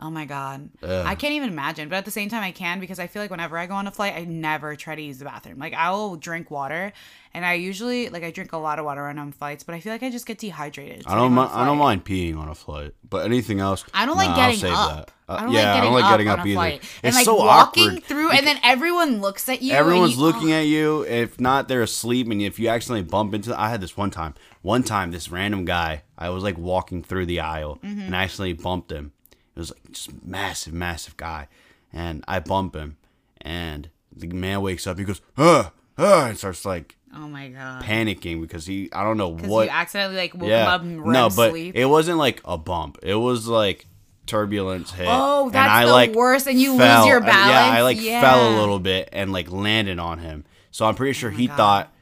Oh 0.00 0.10
my 0.10 0.24
god, 0.24 0.70
Ugh. 0.82 1.06
I 1.06 1.14
can't 1.14 1.34
even 1.34 1.48
imagine. 1.50 1.88
But 1.88 1.96
at 1.96 2.04
the 2.04 2.10
same 2.10 2.28
time, 2.28 2.42
I 2.42 2.50
can 2.50 2.80
because 2.80 2.98
I 2.98 3.06
feel 3.06 3.22
like 3.22 3.30
whenever 3.30 3.56
I 3.56 3.66
go 3.66 3.74
on 3.74 3.86
a 3.86 3.92
flight, 3.92 4.14
I 4.16 4.24
never 4.24 4.74
try 4.74 4.96
to 4.96 5.00
use 5.02 5.18
the 5.18 5.24
bathroom. 5.24 5.58
Like 5.60 5.72
I 5.72 5.90
will 5.92 6.16
drink 6.16 6.50
water, 6.50 6.92
and 7.32 7.46
I 7.46 7.54
usually 7.54 8.08
like 8.08 8.24
I 8.24 8.32
drink 8.32 8.52
a 8.52 8.56
lot 8.58 8.80
of 8.80 8.84
water 8.84 9.02
when 9.06 9.18
I'm 9.20 9.26
on 9.26 9.32
flights. 9.32 9.62
But 9.62 9.76
I 9.76 9.80
feel 9.80 9.92
like 9.92 10.02
I 10.02 10.10
just 10.10 10.26
get 10.26 10.38
dehydrated. 10.38 11.04
I 11.06 11.14
don't. 11.14 11.30
sitting 11.30 11.38
on 11.38 11.48
Mi- 11.48 11.54
a 11.54 11.56
I 11.62 11.64
don't 11.64 11.78
mind 11.78 12.04
peeing 12.04 12.36
on 12.36 12.48
a 12.48 12.56
flight, 12.56 12.92
but 13.08 13.24
anything 13.24 13.60
else, 13.60 13.84
I 13.94 14.04
don't 14.04 14.16
nah, 14.16 14.24
like 14.26 14.36
getting 14.36 14.56
save 14.58 14.72
up. 14.72 15.06
that. 15.06 15.12
Uh, 15.26 15.36
I 15.38 15.42
don't 15.44 15.52
yeah, 15.52 15.58
like 15.60 15.66
I 15.68 15.74
getting 15.74 15.84
don't 15.84 15.94
like 15.94 16.04
up 16.04 16.10
getting 16.10 16.28
on 16.28 16.38
up 16.40 16.44
a 16.44 16.48
either. 16.48 16.54
flight. 16.56 16.74
It's 16.82 17.00
and 17.04 17.14
like 17.14 17.24
so 17.24 17.36
walking 17.36 17.84
awkward. 17.88 18.04
through, 18.04 18.30
and 18.32 18.46
then 18.46 18.58
everyone 18.64 19.20
looks 19.20 19.48
at 19.48 19.62
you. 19.62 19.74
Everyone's 19.74 20.16
you- 20.16 20.20
looking 20.22 20.50
at 20.52 20.66
you. 20.66 21.02
If 21.06 21.38
not, 21.40 21.68
they're 21.68 21.82
asleep, 21.82 22.28
and 22.30 22.42
if 22.42 22.58
you 22.58 22.68
accidentally 22.68 23.02
bump 23.08 23.32
into, 23.32 23.58
I 23.58 23.68
had 23.68 23.80
this 23.80 23.96
one 23.96 24.10
time. 24.10 24.34
One 24.62 24.82
time, 24.82 25.12
this 25.12 25.30
random 25.30 25.64
guy, 25.64 26.02
I 26.18 26.30
was 26.30 26.42
like 26.42 26.58
walking 26.58 27.02
through 27.04 27.26
the 27.26 27.38
aisle, 27.40 27.78
Mm-hmm. 27.84 28.00
and 28.00 28.16
I 28.16 28.24
accidentally 28.24 28.54
bumped 28.54 28.90
him. 28.90 29.12
It 29.56 29.58
was 29.60 29.70
like 29.70 29.92
just 29.92 30.24
massive, 30.24 30.72
massive 30.72 31.16
guy, 31.16 31.48
and 31.92 32.24
I 32.26 32.40
bump 32.40 32.74
him, 32.74 32.96
and 33.40 33.88
the 34.14 34.26
man 34.28 34.60
wakes 34.62 34.86
up. 34.86 34.98
He 34.98 35.04
goes, 35.04 35.20
"Uh, 35.36 35.70
uh," 35.98 36.26
and 36.28 36.36
starts 36.38 36.64
like 36.64 36.96
Oh 37.14 37.28
my 37.28 37.48
god. 37.48 37.82
panicking 37.84 38.40
because 38.40 38.66
he 38.66 38.88
I 38.92 39.04
don't 39.04 39.16
know 39.16 39.28
what. 39.28 39.66
you 39.66 39.70
accidentally 39.70 40.16
like 40.16 40.34
woke 40.34 40.50
him 40.50 40.66
up 40.68 40.80
REM 40.82 41.12
no, 41.12 41.28
but 41.30 41.50
sleep. 41.50 41.76
it 41.76 41.84
wasn't 41.86 42.18
like 42.18 42.40
a 42.44 42.58
bump. 42.58 42.98
It 43.02 43.14
was 43.14 43.46
like 43.46 43.86
turbulence 44.26 44.90
hit. 44.90 45.06
Oh, 45.08 45.44
and 45.44 45.52
that's 45.52 45.70
I, 45.70 45.84
the 45.86 45.92
like, 45.92 46.14
worst, 46.14 46.46
and 46.48 46.60
you 46.60 46.72
lose 46.72 46.80
fell. 46.80 47.06
your 47.06 47.18
And, 47.18 47.26
Yeah, 47.26 47.32
I 47.32 47.76
balance? 47.76 47.98
like 47.98 48.20
fell 48.20 48.56
a 48.56 48.58
little 48.58 48.78
bit 48.80 49.08
and 49.12 49.32
like 49.32 49.50
landed 49.52 49.98
on 50.00 50.18
him. 50.18 50.44
So 50.72 50.86
I'm 50.86 50.94
pretty 50.96 51.12
sure 51.12 51.30
he 51.30 51.46
God. 51.46 51.56
thought, 51.56 51.93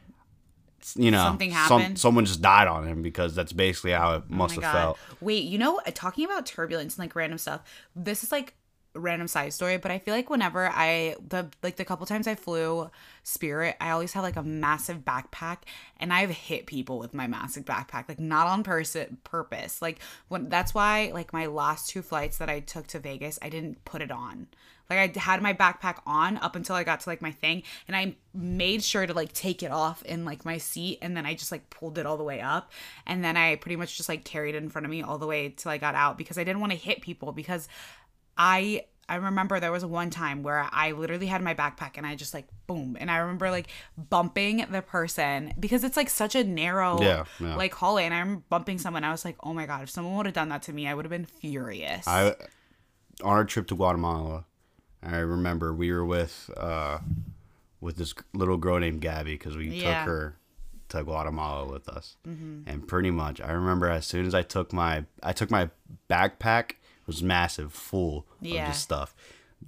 you 0.96 1.10
know, 1.10 1.24
Something 1.24 1.52
some- 1.52 1.96
someone 1.96 2.24
just 2.24 2.42
died 2.42 2.68
on 2.68 2.86
him 2.86 3.02
because 3.02 3.34
that's 3.34 3.52
basically 3.52 3.92
how 3.92 4.14
it 4.16 4.22
Oh 4.30 4.34
must 4.34 4.56
my 4.56 4.64
have 4.64 4.72
God. 4.74 4.78
felt. 4.80 4.98
Wait, 5.20 5.44
you 5.44 5.58
know, 5.58 5.80
uh, 5.86 5.90
talking 5.94 6.24
about 6.24 6.46
turbulence 6.46 6.94
and 6.94 7.00
like 7.04 7.14
random 7.14 7.38
stuff. 7.38 7.60
This 7.96 8.22
is 8.24 8.32
like 8.32 8.54
random 8.94 9.28
side 9.28 9.52
story, 9.52 9.76
but 9.78 9.90
I 9.90 9.98
feel 9.98 10.14
like 10.14 10.28
whenever 10.28 10.68
I 10.68 11.16
the 11.26 11.48
like 11.62 11.76
the 11.76 11.84
couple 11.84 12.06
times 12.06 12.26
I 12.26 12.34
flew 12.34 12.90
Spirit, 13.22 13.76
I 13.80 13.90
always 13.90 14.12
have 14.12 14.22
like 14.22 14.36
a 14.36 14.42
massive 14.42 14.98
backpack, 14.98 15.58
and 15.98 16.12
I've 16.12 16.30
hit 16.30 16.66
people 16.66 16.98
with 16.98 17.14
my 17.14 17.26
massive 17.26 17.64
backpack, 17.64 18.08
like 18.08 18.20
not 18.20 18.46
on 18.46 18.62
person 18.62 19.18
purpose. 19.24 19.80
Like 19.80 20.00
when 20.28 20.48
that's 20.48 20.74
why 20.74 21.10
like 21.14 21.32
my 21.32 21.46
last 21.46 21.88
two 21.88 22.02
flights 22.02 22.38
that 22.38 22.50
I 22.50 22.60
took 22.60 22.86
to 22.88 22.98
Vegas, 22.98 23.38
I 23.40 23.48
didn't 23.48 23.84
put 23.84 24.02
it 24.02 24.10
on. 24.10 24.48
Like 24.90 25.16
I 25.16 25.20
had 25.20 25.40
my 25.40 25.54
backpack 25.54 26.00
on 26.04 26.36
up 26.38 26.54
until 26.54 26.76
I 26.76 26.84
got 26.84 27.00
to 27.00 27.08
like 27.08 27.22
my 27.22 27.32
thing, 27.32 27.62
and 27.88 27.96
I 27.96 28.16
made 28.34 28.82
sure 28.82 29.06
to 29.06 29.14
like 29.14 29.32
take 29.32 29.62
it 29.62 29.70
off 29.70 30.02
in 30.02 30.26
like 30.26 30.44
my 30.44 30.58
seat, 30.58 30.98
and 31.00 31.16
then 31.16 31.24
I 31.24 31.32
just 31.34 31.50
like 31.50 31.70
pulled 31.70 31.96
it 31.96 32.04
all 32.04 32.18
the 32.18 32.24
way 32.24 32.40
up, 32.40 32.72
and 33.06 33.24
then 33.24 33.36
I 33.36 33.56
pretty 33.56 33.76
much 33.76 33.96
just 33.96 34.08
like 34.08 34.24
carried 34.24 34.54
it 34.54 34.62
in 34.62 34.68
front 34.68 34.84
of 34.84 34.90
me 34.90 35.02
all 35.02 35.16
the 35.16 35.26
way 35.26 35.48
till 35.56 35.70
I 35.70 35.78
got 35.78 35.94
out 35.94 36.18
because 36.18 36.36
I 36.36 36.44
didn't 36.44 36.60
want 36.60 36.72
to 36.72 36.78
hit 36.78 37.00
people 37.00 37.32
because 37.32 37.68
I 38.36 38.84
I 39.08 39.16
remember 39.16 39.60
there 39.60 39.72
was 39.72 39.84
one 39.84 40.10
time 40.10 40.42
where 40.42 40.66
I 40.72 40.92
literally 40.92 41.26
had 41.26 41.42
my 41.42 41.54
backpack 41.54 41.92
and 41.98 42.06
I 42.06 42.14
just 42.14 42.32
like 42.32 42.46
boom 42.66 42.96
and 42.98 43.10
I 43.10 43.16
remember 43.18 43.50
like 43.50 43.66
bumping 43.96 44.64
the 44.70 44.80
person 44.80 45.52
because 45.60 45.84
it's 45.84 45.96
like 45.96 46.08
such 46.08 46.34
a 46.34 46.44
narrow 46.44 47.02
Yeah, 47.02 47.24
yeah. 47.40 47.56
like 47.56 47.74
hallway 47.74 48.04
and 48.04 48.14
I'm 48.14 48.44
bumping 48.48 48.78
someone 48.78 49.04
I 49.04 49.10
was 49.10 49.24
like 49.24 49.36
oh 49.42 49.52
my 49.52 49.66
god 49.66 49.82
if 49.82 49.90
someone 49.90 50.16
would 50.16 50.26
have 50.26 50.34
done 50.34 50.48
that 50.50 50.62
to 50.62 50.72
me 50.72 50.86
I 50.88 50.94
would 50.94 51.04
have 51.04 51.10
been 51.10 51.26
furious. 51.26 52.06
I 52.06 52.28
on 53.22 53.36
our 53.36 53.44
trip 53.44 53.66
to 53.68 53.74
Guatemala, 53.76 54.46
I 55.02 55.16
remember 55.18 55.74
we 55.74 55.92
were 55.92 56.04
with 56.06 56.48
uh 56.56 56.98
with 57.80 57.96
this 57.96 58.14
little 58.32 58.56
girl 58.56 58.78
named 58.78 59.00
Gabby 59.00 59.34
because 59.34 59.56
we 59.56 59.68
Yeah. 59.70 60.04
took 60.04 60.06
her 60.08 60.36
to 60.90 61.02
Guatemala 61.04 61.66
with 61.70 61.88
us, 61.88 62.16
and 62.24 62.86
pretty 62.86 63.10
much 63.10 63.40
I 63.40 63.50
remember 63.52 63.88
as 63.88 64.06
soon 64.06 64.26
as 64.26 64.34
I 64.34 64.42
took 64.42 64.72
my 64.72 65.04
I 65.22 65.32
took 65.32 65.50
my 65.50 65.70
backpack 66.08 66.72
was 67.06 67.22
massive 67.22 67.72
full 67.72 68.26
of 68.40 68.46
Yeah. 68.46 68.68
this 68.68 68.78
stuff. 68.78 69.14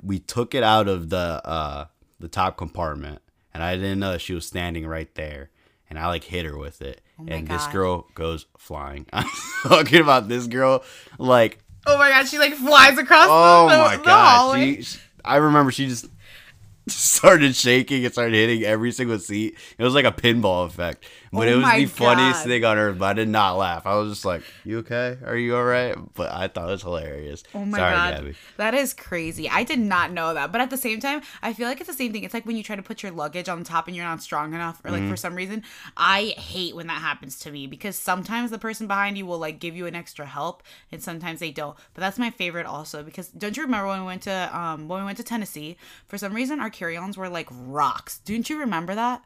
We 0.03 0.19
took 0.19 0.55
it 0.55 0.63
out 0.63 0.89
of 0.89 1.11
the 1.11 1.41
uh 1.45 1.87
the 2.21 2.29
top 2.29 2.57
compartment, 2.57 3.21
and 3.53 3.63
I 3.63 3.77
didn't 3.77 3.99
know 4.01 4.13
that 4.13 4.21
she 4.21 4.35
was 4.35 4.47
standing 4.47 4.87
right 4.87 5.13
there. 5.15 5.51
And 5.91 5.99
I 5.99 6.07
like 6.09 6.25
hit 6.25 6.47
her 6.47 6.57
with 6.59 6.83
it, 6.83 7.03
my 7.19 7.35
and 7.35 7.47
this 7.47 7.67
girl 7.69 8.09
goes 8.15 8.47
flying. 8.59 9.07
I'm 9.13 9.29
talking 9.63 10.01
about 10.01 10.29
this 10.29 10.47
girl, 10.47 10.83
like 11.19 11.59
oh 11.87 11.99
my 11.99 12.09
god 12.11 12.27
she 12.27 12.39
like 12.39 12.55
flies 12.55 12.97
across 12.99 13.29
Oh 13.31 13.69
the, 13.69 13.77
my 13.77 13.97
the 13.99 14.03
god! 14.03 14.59
She, 14.59 14.83
she- 14.83 14.99
I 15.25 15.37
remember 15.37 15.71
she 15.71 15.87
just 15.87 16.07
started 16.89 17.55
shaking 17.55 18.05
and 18.05 18.13
started 18.13 18.35
hitting 18.35 18.65
every 18.65 18.93
single 18.93 19.19
seat. 19.19 19.57
It 19.79 19.83
was 19.85 19.95
like 19.95 20.05
a 20.05 20.13
pinball 20.13 20.67
effect. 20.67 21.05
But 21.35 21.49
Oh 21.49 21.53
it 21.53 21.57
was 21.57 21.65
the 21.75 21.87
funniest 21.87 22.45
thing 22.45 22.65
on 22.65 22.79
earth. 22.79 22.99
But 22.99 23.07
I 23.07 23.13
did 23.15 23.29
not 23.29 23.57
laugh. 23.57 23.87
I 23.87 23.95
was 23.97 24.11
just 24.13 24.25
like, 24.25 24.43
"You 24.65 24.79
okay? 24.79 25.19
Are 25.25 25.37
you 25.37 25.57
all 25.57 25.65
right?" 25.65 25.97
But 26.15 26.31
I 26.33 26.49
thought 26.49 26.69
it 26.69 26.73
was 26.73 26.83
hilarious. 26.83 27.43
Oh 27.55 27.65
my 27.65 27.79
Sorry, 27.79 27.93
god, 27.93 28.15
Gabby. 28.17 28.35
that 28.57 28.75
is 28.75 28.95
crazy. 28.95 29.49
I 29.49 29.65
did 29.65 29.79
not 29.81 30.13
know 30.13 30.33
that, 30.35 30.53
but 30.53 30.61
at 30.61 30.71
the 30.71 30.77
same 30.77 31.01
time, 31.01 31.23
I 31.43 31.53
feel 31.53 31.69
like 31.69 31.81
it's 31.81 31.89
the 31.91 31.95
same 31.97 32.13
thing. 32.13 32.25
It's 32.25 32.35
like 32.35 32.47
when 32.47 32.57
you 32.57 32.63
try 32.63 32.77
to 32.77 32.83
put 32.83 33.03
your 33.03 33.13
luggage 33.13 33.49
on 33.49 33.65
top 33.65 33.87
and 33.89 33.97
you're 33.97 34.05
not 34.05 34.23
strong 34.23 34.55
enough, 34.55 34.81
or 34.85 34.91
like 34.91 35.01
Mm-hmm. 35.03 35.11
for 35.11 35.17
some 35.17 35.35
reason, 35.35 35.63
I 35.97 36.35
hate 36.39 36.75
when 36.77 36.87
that 36.87 37.01
happens 37.03 37.39
to 37.41 37.51
me 37.51 37.67
because 37.67 37.97
sometimes 37.97 38.51
the 38.51 38.59
person 38.59 38.87
behind 38.87 39.19
you 39.19 39.27
will 39.27 39.39
like 39.39 39.59
give 39.59 39.77
you 39.77 39.87
an 39.87 39.95
extra 39.95 40.27
help, 40.27 40.63
and 40.93 41.03
sometimes 41.03 41.41
they 41.41 41.51
don't. 41.51 41.77
But 41.95 42.01
that's 42.01 42.19
my 42.19 42.31
favorite 42.31 42.67
also 42.67 43.03
because 43.03 43.29
don't 43.29 43.57
you 43.57 43.63
remember 43.65 43.89
when 43.89 44.01
we 44.01 44.07
went 44.07 44.23
to 44.23 44.51
um 44.57 44.89
when 44.89 45.01
we 45.01 45.05
went 45.07 45.19
to 45.19 45.25
Tennessee? 45.25 45.77
For 46.07 46.17
some 46.19 46.33
reason, 46.33 46.61
our 46.61 46.71
carry-ons 46.71 47.17
were 47.17 47.29
like 47.29 47.49
rocks. 47.51 48.19
Didn't 48.19 48.49
you 48.51 48.59
remember 48.59 48.95
that? 48.95 49.23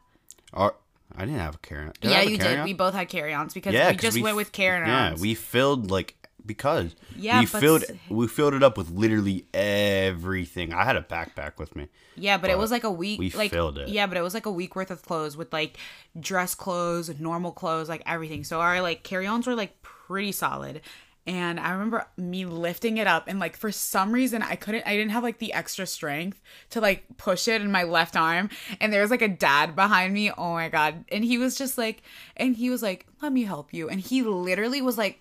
Our- 0.53 0.75
I 1.15 1.25
didn't 1.25 1.39
have 1.39 1.55
a 1.55 1.59
carry-on. 1.59 1.93
Did 2.01 2.11
yeah, 2.11 2.21
you 2.21 2.37
did. 2.37 2.63
We 2.63 2.73
both 2.73 2.93
had 2.93 3.09
carry-ons 3.09 3.53
because 3.53 3.73
yeah, 3.73 3.91
we 3.91 3.97
just 3.97 4.15
we 4.15 4.23
went 4.23 4.35
with 4.35 4.51
carry-ons. 4.51 5.19
Yeah, 5.19 5.21
we 5.21 5.35
filled 5.35 5.91
like 5.91 6.15
because 6.45 6.95
Yeah, 7.15 7.41
we 7.41 7.45
filled 7.45 7.83
we 8.09 8.27
filled 8.27 8.53
it 8.55 8.63
up 8.63 8.77
with 8.77 8.89
literally 8.89 9.45
everything. 9.53 10.73
I 10.73 10.83
had 10.83 10.95
a 10.95 11.01
backpack 11.01 11.57
with 11.57 11.75
me. 11.75 11.87
Yeah, 12.15 12.37
but, 12.37 12.49
it 12.49 12.57
was 12.57 12.71
like 12.71 12.83
a 12.83 12.91
week. 12.91 13.19
we 13.19 13.29
like 13.31 13.51
filled 13.51 13.77
it. 13.77 13.87
Yeah, 13.87 14.07
but 14.07 14.17
it 14.17 14.21
was 14.21 14.33
like 14.33 14.45
a 14.45 14.51
week 14.51 14.75
worth 14.75 14.91
of 14.91 15.03
clothes 15.03 15.37
with 15.37 15.53
like 15.53 15.77
dress 16.19 16.55
clothes, 16.55 17.17
normal 17.19 17.51
clothes, 17.51 17.87
like 17.87 18.01
everything. 18.05 18.43
So 18.43 18.59
our 18.59 18.81
like 18.81 19.03
carry-ons 19.03 19.47
were 19.47 19.55
like 19.55 19.81
pretty 19.81 20.31
solid. 20.31 20.81
And 21.29 21.59
I 21.59 21.71
remember 21.71 22.07
me 22.17 22.45
lifting 22.45 22.97
it 22.97 23.05
up, 23.05 23.27
and 23.27 23.39
like 23.39 23.55
for 23.55 23.71
some 23.71 24.11
reason 24.11 24.41
I 24.41 24.55
couldn't, 24.55 24.83
I 24.87 24.95
didn't 24.97 25.11
have 25.11 25.21
like 25.21 25.37
the 25.37 25.53
extra 25.53 25.85
strength 25.85 26.41
to 26.71 26.81
like 26.81 27.03
push 27.17 27.47
it 27.47 27.61
in 27.61 27.71
my 27.71 27.83
left 27.83 28.15
arm. 28.15 28.49
And 28.81 28.91
there 28.91 29.01
was 29.03 29.11
like 29.11 29.21
a 29.21 29.27
dad 29.27 29.75
behind 29.75 30.11
me. 30.13 30.31
Oh 30.31 30.53
my 30.53 30.69
god! 30.69 31.05
And 31.11 31.23
he 31.23 31.37
was 31.37 31.55
just 31.55 31.77
like, 31.77 32.01
and 32.35 32.55
he 32.55 32.71
was 32.71 32.81
like, 32.81 33.05
"Let 33.21 33.31
me 33.31 33.43
help 33.43 33.73
you." 33.75 33.89
And 33.89 33.99
he 34.01 34.23
literally 34.23 34.81
was 34.81 34.97
like, 34.97 35.19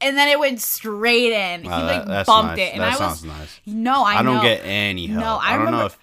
and 0.00 0.16
then 0.16 0.28
it 0.28 0.38
went 0.38 0.60
straight 0.62 1.32
in. 1.32 1.64
He 1.64 1.68
like 1.68 2.06
that- 2.06 2.26
bumped 2.26 2.56
nice. 2.56 2.68
it, 2.68 2.72
and 2.72 2.80
That 2.82 2.98
I 3.00 3.06
was 3.08 3.24
nice. 3.24 3.60
no, 3.66 4.02
I, 4.04 4.20
I 4.20 4.22
don't 4.22 4.36
know. 4.36 4.42
get 4.42 4.62
any 4.64 5.08
help. 5.08 5.20
No, 5.24 5.34
I, 5.36 5.54
I 5.54 5.58
don't 5.58 5.72
know 5.72 5.86
if- 5.86 5.98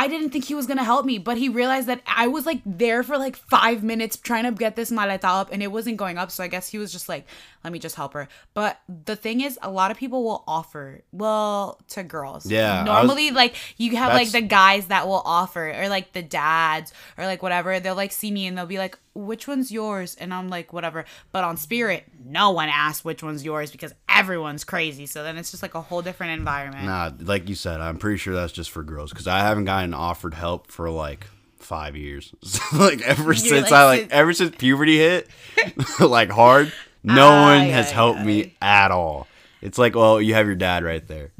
I 0.00 0.06
didn't 0.06 0.30
think 0.30 0.44
he 0.44 0.54
was 0.54 0.66
gonna 0.68 0.84
help 0.84 1.04
me, 1.04 1.18
but 1.18 1.36
he 1.36 1.48
realized 1.48 1.88
that 1.88 2.00
I 2.06 2.28
was 2.28 2.46
like 2.46 2.60
there 2.64 3.02
for 3.02 3.18
like 3.18 3.34
five 3.36 3.82
minutes 3.82 4.16
trying 4.16 4.44
to 4.44 4.52
get 4.52 4.76
this 4.76 4.90
maleta 4.92 5.24
up, 5.24 5.48
and 5.52 5.60
it 5.62 5.72
wasn't 5.72 5.96
going 5.96 6.16
up. 6.18 6.30
So 6.30 6.44
I 6.44 6.48
guess 6.48 6.68
he 6.68 6.78
was 6.78 6.92
just 6.92 7.08
like, 7.08 7.26
"Let 7.64 7.72
me 7.72 7.80
just 7.80 7.96
help 7.96 8.12
her." 8.14 8.28
But 8.54 8.78
the 9.04 9.16
thing 9.16 9.40
is, 9.40 9.58
a 9.60 9.70
lot 9.70 9.90
of 9.90 9.96
people 9.96 10.22
will 10.22 10.44
offer, 10.46 11.02
well, 11.10 11.80
to 11.88 12.04
girls. 12.04 12.46
Yeah, 12.46 12.76
I 12.76 12.78
was- 12.78 12.86
Normally, 12.86 13.30
like 13.32 13.56
you 13.76 13.96
have 13.96 14.12
like 14.14 14.30
the 14.30 14.40
guys 14.40 14.86
that 14.86 15.08
will 15.08 15.22
offer, 15.24 15.68
or 15.76 15.88
like 15.88 16.12
the 16.12 16.22
dads, 16.22 16.92
or 17.18 17.26
like 17.26 17.42
whatever. 17.42 17.80
They'll 17.80 17.96
like 17.96 18.12
see 18.12 18.30
me 18.30 18.46
and 18.46 18.56
they'll 18.56 18.66
be 18.66 18.78
like, 18.78 18.96
"Which 19.14 19.48
one's 19.48 19.70
yours?" 19.72 20.16
And 20.20 20.32
I'm 20.32 20.48
like, 20.48 20.72
"Whatever." 20.72 21.04
But 21.32 21.44
on 21.44 21.56
Spirit, 21.56 22.04
no 22.24 22.50
one 22.50 22.68
asks 22.68 23.04
which 23.04 23.22
one's 23.22 23.44
yours 23.44 23.70
because 23.70 23.92
everyone's 24.08 24.64
crazy. 24.64 25.06
So 25.06 25.22
then 25.22 25.36
it's 25.36 25.50
just 25.50 25.62
like 25.62 25.74
a 25.74 25.80
whole 25.80 26.02
different 26.02 26.38
environment. 26.38 26.84
Nah, 26.84 27.10
like 27.20 27.48
you 27.48 27.54
said, 27.54 27.80
I'm 27.80 27.98
pretty 27.98 28.18
sure 28.18 28.34
that's 28.34 28.52
just 28.52 28.70
for 28.70 28.82
girls 28.82 29.10
because 29.10 29.26
I 29.26 29.40
haven't 29.40 29.64
gotten 29.64 29.94
offered 29.94 30.34
help 30.34 30.70
for 30.70 30.90
like 30.90 31.26
five 31.58 31.96
years. 31.96 32.34
So, 32.44 32.78
like 32.78 33.00
ever 33.02 33.34
since 33.34 33.70
like, 33.70 33.72
I 33.72 33.84
like 33.84 34.08
ever 34.10 34.32
since 34.32 34.54
puberty 34.56 34.96
hit, 34.98 35.28
like 36.00 36.30
hard, 36.30 36.72
no 37.02 37.30
one 37.30 37.60
has 37.68 37.90
helped 37.90 38.20
me 38.20 38.54
at 38.60 38.90
all. 38.90 39.26
It's 39.60 39.78
like, 39.78 39.94
well, 39.94 40.20
you 40.20 40.34
have 40.34 40.46
your 40.46 40.54
dad 40.54 40.84
right 40.84 41.06
there. 41.06 41.32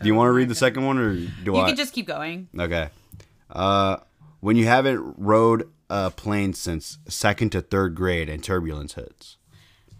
Do 0.00 0.08
you 0.08 0.14
want 0.14 0.28
to 0.28 0.32
read 0.32 0.48
the 0.48 0.54
second 0.54 0.84
one 0.84 0.98
or 0.98 1.14
do 1.44 1.54
I? 1.54 1.60
You 1.60 1.66
can 1.66 1.76
just 1.76 1.92
keep 1.92 2.06
going. 2.06 2.48
Okay. 2.58 2.88
Uh, 3.50 3.98
when 4.40 4.56
you 4.56 4.66
haven't 4.66 5.14
rode 5.18 5.68
a 5.92 6.10
plane 6.10 6.54
since 6.54 6.96
second 7.06 7.50
to 7.50 7.60
third 7.60 7.94
grade 7.94 8.30
and 8.30 8.42
turbulence 8.42 8.94
hits. 8.94 9.36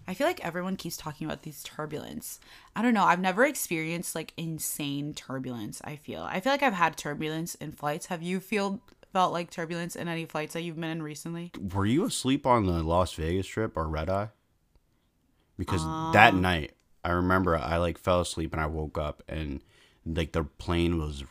I 0.09 0.15
feel 0.15 0.27
like 0.27 0.45
everyone 0.45 0.77
keeps 0.77 0.97
talking 0.97 1.27
about 1.27 1.43
these 1.43 1.63
turbulence. 1.63 2.41
I 2.75 2.81
don't 2.81 2.95
know. 2.95 3.05
I've 3.05 3.21
never 3.21 3.45
experienced 3.45 4.15
like 4.15 4.33
insane 4.39 5.13
turbulence. 5.13 5.83
I 5.85 5.97
feel. 5.97 6.23
I 6.23 6.41
feel 6.41 6.53
like 6.53 6.63
I've 6.63 6.73
had 6.73 6.97
turbulence 6.97 7.55
in 7.57 7.73
flights. 7.73 8.07
Have 8.07 8.23
you 8.23 8.41
feel 8.41 8.81
felt 9.13 9.35
like 9.35 9.51
turbulence 9.51 9.95
in 9.95 10.09
any 10.09 10.25
flights 10.25 10.55
that 10.55 10.63
you've 10.63 10.81
been 10.81 10.91
in 10.91 11.03
recently? 11.03 11.53
Were 11.75 11.87
you 11.87 12.07
asleep 12.07 12.47
on 12.47 12.65
the 12.65 12.83
Las 12.83 13.13
Vegas 13.13 13.47
trip 13.47 13.77
or 13.77 13.87
red 13.87 14.09
eye? 14.09 14.31
Because 15.59 15.85
that 16.15 16.33
um. 16.33 16.41
night, 16.41 16.73
I 17.05 17.11
remember 17.11 17.55
I 17.55 17.77
like 17.77 17.99
fell 17.99 18.23
asleep 18.23 18.55
and 18.55 18.63
I 18.63 18.67
woke 18.67 18.97
up 18.97 19.23
and 19.29 19.61
like 20.07 20.33
the 20.33 20.45
plane 20.45 20.99
was 20.99 21.23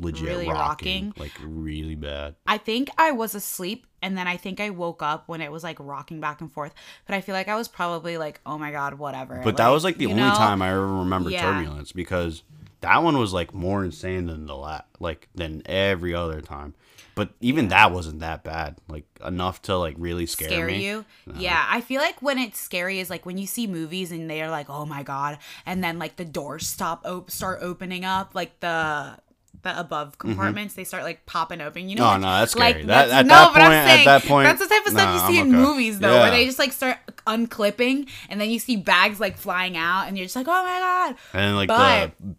legit 0.00 0.26
Really 0.28 0.48
rocking, 0.48 1.06
rocking? 1.08 1.14
like 1.16 1.32
really 1.42 1.94
bad. 1.94 2.34
I 2.46 2.58
think 2.58 2.90
I 2.98 3.12
was 3.12 3.34
asleep 3.34 3.86
and 4.02 4.16
then 4.16 4.26
I 4.26 4.36
think 4.36 4.60
I 4.60 4.70
woke 4.70 5.02
up 5.02 5.28
when 5.28 5.40
it 5.40 5.52
was 5.52 5.62
like 5.62 5.78
rocking 5.78 6.20
back 6.20 6.40
and 6.40 6.50
forth. 6.52 6.74
But 7.06 7.14
I 7.14 7.20
feel 7.20 7.34
like 7.34 7.48
I 7.48 7.56
was 7.56 7.68
probably 7.68 8.16
like, 8.18 8.40
oh 8.46 8.58
my 8.58 8.70
god, 8.70 8.94
whatever. 8.94 9.40
But 9.44 9.56
that 9.58 9.68
was 9.68 9.84
like 9.84 9.98
the 9.98 10.06
only 10.06 10.22
know? 10.22 10.30
time 10.34 10.62
I 10.62 10.70
ever 10.70 10.86
remember 10.86 11.30
Yeah. 11.30 11.42
turbulence 11.52 11.92
because 11.92 12.42
that 12.80 13.02
one 13.02 13.18
was 13.18 13.32
like 13.32 13.52
more 13.52 13.84
insane 13.84 14.26
than 14.26 14.46
the 14.46 14.56
la- 14.56 14.82
like 14.98 15.28
than 15.34 15.62
every 15.66 16.14
other 16.14 16.40
time. 16.40 16.74
But 17.16 17.30
even 17.40 17.68
that 17.68 17.92
wasn't 17.92 18.20
that 18.20 18.44
bad, 18.44 18.76
like 18.88 19.04
enough 19.22 19.60
to 19.62 19.76
like 19.76 19.94
really 19.98 20.24
scare, 20.24 20.48
scare 20.48 20.66
me. 20.68 20.86
you. 20.86 21.04
Uh-huh. 21.28 21.38
Yeah, 21.38 21.66
I 21.68 21.82
feel 21.82 22.00
like 22.00 22.22
when 22.22 22.38
it's 22.38 22.58
scary 22.58 22.98
is 23.00 23.10
like 23.10 23.26
when 23.26 23.36
you 23.36 23.46
see 23.46 23.66
movies 23.66 24.10
and 24.12 24.30
they're 24.30 24.48
like, 24.48 24.70
"Oh 24.70 24.86
my 24.86 25.02
god," 25.02 25.38
and 25.66 25.84
then 25.84 25.98
like 25.98 26.16
the 26.16 26.24
doors 26.24 26.66
stop 26.66 27.04
op- 27.04 27.30
start 27.30 27.58
opening 27.60 28.06
up, 28.06 28.34
like 28.34 28.58
the 28.60 29.18
the 29.62 29.78
above 29.78 30.16
compartments 30.18 30.74
they 30.74 30.84
start 30.84 31.02
like 31.02 31.26
popping 31.26 31.60
open. 31.60 31.88
You 31.88 31.96
know? 31.96 32.04
Oh, 32.04 32.08
like- 32.12 32.20
no, 32.20 32.26
that's 32.38 32.56
like, 32.56 32.74
scary. 32.76 32.86
That- 32.86 33.10
at 33.10 33.26
no, 33.26 33.34
that 33.34 33.50
but 33.52 33.62
I'm 33.62 33.66
point- 33.68 33.74
at 33.74 33.86
saying 33.94 34.04
that 34.06 34.22
point, 34.24 34.44
that's 34.46 34.60
the 34.60 34.66
type 34.74 34.86
of 34.86 34.92
stuff 34.92 35.04
nah, 35.04 35.28
you 35.28 35.34
see 35.34 35.40
I'm 35.40 35.46
in 35.54 35.60
movies 35.60 35.98
though, 35.98 36.20
where 36.20 36.30
they 36.30 36.44
just 36.46 36.58
like 36.58 36.72
start 36.72 36.98
unclipping 37.26 38.08
and 38.28 38.40
then 38.40 38.50
you 38.50 38.58
see 38.58 38.76
bags 38.76 39.20
like 39.20 39.36
flying 39.36 39.76
out 39.76 40.06
and 40.08 40.16
you're 40.16 40.24
just 40.26 40.36
like, 40.36 40.48
"Oh 40.48 40.64
my 40.64 40.78
god!" 40.80 41.16
And 41.34 41.42
then 41.42 41.54
like 41.56 41.68
But- 41.68 42.12
the 42.18 42.34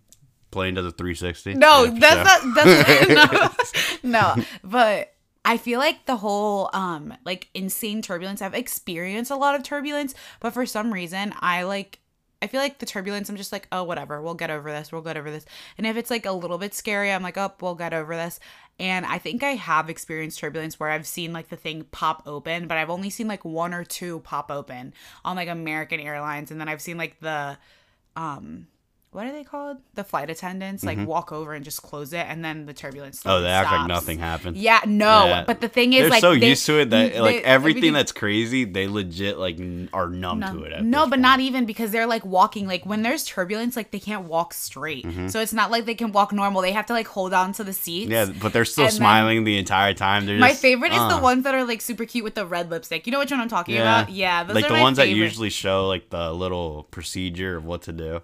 plane 0.51 0.73
does 0.73 0.85
a 0.85 0.91
360. 0.91 1.53
No, 1.55 1.83
Yeah, 1.85 1.91
that's 1.99 2.41
sure. 2.41 2.53
not 2.53 2.65
that's 2.65 4.03
no, 4.03 4.35
no. 4.35 4.43
But 4.63 5.13
I 5.45 5.57
feel 5.57 5.79
like 5.79 6.05
the 6.05 6.17
whole 6.17 6.69
um 6.73 7.13
like 7.25 7.47
insane 7.53 8.01
turbulence. 8.01 8.41
I've 8.41 8.53
experienced 8.53 9.31
a 9.31 9.35
lot 9.37 9.55
of 9.55 9.63
turbulence, 9.63 10.13
but 10.39 10.53
for 10.53 10.65
some 10.65 10.93
reason 10.93 11.33
I 11.39 11.63
like 11.63 11.99
I 12.41 12.47
feel 12.47 12.59
like 12.59 12.79
the 12.79 12.85
turbulence, 12.85 13.29
I'm 13.29 13.35
just 13.35 13.51
like, 13.51 13.67
oh, 13.71 13.83
whatever, 13.83 14.21
we'll 14.21 14.33
get 14.33 14.49
over 14.49 14.71
this, 14.71 14.91
we'll 14.91 15.01
get 15.01 15.15
over 15.15 15.29
this. 15.29 15.45
And 15.77 15.85
if 15.85 15.95
it's 15.95 16.09
like 16.09 16.25
a 16.25 16.31
little 16.31 16.57
bit 16.57 16.73
scary, 16.73 17.11
I'm 17.11 17.21
like, 17.21 17.37
oh, 17.37 17.53
we'll 17.61 17.75
get 17.75 17.93
over 17.93 18.15
this. 18.15 18.39
And 18.79 19.05
I 19.05 19.19
think 19.19 19.43
I 19.43 19.51
have 19.51 19.89
experienced 19.89 20.39
turbulence 20.39 20.79
where 20.79 20.89
I've 20.89 21.05
seen 21.05 21.33
like 21.33 21.49
the 21.49 21.55
thing 21.55 21.83
pop 21.91 22.23
open, 22.25 22.67
but 22.67 22.77
I've 22.77 22.89
only 22.89 23.11
seen 23.11 23.27
like 23.27 23.45
one 23.45 23.75
or 23.75 23.83
two 23.83 24.21
pop 24.21 24.49
open 24.49 24.93
on 25.23 25.35
like 25.35 25.49
American 25.49 25.99
Airlines. 25.99 26.49
And 26.49 26.59
then 26.59 26.67
I've 26.67 26.81
seen 26.81 26.97
like 26.97 27.19
the, 27.19 27.59
um, 28.15 28.65
what 29.11 29.25
are 29.25 29.31
they 29.33 29.43
called? 29.43 29.77
The 29.95 30.05
flight 30.05 30.29
attendants 30.29 30.85
like 30.85 30.97
walk 31.05 31.33
over 31.33 31.53
and 31.53 31.65
just 31.65 31.81
close 31.81 32.13
it, 32.13 32.25
and 32.29 32.45
then 32.45 32.65
the 32.65 32.73
turbulence. 32.73 33.19
Mm-hmm. 33.19 33.29
Oh, 33.29 33.41
they 33.41 33.49
act 33.49 33.69
like 33.69 33.87
nothing 33.87 34.19
happened. 34.19 34.55
Yeah, 34.55 34.79
no. 34.85 35.25
Yeah. 35.25 35.43
But 35.45 35.59
the 35.59 35.67
thing 35.67 35.91
is, 35.91 36.01
They're 36.03 36.09
like, 36.11 36.21
so 36.21 36.33
they- 36.35 36.47
used 36.49 36.65
to 36.67 36.79
it 36.79 36.89
that 36.91 37.11
they- 37.13 37.19
like 37.19 37.35
everything 37.43 37.77
everything- 37.77 37.93
that's 37.93 38.13
crazy, 38.13 38.63
they 38.63 38.87
legit 38.87 39.37
like 39.37 39.59
n- 39.59 39.89
are 39.91 40.07
numb, 40.07 40.39
to 40.41 40.63
it. 40.63 40.71
At 40.71 40.83
no 40.85 41.01
but 41.05 41.09
point. 41.11 41.21
not 41.23 41.39
even 41.41 41.65
because 41.65 41.91
they're 41.91 42.07
like 42.07 42.25
walking. 42.25 42.67
Like 42.67 42.85
when 42.85 43.01
there's 43.01 43.25
turbulence, 43.25 43.75
like 43.75 43.91
they 43.91 43.99
can't 43.99 44.25
walk 44.27 44.53
straight. 44.53 45.05
So 45.29 45.41
it's 45.41 45.51
not 45.53 45.71
like 45.71 45.85
they 45.85 45.95
can 45.95 46.13
walk 46.13 46.31
normal. 46.31 46.61
They 46.61 46.71
have 46.71 46.85
to 46.85 46.93
like 46.93 47.07
hold 47.07 47.33
on 47.33 47.51
to 47.53 47.63
the 47.65 47.73
seats. 47.73 48.11
Mm-hmm. 48.11 48.31
Yeah, 48.31 48.39
but 48.41 48.53
they're 48.53 48.63
still 48.65 48.85
And 48.85 48.91
then- 48.93 48.97
smiling 48.97 49.43
the 49.43 49.57
entire 49.57 49.93
time. 49.93 50.25
They're 50.25 50.39
My 50.39 50.49
just, 50.51 50.61
favorite 50.61 50.93
is 50.93 50.99
uh. 50.99 51.17
the 51.17 51.21
ones 51.21 51.43
that 51.43 51.53
are 51.53 51.65
like 51.65 51.81
super 51.81 52.05
cute 52.05 52.23
with 52.23 52.35
the 52.35 52.45
red 52.45 52.69
lipstick. 52.71 53.05
You 53.05 53.11
know 53.11 53.19
which 53.19 53.31
one 53.31 53.41
I'm 53.41 53.49
talking 53.49 53.75
Yeah, 53.75 54.01
about? 54.03 54.13
Yeah, 54.13 54.45
like 54.47 54.69
the 54.69 54.73
ones 54.75 54.95
that 54.97 55.09
usually 55.09 55.49
show 55.49 55.87
like 55.89 56.09
the 56.11 56.31
little 56.31 56.83
procedure 56.91 57.57
of 57.57 57.65
what 57.65 57.81
to 57.83 57.91
do. 57.91 58.21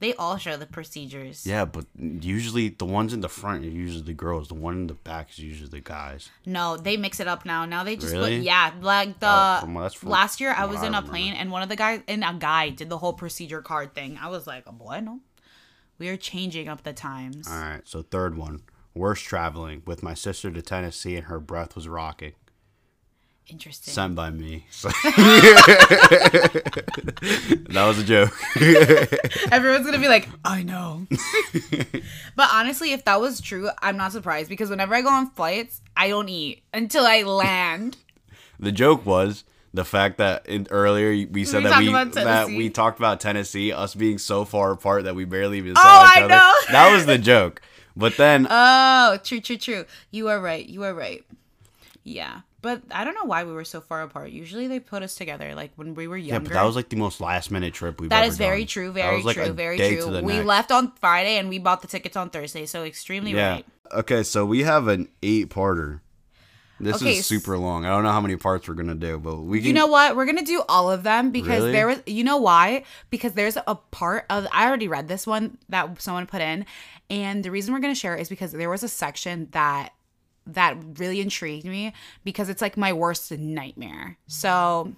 They 0.00 0.14
all 0.14 0.36
show 0.36 0.56
the 0.56 0.66
procedures. 0.66 1.44
Yeah, 1.44 1.64
but 1.64 1.86
usually 1.98 2.68
the 2.68 2.84
ones 2.84 3.12
in 3.12 3.20
the 3.20 3.28
front 3.28 3.64
are 3.64 3.68
usually 3.68 4.02
the 4.02 4.12
girls. 4.12 4.46
The 4.46 4.54
one 4.54 4.74
in 4.74 4.86
the 4.86 4.94
back 4.94 5.30
is 5.30 5.40
usually 5.40 5.70
the 5.70 5.80
guys. 5.80 6.30
No, 6.46 6.76
they 6.76 6.96
mix 6.96 7.18
it 7.18 7.26
up 7.26 7.44
now. 7.44 7.64
Now 7.64 7.82
they 7.82 7.96
just 7.96 8.12
Really? 8.12 8.36
put 8.38 8.44
yeah, 8.44 8.72
like 8.80 9.18
the 9.18 9.26
Oh, 9.28 9.58
from- 9.62 9.90
from- 9.90 10.08
last 10.08 10.40
year 10.40 10.54
I 10.56 10.66
was 10.66 10.76
I 10.78 10.86
in 10.86 10.94
a 10.94 10.98
remember. 10.98 11.10
plane 11.10 11.32
and 11.34 11.50
one 11.50 11.62
of 11.62 11.68
the 11.68 11.74
guys 11.74 12.02
and 12.06 12.22
a 12.22 12.32
guy 12.38 12.68
did 12.68 12.88
the 12.88 12.98
whole 12.98 13.12
procedure 13.12 13.60
card 13.60 13.92
thing. 13.94 14.16
I 14.22 14.28
was 14.28 14.46
like, 14.46 14.64
oh, 14.68 14.72
boy, 14.72 15.00
no, 15.00 15.18
we 15.98 16.08
are 16.08 16.16
changing 16.16 16.68
up 16.68 16.84
the 16.84 16.92
times. 16.92 17.48
All 17.48 17.58
right, 17.58 17.82
so 17.84 18.02
third 18.02 18.36
one. 18.36 18.62
Worst 18.94 19.24
traveling 19.24 19.82
with 19.84 20.02
my 20.02 20.14
sister 20.14 20.50
to 20.50 20.62
Tennessee 20.62 21.16
and 21.16 21.26
her 21.26 21.40
breath 21.40 21.74
was 21.74 21.88
rocking. 21.88 22.32
Interesting. 23.50 23.92
Sent 23.94 24.14
by 24.14 24.30
me. 24.30 24.66
That 27.70 27.86
was 27.86 27.98
a 27.98 28.04
joke. 28.04 28.32
Everyone's 29.52 29.84
gonna 29.86 29.98
be 29.98 30.08
like, 30.08 30.28
I 30.44 30.62
know. 30.62 31.06
but 32.34 32.48
honestly, 32.52 32.92
if 32.92 33.04
that 33.04 33.20
was 33.20 33.40
true, 33.40 33.68
I'm 33.80 33.96
not 33.96 34.12
surprised 34.12 34.48
because 34.48 34.70
whenever 34.70 34.94
I 34.94 35.02
go 35.02 35.10
on 35.10 35.30
flights, 35.30 35.80
I 35.96 36.08
don't 36.08 36.28
eat 36.28 36.62
until 36.72 37.04
I 37.06 37.22
land. 37.22 37.98
The 38.58 38.72
joke 38.72 39.04
was 39.06 39.44
the 39.74 39.84
fact 39.84 40.18
that 40.18 40.46
in, 40.46 40.66
earlier 40.70 41.10
we 41.30 41.44
said 41.44 41.62
We 41.64 41.68
that 41.70 41.78
we 41.80 41.92
that 42.24 42.46
we 42.48 42.70
talked 42.70 42.98
about 42.98 43.20
Tennessee, 43.20 43.70
us 43.72 43.94
being 43.94 44.18
so 44.18 44.44
far 44.44 44.72
apart 44.72 45.04
that 45.04 45.14
we 45.14 45.24
barely 45.24 45.58
even 45.58 45.72
Oh, 45.76 45.80
saw 45.80 46.04
each 46.04 46.16
I 46.16 46.20
other. 46.22 46.28
know. 46.28 46.54
That 46.72 46.92
was 46.92 47.06
the 47.06 47.18
joke. 47.18 47.60
But 47.96 48.16
then 48.16 48.46
Oh, 48.50 49.18
true, 49.22 49.40
true, 49.40 49.58
true. 49.58 49.84
You 50.10 50.28
are 50.28 50.40
right. 50.40 50.66
You 50.66 50.84
are 50.84 50.94
right. 50.94 51.24
Yeah. 52.02 52.40
But 52.60 52.82
I 52.90 53.04
don't 53.04 53.14
know 53.14 53.24
why 53.24 53.44
we 53.44 53.52
were 53.52 53.64
so 53.64 53.80
far 53.80 54.02
apart. 54.02 54.30
Usually 54.30 54.66
they 54.66 54.80
put 54.80 55.02
us 55.04 55.14
together 55.14 55.54
like 55.54 55.70
when 55.76 55.94
we 55.94 56.08
were 56.08 56.16
younger. 56.16 56.34
yeah, 56.34 56.38
but 56.40 56.52
that 56.54 56.64
was 56.64 56.74
like 56.74 56.88
the 56.88 56.96
most 56.96 57.20
last 57.20 57.50
minute 57.52 57.72
trip 57.72 58.00
we've 58.00 58.10
That 58.10 58.26
is 58.26 58.36
very 58.36 58.62
done. 58.62 58.66
true, 58.66 58.92
very 58.92 59.22
like 59.22 59.36
true, 59.36 59.52
very 59.52 59.76
true. 59.78 60.20
We 60.22 60.34
next. 60.34 60.46
left 60.46 60.72
on 60.72 60.92
Friday 61.00 61.36
and 61.38 61.48
we 61.48 61.58
bought 61.60 61.82
the 61.82 61.88
tickets 61.88 62.16
on 62.16 62.30
Thursday, 62.30 62.66
so 62.66 62.82
extremely 62.84 63.32
Yeah. 63.32 63.50
right. 63.52 63.66
Okay, 63.92 64.22
so 64.24 64.44
we 64.44 64.64
have 64.64 64.88
an 64.88 65.08
eight 65.22 65.50
parter. 65.50 66.00
This 66.80 66.96
Okay, 66.96 67.16
is 67.16 67.26
super 67.26 67.58
long. 67.58 67.84
I 67.84 67.88
don't 67.90 68.04
know 68.04 68.12
how 68.12 68.20
many 68.20 68.36
parts 68.36 68.68
we're 68.68 68.74
gonna 68.74 68.94
do, 68.94 69.18
but 69.18 69.36
we 69.36 69.58
can. 69.58 69.66
You 69.68 69.72
know 69.72 69.88
what? 69.88 70.14
We're 70.14 70.26
gonna 70.26 70.44
do 70.44 70.62
all 70.68 70.90
of 70.90 71.02
them 71.02 71.30
because 71.32 71.60
Really? 71.60 71.72
there 71.72 71.86
was. 71.88 72.02
You 72.06 72.22
know 72.22 72.36
why? 72.36 72.84
Because 73.10 73.32
there's 73.32 73.56
a 73.66 73.74
part 73.74 74.26
of. 74.30 74.46
I 74.52 74.66
already 74.68 74.86
read 74.86 75.08
this 75.08 75.26
one 75.26 75.58
that 75.70 76.00
someone 76.00 76.26
put 76.26 76.40
in, 76.40 76.66
and 77.10 77.44
the 77.44 77.50
reason 77.50 77.74
we're 77.74 77.80
gonna 77.80 77.96
share 77.96 78.14
it 78.16 78.20
is 78.20 78.28
because 78.28 78.52
there 78.52 78.70
was 78.70 78.84
a 78.84 78.88
section 78.88 79.48
that 79.52 79.92
that 80.48 80.76
really 80.98 81.20
intrigued 81.20 81.66
me 81.66 81.92
because 82.24 82.48
it's 82.48 82.62
like 82.62 82.76
my 82.76 82.92
worst 82.92 83.30
nightmare. 83.30 84.18
So 84.26 84.94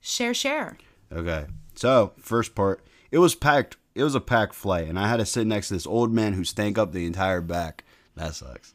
share, 0.00 0.34
share. 0.34 0.76
Okay. 1.12 1.46
So, 1.74 2.12
first 2.18 2.54
part, 2.54 2.82
it 3.10 3.18
was 3.18 3.34
packed. 3.34 3.76
It 3.94 4.04
was 4.04 4.14
a 4.14 4.20
packed 4.20 4.54
flight, 4.54 4.88
and 4.88 4.98
I 4.98 5.08
had 5.08 5.18
to 5.18 5.26
sit 5.26 5.46
next 5.46 5.68
to 5.68 5.74
this 5.74 5.86
old 5.86 6.12
man 6.12 6.32
who 6.32 6.44
stank 6.44 6.78
up 6.78 6.92
the 6.92 7.06
entire 7.06 7.40
back. 7.40 7.84
That 8.16 8.34
sucks. 8.34 8.74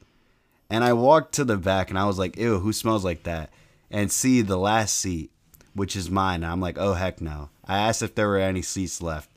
And 0.69 0.83
I 0.83 0.93
walked 0.93 1.33
to 1.35 1.45
the 1.45 1.57
back, 1.57 1.89
and 1.89 1.97
I 1.97 2.05
was 2.05 2.19
like, 2.19 2.37
"Ew, 2.37 2.59
who 2.59 2.73
smells 2.73 3.05
like 3.05 3.23
that?" 3.23 3.49
And 3.89 4.11
see 4.11 4.41
the 4.41 4.57
last 4.57 4.97
seat, 4.97 5.31
which 5.73 5.95
is 5.95 6.09
mine. 6.09 6.43
I'm 6.43 6.59
like, 6.59 6.77
"Oh 6.77 6.93
heck 6.93 7.21
no!" 7.21 7.49
I 7.65 7.77
asked 7.77 8.01
if 8.01 8.15
there 8.15 8.27
were 8.27 8.37
any 8.37 8.61
seats 8.61 9.01
left, 9.01 9.29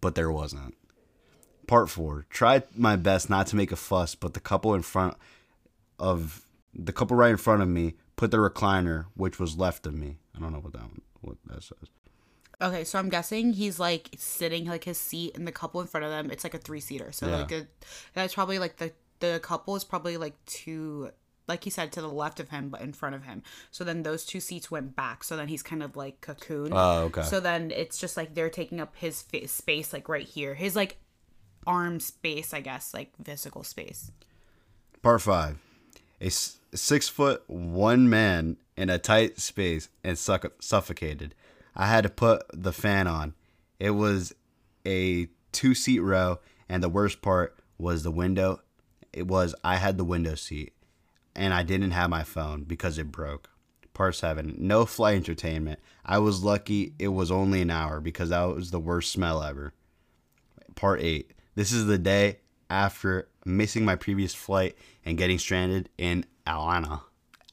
but 0.00 0.14
there 0.14 0.30
wasn't. 0.30 0.74
Part 1.66 1.90
four. 1.90 2.26
Tried 2.30 2.64
my 2.76 2.96
best 2.96 3.28
not 3.28 3.46
to 3.48 3.56
make 3.56 3.72
a 3.72 3.76
fuss, 3.76 4.14
but 4.14 4.34
the 4.34 4.40
couple 4.40 4.74
in 4.74 4.82
front 4.82 5.16
of 5.98 6.44
the 6.74 6.92
couple 6.92 7.16
right 7.16 7.30
in 7.30 7.36
front 7.36 7.62
of 7.62 7.68
me 7.68 7.94
put 8.16 8.30
the 8.30 8.36
recliner, 8.38 9.06
which 9.14 9.38
was 9.38 9.56
left 9.56 9.86
of 9.86 9.94
me. 9.94 10.18
I 10.36 10.40
don't 10.40 10.52
know 10.52 10.58
what 10.60 10.72
that 10.72 10.82
one, 10.82 11.00
what 11.20 11.36
that 11.46 11.62
says. 11.62 11.88
Okay, 12.60 12.84
so 12.84 12.98
I'm 12.98 13.10
guessing 13.10 13.52
he's 13.52 13.78
like 13.78 14.10
sitting 14.16 14.66
like 14.66 14.84
his 14.84 14.96
seat 14.98 15.36
and 15.36 15.46
the 15.46 15.52
couple 15.52 15.80
in 15.82 15.86
front 15.86 16.04
of 16.04 16.10
them. 16.10 16.30
It's 16.30 16.42
like 16.44 16.54
a 16.54 16.58
three 16.58 16.80
seater. 16.80 17.12
So 17.12 17.26
Yeah. 17.28 17.36
like 17.38 17.52
a, 17.52 17.66
that's 18.14 18.34
probably 18.34 18.58
like 18.58 18.76
the 18.78 18.92
the 19.20 19.40
couple 19.42 19.76
is 19.76 19.84
probably 19.84 20.16
like 20.18 20.34
two 20.46 21.10
like 21.48 21.64
he 21.64 21.70
said 21.70 21.92
to 21.92 22.00
the 22.00 22.08
left 22.08 22.40
of 22.40 22.48
him 22.48 22.68
but 22.70 22.80
in 22.80 22.92
front 22.92 23.14
of 23.14 23.24
him. 23.24 23.42
So 23.70 23.84
then 23.84 24.02
those 24.02 24.24
two 24.24 24.40
seats 24.40 24.70
went 24.70 24.96
back. 24.96 25.22
So 25.22 25.36
then 25.36 25.48
he's 25.48 25.62
kind 25.62 25.82
of 25.82 25.96
like 25.96 26.20
cocoon. 26.22 26.70
Oh, 26.72 27.04
okay. 27.04 27.22
So 27.22 27.40
then 27.40 27.70
it's 27.70 27.98
just 27.98 28.16
like 28.16 28.34
they're 28.34 28.50
taking 28.50 28.80
up 28.80 28.96
his 28.96 29.22
fa- 29.22 29.48
space 29.48 29.92
like 29.92 30.08
right 30.08 30.26
here. 30.26 30.54
His 30.54 30.74
like 30.74 30.98
arm 31.66 32.00
space, 32.00 32.54
I 32.54 32.60
guess, 32.60 32.94
like 32.94 33.12
physical 33.22 33.64
space. 33.64 34.10
Part 35.02 35.20
five. 35.22 35.58
A 36.20 36.30
six 36.30 37.08
foot 37.08 37.42
one 37.46 38.08
man 38.08 38.56
in 38.76 38.90
a 38.90 38.98
tight 38.98 39.38
space 39.38 39.88
and 40.04 40.18
suck- 40.18 40.62
suffocated. 40.62 41.34
I 41.74 41.86
had 41.86 42.04
to 42.04 42.10
put 42.10 42.44
the 42.52 42.72
fan 42.72 43.06
on. 43.06 43.34
It 43.78 43.90
was 43.90 44.34
a 44.86 45.28
two 45.52 45.74
seat 45.74 46.00
row, 46.00 46.38
and 46.68 46.82
the 46.82 46.88
worst 46.88 47.20
part 47.20 47.58
was 47.78 48.02
the 48.02 48.10
window. 48.10 48.60
It 49.12 49.26
was 49.26 49.54
I 49.62 49.76
had 49.76 49.98
the 49.98 50.04
window 50.04 50.34
seat, 50.34 50.72
and 51.34 51.52
I 51.52 51.62
didn't 51.62 51.90
have 51.90 52.10
my 52.10 52.24
phone 52.24 52.64
because 52.64 52.98
it 52.98 53.12
broke. 53.12 53.50
Part 53.92 54.14
seven. 54.14 54.54
No 54.58 54.84
flight 54.84 55.16
entertainment. 55.16 55.80
I 56.04 56.18
was 56.18 56.44
lucky 56.44 56.94
it 56.98 57.08
was 57.08 57.30
only 57.30 57.62
an 57.62 57.70
hour 57.70 58.00
because 58.00 58.28
that 58.28 58.44
was 58.44 58.70
the 58.70 58.80
worst 58.80 59.10
smell 59.10 59.42
ever. 59.42 59.72
Part 60.74 61.00
8. 61.00 61.32
This 61.54 61.72
is 61.72 61.86
the 61.86 61.96
day 61.96 62.40
after 62.70 63.28
missing 63.44 63.84
my 63.84 63.96
previous 63.96 64.34
flight 64.34 64.76
and 65.04 65.16
getting 65.16 65.38
stranded 65.38 65.88
in 65.98 66.24
Atlanta. 66.46 67.02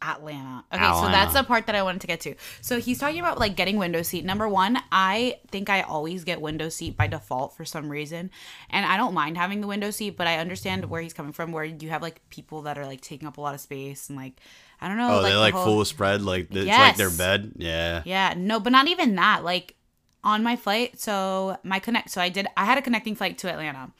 Atlanta. 0.01 0.65
Okay, 0.73 0.83
so 0.83 1.05
that's 1.07 1.33
the 1.33 1.43
part 1.43 1.65
that 1.67 1.75
I 1.75 1.83
wanted 1.83 2.01
to 2.01 2.07
get 2.07 2.19
to. 2.21 2.35
So 2.61 2.79
he's 2.79 2.99
talking 2.99 3.19
about 3.19 3.39
like 3.39 3.55
getting 3.55 3.77
window 3.77 4.01
seat. 4.01 4.25
Number 4.25 4.49
one, 4.49 4.77
I 4.91 5.39
think 5.49 5.69
I 5.69 5.81
always 5.81 6.25
get 6.25 6.41
window 6.41 6.67
seat 6.69 6.97
by 6.97 7.07
default 7.07 7.55
for 7.55 7.63
some 7.63 7.87
reason. 7.89 8.29
And 8.69 8.85
I 8.85 8.97
don't 8.97 9.13
mind 9.13 9.37
having 9.37 9.61
the 9.61 9.67
window 9.67 9.91
seat, 9.91 10.17
but 10.17 10.27
I 10.27 10.39
understand 10.39 10.89
where 10.89 11.01
he's 11.01 11.13
coming 11.13 11.31
from, 11.31 11.53
where 11.53 11.63
you 11.63 11.89
have 11.89 12.01
like 12.01 12.19
people 12.29 12.63
that 12.63 12.77
are 12.77 12.85
like 12.85 12.99
taking 12.99 13.27
up 13.27 13.37
a 13.37 13.41
lot 13.41 13.53
of 13.55 13.61
space 13.61 14.09
and 14.09 14.17
like, 14.17 14.41
I 14.81 14.89
don't 14.89 14.97
know. 14.97 15.19
Oh, 15.19 15.21
they 15.21 15.31
the 15.31 15.37
like 15.37 15.53
whole- 15.53 15.65
full 15.65 15.85
spread, 15.85 16.21
like 16.21 16.47
it's 16.51 16.67
like 16.67 16.97
their 16.97 17.09
bed. 17.09 17.53
Yeah. 17.55 18.01
Yeah, 18.03 18.33
no, 18.35 18.59
but 18.59 18.71
not 18.71 18.87
even 18.89 19.15
that. 19.15 19.45
Like 19.45 19.75
on 20.23 20.43
my 20.43 20.57
flight, 20.57 20.99
so 20.99 21.57
my 21.63 21.79
connect 21.79 22.09
so 22.09 22.19
I 22.19 22.27
did 22.27 22.47
I 22.57 22.65
had 22.65 22.77
a 22.77 22.81
connecting 22.81 23.15
flight 23.15 23.37
to 23.39 23.49
Atlanta. 23.49 23.91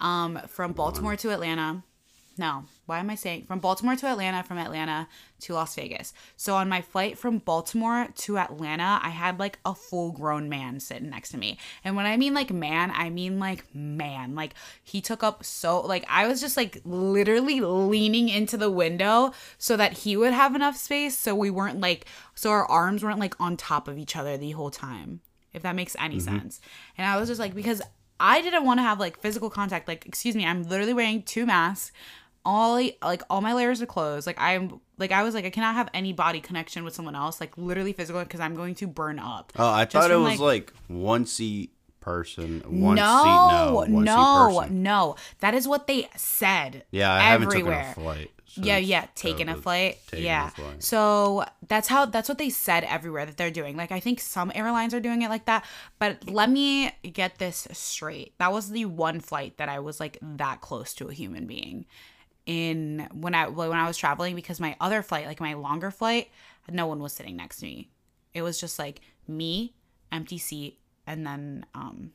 Um 0.00 0.40
from 0.48 0.72
Baltimore 0.72 1.16
to 1.16 1.30
Atlanta. 1.30 1.82
No, 2.38 2.64
why 2.84 2.98
am 2.98 3.08
I 3.08 3.14
saying 3.14 3.46
from 3.46 3.60
Baltimore 3.60 3.96
to 3.96 4.06
Atlanta, 4.06 4.42
from 4.42 4.58
Atlanta 4.58 5.08
to 5.40 5.54
Las 5.54 5.74
Vegas. 5.74 6.12
So 6.36 6.54
on 6.54 6.68
my 6.68 6.82
flight 6.82 7.16
from 7.16 7.38
Baltimore 7.38 8.08
to 8.14 8.38
Atlanta, 8.38 9.00
I 9.02 9.08
had 9.08 9.38
like 9.38 9.58
a 9.64 9.74
full 9.74 10.12
grown 10.12 10.50
man 10.50 10.78
sitting 10.80 11.08
next 11.08 11.30
to 11.30 11.38
me. 11.38 11.58
And 11.82 11.96
when 11.96 12.04
I 12.04 12.18
mean 12.18 12.34
like 12.34 12.52
man, 12.52 12.92
I 12.94 13.08
mean 13.08 13.38
like 13.38 13.64
man. 13.74 14.34
Like 14.34 14.52
he 14.82 15.00
took 15.00 15.22
up 15.22 15.44
so 15.44 15.80
like 15.80 16.04
I 16.10 16.28
was 16.28 16.42
just 16.42 16.58
like 16.58 16.82
literally 16.84 17.60
leaning 17.60 18.28
into 18.28 18.58
the 18.58 18.70
window 18.70 19.32
so 19.56 19.74
that 19.78 19.98
he 19.98 20.14
would 20.14 20.34
have 20.34 20.54
enough 20.54 20.76
space 20.76 21.16
so 21.16 21.34
we 21.34 21.48
weren't 21.48 21.80
like 21.80 22.04
so 22.34 22.50
our 22.50 22.66
arms 22.66 23.02
weren't 23.02 23.20
like 23.20 23.40
on 23.40 23.56
top 23.56 23.88
of 23.88 23.96
each 23.96 24.14
other 24.14 24.36
the 24.36 24.50
whole 24.50 24.70
time. 24.70 25.20
If 25.54 25.62
that 25.62 25.74
makes 25.74 25.96
any 25.98 26.20
sense. 26.20 26.60
And 26.98 27.06
I 27.06 27.18
was 27.18 27.30
just 27.30 27.40
like 27.40 27.54
because 27.54 27.80
I 28.18 28.40
didn't 28.40 28.64
want 28.64 28.78
to 28.78 28.82
have 28.82 28.98
like 28.98 29.20
physical 29.20 29.50
contact. 29.50 29.88
Like, 29.88 30.06
excuse 30.06 30.34
me, 30.34 30.46
I'm 30.46 30.62
literally 30.64 30.94
wearing 30.94 31.22
two 31.22 31.46
masks. 31.46 31.92
All 32.44 32.80
like 33.02 33.22
all 33.28 33.40
my 33.40 33.54
layers 33.54 33.80
of 33.80 33.88
clothes. 33.88 34.26
Like 34.26 34.40
I'm 34.40 34.80
like 34.98 35.10
I 35.10 35.24
was 35.24 35.34
like 35.34 35.44
I 35.44 35.50
cannot 35.50 35.74
have 35.74 35.88
any 35.92 36.12
body 36.12 36.40
connection 36.40 36.84
with 36.84 36.94
someone 36.94 37.16
else. 37.16 37.40
Like 37.40 37.58
literally 37.58 37.92
physical 37.92 38.22
because 38.22 38.38
I'm 38.38 38.54
going 38.54 38.76
to 38.76 38.86
burn 38.86 39.18
up. 39.18 39.52
Oh, 39.56 39.66
I 39.66 39.84
Just 39.84 39.94
thought 39.94 40.10
it 40.10 40.14
from, 40.14 40.24
was 40.24 40.38
like, 40.38 40.72
one 40.86 41.26
seat 41.26 41.72
person, 42.06 42.62
one 42.66 42.94
no, 42.94 43.22
seat 43.24 43.56
no, 43.56 43.72
one 43.74 43.88
seat 43.88 44.04
no, 44.04 44.58
person. 44.60 44.82
no. 44.84 45.16
That 45.40 45.54
is 45.54 45.66
what 45.66 45.88
they 45.88 46.08
said. 46.14 46.84
Yeah, 46.92 47.12
I 47.12 47.18
haven't 47.18 47.48
everywhere. 47.48 47.78
taken 47.78 47.90
a 47.90 47.94
flight. 47.94 48.30
yeah, 48.54 48.76
yeah, 48.76 49.06
taking 49.16 49.48
a 49.48 49.56
flight. 49.56 49.98
Taking 50.06 50.24
a 50.24 50.28
yeah. 50.28 50.48
flight. 50.50 50.84
So 50.84 51.44
that's 51.66 51.88
how 51.88 52.06
that's 52.06 52.28
what 52.28 52.38
they 52.38 52.48
said 52.48 52.84
everywhere 52.84 53.26
that 53.26 53.36
they're 53.36 53.50
doing. 53.50 53.76
Like 53.76 53.90
I 53.90 53.98
think 53.98 54.20
some 54.20 54.52
airlines 54.54 54.94
are 54.94 55.00
doing 55.00 55.22
it 55.22 55.30
like 55.30 55.46
that, 55.46 55.64
but 55.98 56.30
let 56.30 56.48
me 56.48 56.92
get 57.12 57.38
this 57.38 57.66
straight. 57.72 58.34
That 58.38 58.52
was 58.52 58.70
the 58.70 58.84
one 58.84 59.18
flight 59.18 59.56
that 59.58 59.68
I 59.68 59.80
was 59.80 59.98
like 59.98 60.16
that 60.22 60.60
close 60.60 60.94
to 60.94 61.08
a 61.08 61.12
human 61.12 61.46
being 61.46 61.86
in 62.46 63.08
when 63.12 63.34
I 63.34 63.48
when 63.48 63.72
I 63.72 63.88
was 63.88 63.96
traveling 63.96 64.36
because 64.36 64.60
my 64.60 64.76
other 64.80 65.02
flight, 65.02 65.26
like 65.26 65.40
my 65.40 65.54
longer 65.54 65.90
flight, 65.90 66.30
no 66.70 66.86
one 66.86 67.00
was 67.00 67.12
sitting 67.12 67.34
next 67.34 67.56
to 67.58 67.64
me. 67.64 67.90
It 68.32 68.42
was 68.42 68.60
just 68.60 68.78
like 68.78 69.00
me, 69.26 69.74
empty 70.12 70.38
seat, 70.38 70.78
and 71.06 71.26
then 71.26 71.64
um 71.74 72.12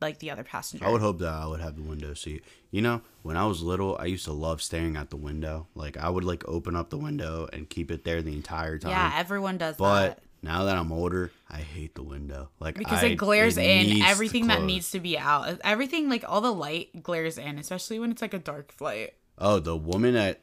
like 0.00 0.18
the 0.18 0.30
other 0.30 0.44
passenger. 0.44 0.86
I 0.86 0.90
would 0.90 1.02
hope 1.02 1.18
that 1.18 1.28
I 1.28 1.46
would 1.46 1.60
have 1.60 1.76
the 1.76 1.82
window 1.82 2.14
seat. 2.14 2.42
You 2.70 2.80
know, 2.80 3.02
when 3.22 3.36
I 3.36 3.44
was 3.44 3.62
little, 3.62 3.98
I 3.98 4.06
used 4.06 4.24
to 4.24 4.32
love 4.32 4.62
staring 4.62 4.96
out 4.96 5.10
the 5.10 5.16
window. 5.16 5.66
Like 5.74 5.98
I 5.98 6.08
would 6.08 6.24
like 6.24 6.42
open 6.48 6.74
up 6.74 6.88
the 6.88 6.96
window 6.96 7.48
and 7.52 7.68
keep 7.68 7.90
it 7.90 8.04
there 8.04 8.22
the 8.22 8.32
entire 8.32 8.78
time. 8.78 8.92
yeah, 8.92 9.12
everyone 9.16 9.58
does 9.58 9.76
But 9.76 10.08
that. 10.16 10.22
now 10.42 10.64
that 10.64 10.76
I'm 10.78 10.90
older, 10.90 11.32
I 11.50 11.58
hate 11.58 11.96
the 11.96 12.02
window. 12.02 12.48
Like 12.60 12.76
because 12.76 13.02
I- 13.02 13.08
it 13.08 13.16
glares 13.16 13.58
in 13.58 14.00
everything 14.02 14.46
that 14.46 14.62
needs 14.62 14.90
to 14.92 15.00
be 15.00 15.18
out. 15.18 15.58
Everything 15.64 16.08
like 16.08 16.24
all 16.26 16.40
the 16.40 16.52
light 16.52 17.02
glares 17.02 17.36
in, 17.36 17.58
especially 17.58 17.98
when 17.98 18.10
it's 18.10 18.22
like 18.22 18.32
a 18.34 18.38
dark 18.38 18.72
flight. 18.72 19.12
Oh, 19.36 19.58
the 19.58 19.76
woman 19.76 20.16
at 20.16 20.40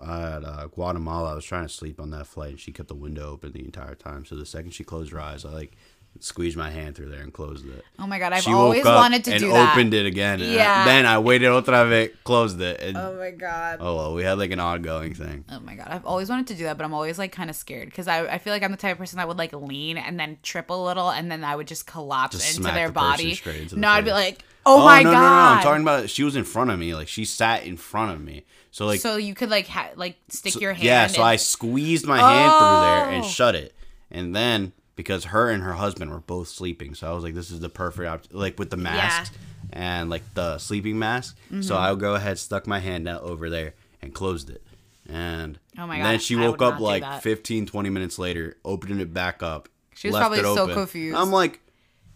at 0.00 0.44
uh, 0.44 0.66
Guatemala, 0.68 1.32
I 1.32 1.34
was 1.34 1.44
trying 1.44 1.66
to 1.66 1.72
sleep 1.72 2.00
on 2.00 2.10
that 2.10 2.26
flight, 2.28 2.50
and 2.50 2.60
she 2.60 2.72
kept 2.72 2.88
the 2.88 2.94
window 2.94 3.30
open 3.30 3.52
the 3.52 3.64
entire 3.64 3.94
time. 3.94 4.24
So 4.24 4.34
the 4.36 4.46
second 4.46 4.70
she 4.72 4.84
closed 4.84 5.10
her 5.12 5.20
eyes, 5.20 5.44
I 5.44 5.50
like 5.50 5.76
squeezed 6.22 6.56
my 6.56 6.70
hand 6.70 6.94
through 6.96 7.08
there 7.08 7.20
and 7.22 7.32
closed 7.32 7.66
it. 7.66 7.84
Oh 7.98 8.06
my 8.06 8.18
god, 8.18 8.32
I've 8.32 8.42
she 8.42 8.52
always 8.52 8.84
wanted 8.84 9.24
to 9.24 9.32
and 9.32 9.40
do 9.40 9.50
that. 9.52 9.72
opened 9.72 9.94
it 9.94 10.06
again. 10.06 10.38
Yeah. 10.40 10.84
then 10.84 11.06
I 11.06 11.18
waited 11.18 11.48
otra 11.48 11.88
vez, 11.88 12.10
closed 12.24 12.60
it, 12.60 12.80
and 12.80 12.96
Oh 12.96 13.14
my 13.18 13.30
god. 13.30 13.78
oh 13.80 13.96
well, 13.96 14.14
we 14.14 14.22
had 14.22 14.38
like 14.38 14.50
an 14.50 14.60
ongoing 14.60 15.14
thing. 15.14 15.44
Oh 15.50 15.60
my 15.60 15.74
god, 15.74 15.88
I've 15.90 16.04
always 16.04 16.28
wanted 16.28 16.46
to 16.48 16.54
do 16.54 16.64
that, 16.64 16.76
but 16.76 16.84
I'm 16.84 16.94
always 16.94 17.18
like 17.18 17.32
kind 17.32 17.48
of 17.50 17.56
scared 17.56 17.88
because 17.90 18.06
I, 18.08 18.26
I 18.26 18.38
feel 18.38 18.52
like 18.52 18.62
I'm 18.62 18.70
the 18.70 18.76
type 18.76 18.92
of 18.92 18.98
person 18.98 19.16
that 19.18 19.28
would 19.28 19.38
like 19.38 19.52
lean 19.52 19.96
and 19.98 20.18
then 20.20 20.38
trip 20.42 20.70
a 20.70 20.74
little 20.74 21.10
and 21.10 21.30
then 21.30 21.42
I 21.44 21.56
would 21.56 21.66
just 21.66 21.86
collapse 21.86 22.36
Just 22.36 22.56
into 22.58 22.70
their 22.70 22.88
the 22.88 22.92
body. 22.92 23.30
into 23.30 23.74
the 23.74 23.76
no, 23.76 23.88
I'd 23.88 24.04
be 24.04 24.12
like, 24.12 24.44
oh, 24.66 24.82
oh, 24.82 24.84
my 24.84 25.02
no, 25.02 25.10
god. 25.10 25.14
no, 25.14 25.20
no, 25.20 25.26
no! 25.28 25.36
I'm 25.56 25.62
talking 25.62 25.82
about 25.82 26.10
she 26.10 26.22
was 26.24 26.36
in 26.36 26.44
front 26.44 26.70
of 26.70 26.78
me, 26.78 26.94
like 26.94 27.08
she 27.08 27.24
sat 27.24 27.64
in 27.64 27.76
front 27.76 28.12
of 28.12 28.20
me. 28.22 28.44
So 28.72 28.86
like, 28.86 29.00
so 29.00 29.16
you 29.16 29.34
could 29.34 29.50
like 29.50 29.66
ha- 29.66 29.90
like 29.96 30.16
stick 30.28 30.60
your 30.60 30.72
hand. 30.74 30.84
yeah, 30.84 31.06
so 31.08 31.22
and- 31.22 31.28
I 31.30 31.36
squeezed 31.36 32.06
my 32.06 32.18
hand 32.18 32.52
through 32.52 32.80
there 32.80 33.16
and 33.16 33.24
Oh. 33.24 33.28
shut 33.28 33.54
it, 33.56 33.74
and 34.12 34.36
then 34.36 34.72
because 34.96 35.24
her 35.26 35.50
and 35.50 35.62
her 35.62 35.74
husband 35.74 36.10
were 36.10 36.20
both 36.20 36.48
sleeping, 36.48 36.94
so 36.94 37.08
I 37.10 37.12
was 37.14 37.24
like, 37.24 37.34
this 37.34 37.50
is 37.50 37.60
the 37.60 37.68
perfect 37.68 38.08
op- 38.08 38.22
like 38.32 38.58
with 38.58 38.70
the 38.70 38.76
mask 38.76 39.32
and 39.72 40.10
like 40.10 40.22
the 40.34 40.58
sleeping 40.58 40.98
mask. 40.98 41.36
Mm-hmm. 41.46 41.62
So 41.62 41.76
I'll 41.76 41.96
go 41.96 42.14
ahead, 42.14 42.38
stuck 42.38 42.66
my 42.66 42.78
hand 42.80 43.08
out 43.08 43.22
over 43.22 43.48
there 43.50 43.74
and 44.02 44.12
closed 44.14 44.50
it. 44.50 44.62
And 45.08 45.58
Oh 45.78 45.86
my 45.86 46.00
then 46.02 46.18
she 46.20 46.36
woke 46.36 46.62
up 46.62 46.78
like 46.80 47.02
that. 47.02 47.22
15, 47.22 47.66
20 47.66 47.90
minutes 47.90 48.18
later, 48.18 48.56
opening 48.64 49.00
it 49.00 49.12
back 49.12 49.42
up. 49.42 49.68
She 49.94 50.08
was 50.08 50.14
left 50.14 50.22
probably 50.22 50.38
it 50.40 50.54
so 50.54 50.62
open. 50.64 50.74
confused. 50.74 51.16
I'm 51.16 51.32
like, 51.32 51.60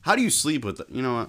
how 0.03 0.15
do 0.17 0.23
you 0.23 0.31
sleep 0.31 0.65
with 0.65 0.81
it? 0.81 0.87
You 0.91 1.03
know 1.03 1.15
what? 1.15 1.29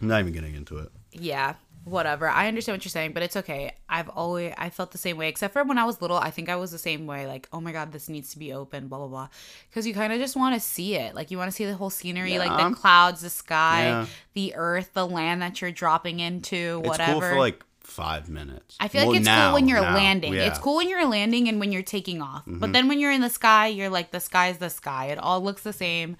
I'm 0.00 0.08
not 0.08 0.20
even 0.20 0.32
getting 0.32 0.54
into 0.54 0.78
it. 0.78 0.90
yeah 1.12 1.54
whatever 1.84 2.28
i 2.28 2.48
understand 2.48 2.74
what 2.78 2.84
you're 2.84 2.90
saying 2.90 3.12
but 3.12 3.22
it's 3.22 3.36
okay 3.36 3.72
i've 3.88 4.08
always 4.10 4.52
i 4.56 4.70
felt 4.70 4.90
the 4.92 4.98
same 4.98 5.16
way 5.16 5.28
except 5.28 5.52
for 5.52 5.62
when 5.64 5.76
i 5.78 5.84
was 5.84 6.00
little 6.00 6.16
i 6.16 6.30
think 6.30 6.48
i 6.48 6.56
was 6.56 6.70
the 6.72 6.78
same 6.78 7.06
way 7.06 7.26
like 7.26 7.46
oh 7.52 7.60
my 7.60 7.72
god 7.72 7.92
this 7.92 8.08
needs 8.08 8.30
to 8.30 8.38
be 8.38 8.52
open 8.52 8.88
blah 8.88 8.98
blah 8.98 9.06
blah 9.06 9.28
because 9.68 9.86
you 9.86 9.92
kind 9.92 10.12
of 10.12 10.18
just 10.18 10.34
want 10.36 10.54
to 10.54 10.60
see 10.60 10.94
it 10.94 11.14
like 11.14 11.30
you 11.30 11.36
want 11.38 11.50
to 11.50 11.54
see 11.54 11.64
the 11.66 11.74
whole 11.74 11.90
scenery 11.90 12.38
like 12.38 12.50
the 12.50 12.74
clouds 12.74 13.20
the 13.20 13.30
sky 13.30 13.84
Yeah. 13.84 14.06
the 14.32 14.54
earth 14.56 14.92
the 14.94 15.06
land 15.06 15.42
that 15.42 15.60
you're 15.60 15.72
dropping 15.72 16.20
into 16.20 16.80
It's 16.80 16.88
whatever 16.88 17.12
cool 17.12 17.20
for 17.20 17.38
like 17.38 17.62
five 17.80 18.30
minutes. 18.30 18.76
I 18.80 18.88
feel 18.88 19.06
like 19.06 19.16
it's 19.18 19.26
now- 19.26 19.48
cool 19.48 19.54
when 19.54 19.68
you're 19.68 19.80
now, 19.80 19.94
landing. 19.94 20.32
yeah. 20.32 20.40
Mm-hmm. 20.40 20.48
It's 20.48 20.58
cool 20.58 20.76
when 20.76 20.88
you're 20.88 21.06
landing 21.06 21.48
and 21.48 21.60
when 21.60 21.70
you're 21.70 21.82
taking 21.82 22.22
off. 22.22 22.42
But 22.46 22.72
then 22.72 22.88
when 22.88 22.98
you're 22.98 23.12
in 23.12 23.20
the 23.20 23.28
sky, 23.28 23.66
you're 23.66 23.90
like 23.90 24.10
the 24.10 24.20
sky's 24.20 24.56
the 24.56 24.70
sky. 24.70 25.08
It 25.08 25.18
all 25.18 25.42
looks 25.42 25.62
the 25.62 25.72
same. 25.74 26.16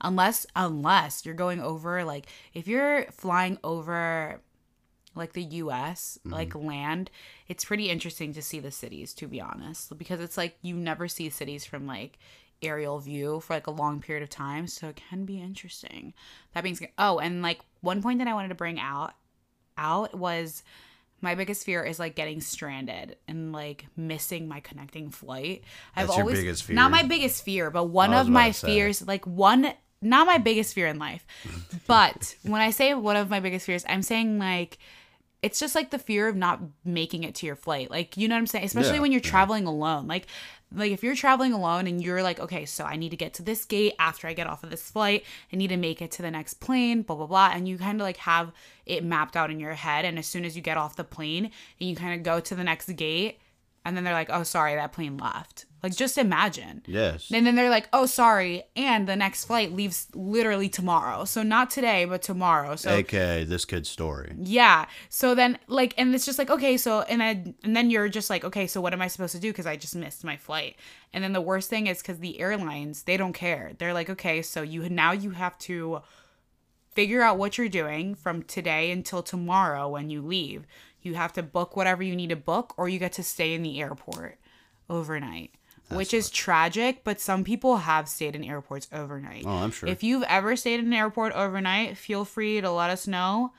Unless 0.00 0.46
unless 0.54 1.26
you're 1.26 1.34
going 1.34 1.60
over 1.60 2.04
like 2.04 2.26
if 2.54 2.68
you're 2.68 3.06
flying 3.10 3.58
over 3.64 4.40
like 5.18 5.32
the 5.34 5.42
US, 5.42 6.18
Mm-hmm. 6.20 6.32
like 6.32 6.54
land, 6.54 7.10
it's 7.48 7.64
pretty 7.64 7.90
interesting 7.90 8.32
to 8.34 8.42
see 8.42 8.60
the 8.60 8.70
cities 8.70 9.12
to 9.14 9.26
be 9.26 9.40
honest, 9.40 9.96
because 9.98 10.20
it's 10.20 10.36
like 10.36 10.56
you 10.62 10.74
never 10.76 11.08
see 11.08 11.28
cities 11.28 11.64
from 11.64 11.86
like 11.86 12.18
aerial 12.62 12.98
view 12.98 13.40
for 13.40 13.54
like 13.54 13.66
a 13.66 13.70
long 13.70 14.00
period 14.00 14.22
of 14.22 14.30
time, 14.30 14.66
so 14.66 14.88
it 14.88 15.00
can 15.10 15.24
be 15.24 15.40
interesting. 15.40 16.14
That 16.54 16.62
being 16.64 16.74
said, 16.76 16.88
oh, 16.98 17.18
and 17.18 17.42
like 17.42 17.60
one 17.80 18.02
point 18.02 18.18
that 18.18 18.28
I 18.28 18.34
wanted 18.34 18.48
to 18.48 18.54
bring 18.54 18.80
out 18.80 19.12
out 19.76 20.14
was 20.18 20.62
my 21.20 21.34
biggest 21.34 21.64
fear 21.64 21.82
is 21.84 21.98
like 21.98 22.14
getting 22.14 22.40
stranded 22.40 23.16
and 23.26 23.52
like 23.52 23.86
missing 23.96 24.48
my 24.48 24.60
connecting 24.60 25.10
flight. 25.10 25.62
I've 25.96 26.06
That's 26.06 26.16
your 26.16 26.24
always 26.24 26.38
biggest 26.38 26.64
fear? 26.64 26.74
not 26.76 26.90
my 26.90 27.02
biggest 27.02 27.44
fear, 27.44 27.70
but 27.70 27.84
one 27.84 28.12
of 28.14 28.28
my 28.28 28.52
fears, 28.52 29.06
like 29.06 29.26
one 29.26 29.72
not 30.00 30.28
my 30.28 30.38
biggest 30.38 30.74
fear 30.74 30.86
in 30.86 30.98
life. 31.00 31.26
but 31.88 32.36
when 32.42 32.60
I 32.60 32.70
say 32.70 32.94
one 32.94 33.16
of 33.16 33.30
my 33.30 33.40
biggest 33.40 33.66
fears, 33.66 33.84
I'm 33.88 34.02
saying 34.02 34.38
like 34.38 34.78
it's 35.42 35.60
just 35.60 35.74
like 35.74 35.90
the 35.90 35.98
fear 35.98 36.26
of 36.28 36.34
not 36.36 36.60
making 36.84 37.22
it 37.24 37.34
to 37.36 37.46
your 37.46 37.54
flight. 37.56 37.90
Like, 37.90 38.16
you 38.16 38.26
know 38.26 38.34
what 38.34 38.40
I'm 38.40 38.46
saying? 38.48 38.64
Especially 38.64 38.96
Yeah, 38.96 39.00
when 39.02 39.12
you're 39.12 39.20
yeah. 39.22 39.30
traveling 39.30 39.66
alone. 39.66 40.06
Like 40.06 40.26
like 40.74 40.92
if 40.92 41.02
you're 41.02 41.14
traveling 41.14 41.54
alone 41.54 41.86
and 41.86 42.02
you're 42.02 42.22
like, 42.22 42.40
okay, 42.40 42.66
so 42.66 42.84
I 42.84 42.96
need 42.96 43.08
to 43.10 43.16
get 43.16 43.34
to 43.34 43.42
this 43.42 43.64
gate 43.64 43.94
after 43.98 44.26
I 44.28 44.34
get 44.34 44.46
off 44.46 44.62
of 44.64 44.70
this 44.70 44.90
flight, 44.90 45.24
I 45.50 45.56
need 45.56 45.68
to 45.68 45.78
make 45.78 46.02
it 46.02 46.10
to 46.12 46.22
the 46.22 46.30
next 46.30 46.54
plane, 46.54 47.02
blah 47.02 47.16
blah 47.16 47.26
blah, 47.26 47.50
and 47.54 47.66
you 47.66 47.78
kind 47.78 48.00
of 48.00 48.04
like 48.04 48.18
have 48.18 48.52
it 48.84 49.02
mapped 49.04 49.36
out 49.36 49.50
in 49.50 49.60
your 49.60 49.72
head 49.74 50.04
and 50.04 50.18
as 50.18 50.26
soon 50.26 50.44
as 50.44 50.56
you 50.56 50.62
get 50.62 50.76
off 50.76 50.96
the 50.96 51.04
plane 51.04 51.50
and 51.80 51.88
you 51.88 51.96
kind 51.96 52.14
of 52.14 52.22
go 52.22 52.40
to 52.40 52.54
the 52.54 52.64
next 52.64 52.92
gate 52.96 53.38
and 53.84 53.96
then 53.96 54.04
they're 54.04 54.12
like, 54.12 54.28
"Oh, 54.30 54.42
sorry, 54.42 54.74
that 54.74 54.92
plane 54.92 55.16
left." 55.16 55.64
Like 55.82 55.94
just 55.94 56.18
imagine. 56.18 56.82
Yes. 56.86 57.30
And 57.32 57.46
then 57.46 57.54
they're 57.54 57.70
like, 57.70 57.88
"Oh, 57.92 58.06
sorry," 58.06 58.64
and 58.74 59.06
the 59.08 59.14
next 59.14 59.44
flight 59.44 59.72
leaves 59.72 60.08
literally 60.14 60.68
tomorrow. 60.68 61.24
So 61.24 61.42
not 61.42 61.70
today, 61.70 62.04
but 62.04 62.20
tomorrow. 62.20 62.74
So 62.76 62.90
AKA 62.90 63.44
this 63.44 63.64
kid's 63.64 63.88
story. 63.88 64.34
yeah. 64.40 64.86
So 65.08 65.34
then 65.36 65.58
like 65.68 65.94
and 65.96 66.14
it's 66.14 66.26
just 66.26 66.38
like 66.38 66.50
okay, 66.50 66.76
so 66.76 67.02
and 67.02 67.20
then 67.20 67.54
and 67.62 67.76
then 67.76 67.90
you're 67.90 68.08
just 68.08 68.28
like 68.28 68.44
okay, 68.44 68.66
so 68.66 68.80
what 68.80 68.92
am 68.92 69.00
I 69.00 69.06
supposed 69.06 69.34
to 69.34 69.40
do 69.40 69.52
cuz 69.52 69.66
I 69.66 69.76
just 69.76 69.94
missed 69.94 70.24
my 70.24 70.36
flight. 70.36 70.76
And 71.12 71.22
then 71.22 71.32
the 71.32 71.40
worst 71.40 71.70
thing 71.70 71.86
is 71.86 72.02
cuz 72.02 72.18
the 72.18 72.40
airlines, 72.40 73.04
they 73.04 73.16
don't 73.16 73.32
care. 73.32 73.72
They're 73.78 73.94
like 73.94 74.10
okay, 74.10 74.42
so 74.42 74.62
you 74.62 74.88
now 74.88 75.12
you 75.12 75.30
have 75.30 75.56
to 75.60 76.02
figure 76.92 77.22
out 77.22 77.38
what 77.38 77.56
you're 77.56 77.68
doing 77.68 78.16
from 78.16 78.42
today 78.42 78.90
until 78.90 79.22
tomorrow 79.22 79.88
when 79.88 80.10
you 80.10 80.20
leave. 80.20 80.66
You 81.02 81.14
have 81.14 81.32
to 81.34 81.42
book 81.44 81.76
whatever 81.76 82.02
you 82.02 82.16
need 82.16 82.30
to 82.30 82.36
book 82.36 82.74
or 82.76 82.88
you 82.88 82.98
get 82.98 83.12
to 83.12 83.22
stay 83.22 83.54
in 83.54 83.62
the 83.62 83.80
airport 83.80 84.40
overnight. 84.90 85.52
Which 85.90 86.12
is 86.12 86.30
tragic, 86.30 87.02
but 87.04 87.20
some 87.20 87.44
people 87.44 87.78
have 87.78 88.08
stayed 88.08 88.36
in 88.36 88.44
airports 88.44 88.88
overnight. 88.92 89.44
Oh, 89.46 89.50
I'm 89.50 89.70
sure. 89.70 89.88
If 89.88 90.02
you've 90.02 90.24
ever 90.24 90.56
stayed 90.56 90.80
in 90.80 90.86
an 90.86 90.92
airport 90.92 91.32
overnight, 91.32 91.96
feel 91.96 92.24
free 92.24 92.60
to 92.60 92.70
let 92.70 92.90
us 92.90 93.06
know. 93.06 93.52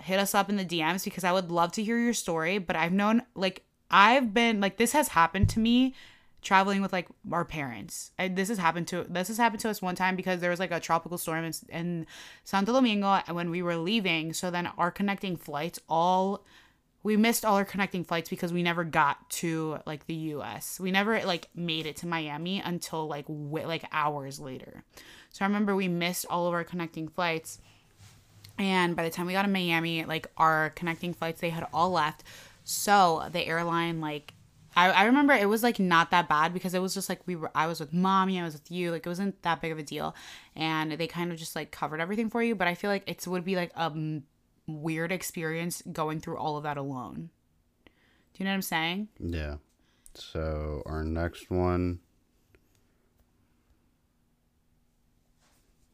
Hit 0.00 0.20
us 0.20 0.34
up 0.34 0.48
in 0.48 0.56
the 0.56 0.64
DMs 0.64 1.04
because 1.04 1.24
I 1.24 1.32
would 1.32 1.50
love 1.50 1.72
to 1.72 1.82
hear 1.82 1.98
your 1.98 2.14
story. 2.14 2.58
But 2.58 2.76
I've 2.76 2.92
known, 2.92 3.22
like, 3.34 3.64
I've 3.90 4.32
been, 4.32 4.60
like, 4.60 4.76
this 4.76 4.92
has 4.92 5.08
happened 5.08 5.48
to 5.50 5.60
me 5.60 5.94
traveling 6.40 6.80
with, 6.80 6.92
like, 6.92 7.08
our 7.32 7.44
parents. 7.44 8.12
I, 8.18 8.28
this 8.28 8.48
has 8.48 8.58
happened 8.58 8.86
to, 8.88 9.04
this 9.08 9.26
has 9.26 9.38
happened 9.38 9.60
to 9.62 9.70
us 9.70 9.82
one 9.82 9.96
time 9.96 10.14
because 10.14 10.40
there 10.40 10.50
was, 10.50 10.60
like, 10.60 10.70
a 10.70 10.78
tropical 10.78 11.18
storm 11.18 11.44
in, 11.44 11.52
in 11.70 12.06
Santo 12.44 12.72
Domingo 12.72 13.20
when 13.32 13.50
we 13.50 13.62
were 13.62 13.76
leaving. 13.76 14.32
So 14.32 14.50
then 14.50 14.68
our 14.78 14.92
connecting 14.92 15.36
flights 15.36 15.80
all, 15.88 16.44
we 17.08 17.16
missed 17.16 17.42
all 17.42 17.56
our 17.56 17.64
connecting 17.64 18.04
flights 18.04 18.28
because 18.28 18.52
we 18.52 18.62
never 18.62 18.84
got 18.84 19.30
to 19.30 19.78
like 19.86 20.06
the 20.06 20.14
US. 20.14 20.78
We 20.78 20.90
never 20.90 21.24
like 21.24 21.48
made 21.54 21.86
it 21.86 21.96
to 21.96 22.06
Miami 22.06 22.60
until 22.60 23.08
like 23.08 23.26
w- 23.26 23.66
like 23.66 23.84
hours 23.92 24.38
later. 24.38 24.84
So 25.30 25.42
I 25.42 25.48
remember 25.48 25.74
we 25.74 25.88
missed 25.88 26.26
all 26.28 26.46
of 26.46 26.52
our 26.52 26.64
connecting 26.64 27.08
flights. 27.08 27.60
And 28.58 28.94
by 28.94 29.04
the 29.04 29.10
time 29.10 29.24
we 29.24 29.32
got 29.32 29.44
to 29.44 29.48
Miami, 29.48 30.04
like 30.04 30.26
our 30.36 30.68
connecting 30.76 31.14
flights 31.14 31.40
they 31.40 31.48
had 31.48 31.66
all 31.72 31.92
left. 31.92 32.24
So 32.64 33.26
the 33.32 33.46
airline 33.46 34.02
like 34.02 34.34
I, 34.76 34.90
I 34.90 35.04
remember 35.04 35.32
it 35.32 35.48
was 35.48 35.62
like 35.62 35.80
not 35.80 36.10
that 36.10 36.28
bad 36.28 36.52
because 36.52 36.74
it 36.74 36.82
was 36.82 36.92
just 36.92 37.08
like 37.08 37.22
we 37.24 37.36
were 37.36 37.50
I 37.54 37.68
was 37.68 37.80
with 37.80 37.94
mommy, 37.94 38.38
I 38.38 38.44
was 38.44 38.52
with 38.52 38.70
you, 38.70 38.90
like 38.90 39.06
it 39.06 39.08
wasn't 39.08 39.40
that 39.44 39.62
big 39.62 39.72
of 39.72 39.78
a 39.78 39.82
deal. 39.82 40.14
And 40.54 40.92
they 40.92 41.06
kind 41.06 41.32
of 41.32 41.38
just 41.38 41.56
like 41.56 41.70
covered 41.70 42.02
everything 42.02 42.28
for 42.28 42.42
you, 42.42 42.54
but 42.54 42.68
I 42.68 42.74
feel 42.74 42.90
like 42.90 43.04
it 43.06 43.26
would 43.26 43.46
be 43.46 43.56
like 43.56 43.72
a 43.76 43.90
weird 44.68 45.10
experience 45.10 45.82
going 45.90 46.20
through 46.20 46.36
all 46.36 46.56
of 46.56 46.62
that 46.62 46.76
alone. 46.76 47.30
Do 47.86 47.90
you 48.36 48.44
know 48.44 48.50
what 48.50 48.56
I'm 48.56 48.62
saying? 48.62 49.08
Yeah. 49.18 49.56
So 50.14 50.82
our 50.86 51.02
next 51.04 51.50
one, 51.50 52.00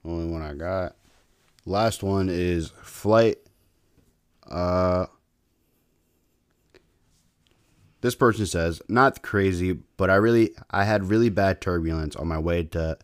only 0.04 0.30
one 0.30 0.42
I 0.42 0.54
got. 0.54 0.96
Last 1.64 2.02
one 2.02 2.28
is 2.28 2.72
flight. 2.82 3.38
Uh, 4.46 5.06
this 8.02 8.14
person 8.14 8.44
says, 8.44 8.82
not 8.88 9.22
crazy, 9.22 9.78
but 9.96 10.10
I 10.10 10.16
really, 10.16 10.54
I 10.70 10.84
had 10.84 11.08
really 11.08 11.30
bad 11.30 11.62
turbulence 11.62 12.14
on 12.16 12.28
my 12.28 12.38
way 12.38 12.64
to 12.64 12.98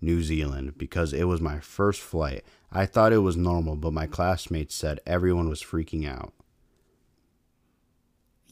New 0.00 0.22
Zealand 0.22 0.78
because 0.78 1.12
it 1.12 1.24
was 1.24 1.40
my 1.40 1.60
first 1.60 2.00
flight. 2.00 2.44
I 2.72 2.86
thought 2.86 3.12
it 3.12 3.18
was 3.18 3.36
normal, 3.36 3.76
but 3.76 3.92
my 3.92 4.06
classmates 4.06 4.74
said 4.74 5.00
everyone 5.06 5.48
was 5.48 5.62
freaking 5.62 6.08
out. 6.08 6.32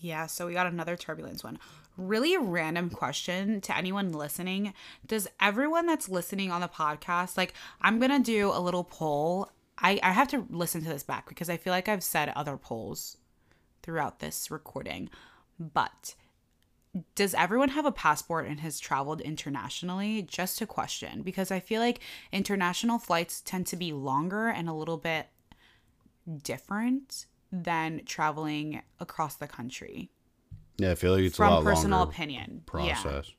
Yeah, 0.00 0.26
so 0.26 0.46
we 0.46 0.52
got 0.52 0.66
another 0.66 0.96
turbulence 0.96 1.42
one. 1.42 1.58
Really 1.96 2.36
random 2.36 2.90
question 2.90 3.60
to 3.62 3.76
anyone 3.76 4.12
listening. 4.12 4.72
Does 5.06 5.28
everyone 5.40 5.86
that's 5.86 6.08
listening 6.08 6.52
on 6.52 6.60
the 6.60 6.68
podcast, 6.68 7.36
like, 7.36 7.54
I'm 7.80 7.98
going 7.98 8.12
to 8.12 8.20
do 8.20 8.50
a 8.52 8.60
little 8.60 8.84
poll. 8.84 9.50
I, 9.78 9.98
I 10.02 10.12
have 10.12 10.28
to 10.28 10.46
listen 10.50 10.82
to 10.82 10.88
this 10.88 11.02
back 11.02 11.28
because 11.28 11.50
I 11.50 11.56
feel 11.56 11.72
like 11.72 11.88
I've 11.88 12.04
said 12.04 12.32
other 12.36 12.56
polls 12.56 13.16
throughout 13.82 14.20
this 14.20 14.50
recording. 14.50 15.10
But 15.58 16.14
does 17.14 17.34
everyone 17.34 17.70
have 17.70 17.84
a 17.84 17.92
passport 17.92 18.46
and 18.46 18.60
has 18.60 18.80
traveled 18.80 19.20
internationally? 19.20 20.22
Just 20.22 20.60
a 20.60 20.66
question 20.66 21.22
because 21.22 21.50
I 21.50 21.60
feel 21.60 21.80
like 21.80 22.00
international 22.32 22.98
flights 22.98 23.40
tend 23.40 23.66
to 23.68 23.76
be 23.76 23.92
longer 23.92 24.48
and 24.48 24.68
a 24.68 24.72
little 24.72 24.96
bit 24.96 25.26
different 26.42 27.26
than 27.50 28.02
traveling 28.04 28.82
across 29.00 29.36
the 29.36 29.46
country 29.46 30.10
Yeah, 30.78 30.90
I 30.92 30.94
feel 30.94 31.12
like 31.12 31.22
it's 31.22 31.34
a 31.34 31.38
from 31.38 31.50
lot 31.50 31.64
personal 31.64 31.98
longer 32.00 32.12
opinion. 32.12 32.62
Yeah. 32.74 32.94
process. 32.94 33.32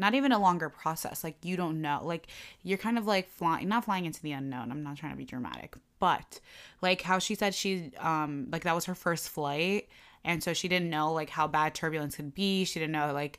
Not 0.00 0.14
even 0.14 0.30
a 0.32 0.38
longer 0.38 0.68
process. 0.68 1.24
Like 1.24 1.36
you 1.42 1.56
don't 1.56 1.80
know. 1.80 2.00
Like 2.04 2.28
you're 2.62 2.78
kind 2.78 2.98
of 2.98 3.06
like 3.06 3.28
flying 3.28 3.68
not 3.68 3.84
flying 3.84 4.06
into 4.06 4.22
the 4.22 4.32
unknown. 4.32 4.70
I'm 4.70 4.82
not 4.82 4.96
trying 4.96 5.12
to 5.12 5.18
be 5.18 5.24
dramatic. 5.24 5.76
But 5.98 6.40
like 6.80 7.02
how 7.02 7.18
she 7.18 7.34
said 7.34 7.54
she 7.54 7.92
um 7.98 8.48
like 8.52 8.62
that 8.62 8.74
was 8.74 8.84
her 8.84 8.94
first 8.94 9.28
flight 9.28 9.88
and 10.24 10.42
so 10.42 10.52
she 10.52 10.68
didn't 10.68 10.90
know 10.90 11.12
like 11.12 11.30
how 11.30 11.46
bad 11.46 11.74
turbulence 11.74 12.16
could 12.16 12.34
be. 12.34 12.64
She 12.64 12.78
didn't 12.80 12.92
know 12.92 13.12
like 13.12 13.38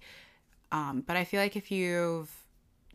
um 0.72 1.04
but 1.06 1.16
I 1.16 1.24
feel 1.24 1.42
like 1.42 1.56
if 1.56 1.72
you've 1.72 2.32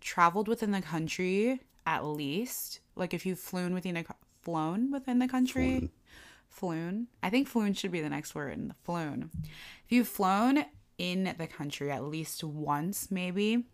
traveled 0.00 0.48
within 0.48 0.70
the 0.70 0.82
country 0.82 1.60
at 1.86 2.04
least, 2.04 2.80
like 2.96 3.14
if 3.14 3.26
you've 3.26 3.38
flown 3.38 3.74
within 3.74 3.94
the 3.94 4.04
flown 4.42 4.90
within 4.90 5.18
the 5.18 5.28
country, 5.28 5.90
flown. 6.48 7.08
I 7.22 7.30
think 7.30 7.48
flown 7.48 7.74
should 7.74 7.90
be 7.90 8.00
the 8.00 8.08
next 8.08 8.34
word. 8.34 8.52
In 8.54 8.68
the 8.68 8.74
flown. 8.84 9.30
If 9.42 9.90
you've 9.90 10.08
flown 10.08 10.64
in 10.98 11.34
the 11.38 11.46
country 11.46 11.90
at 11.90 12.04
least 12.04 12.44
once, 12.44 13.10
maybe 13.10 13.64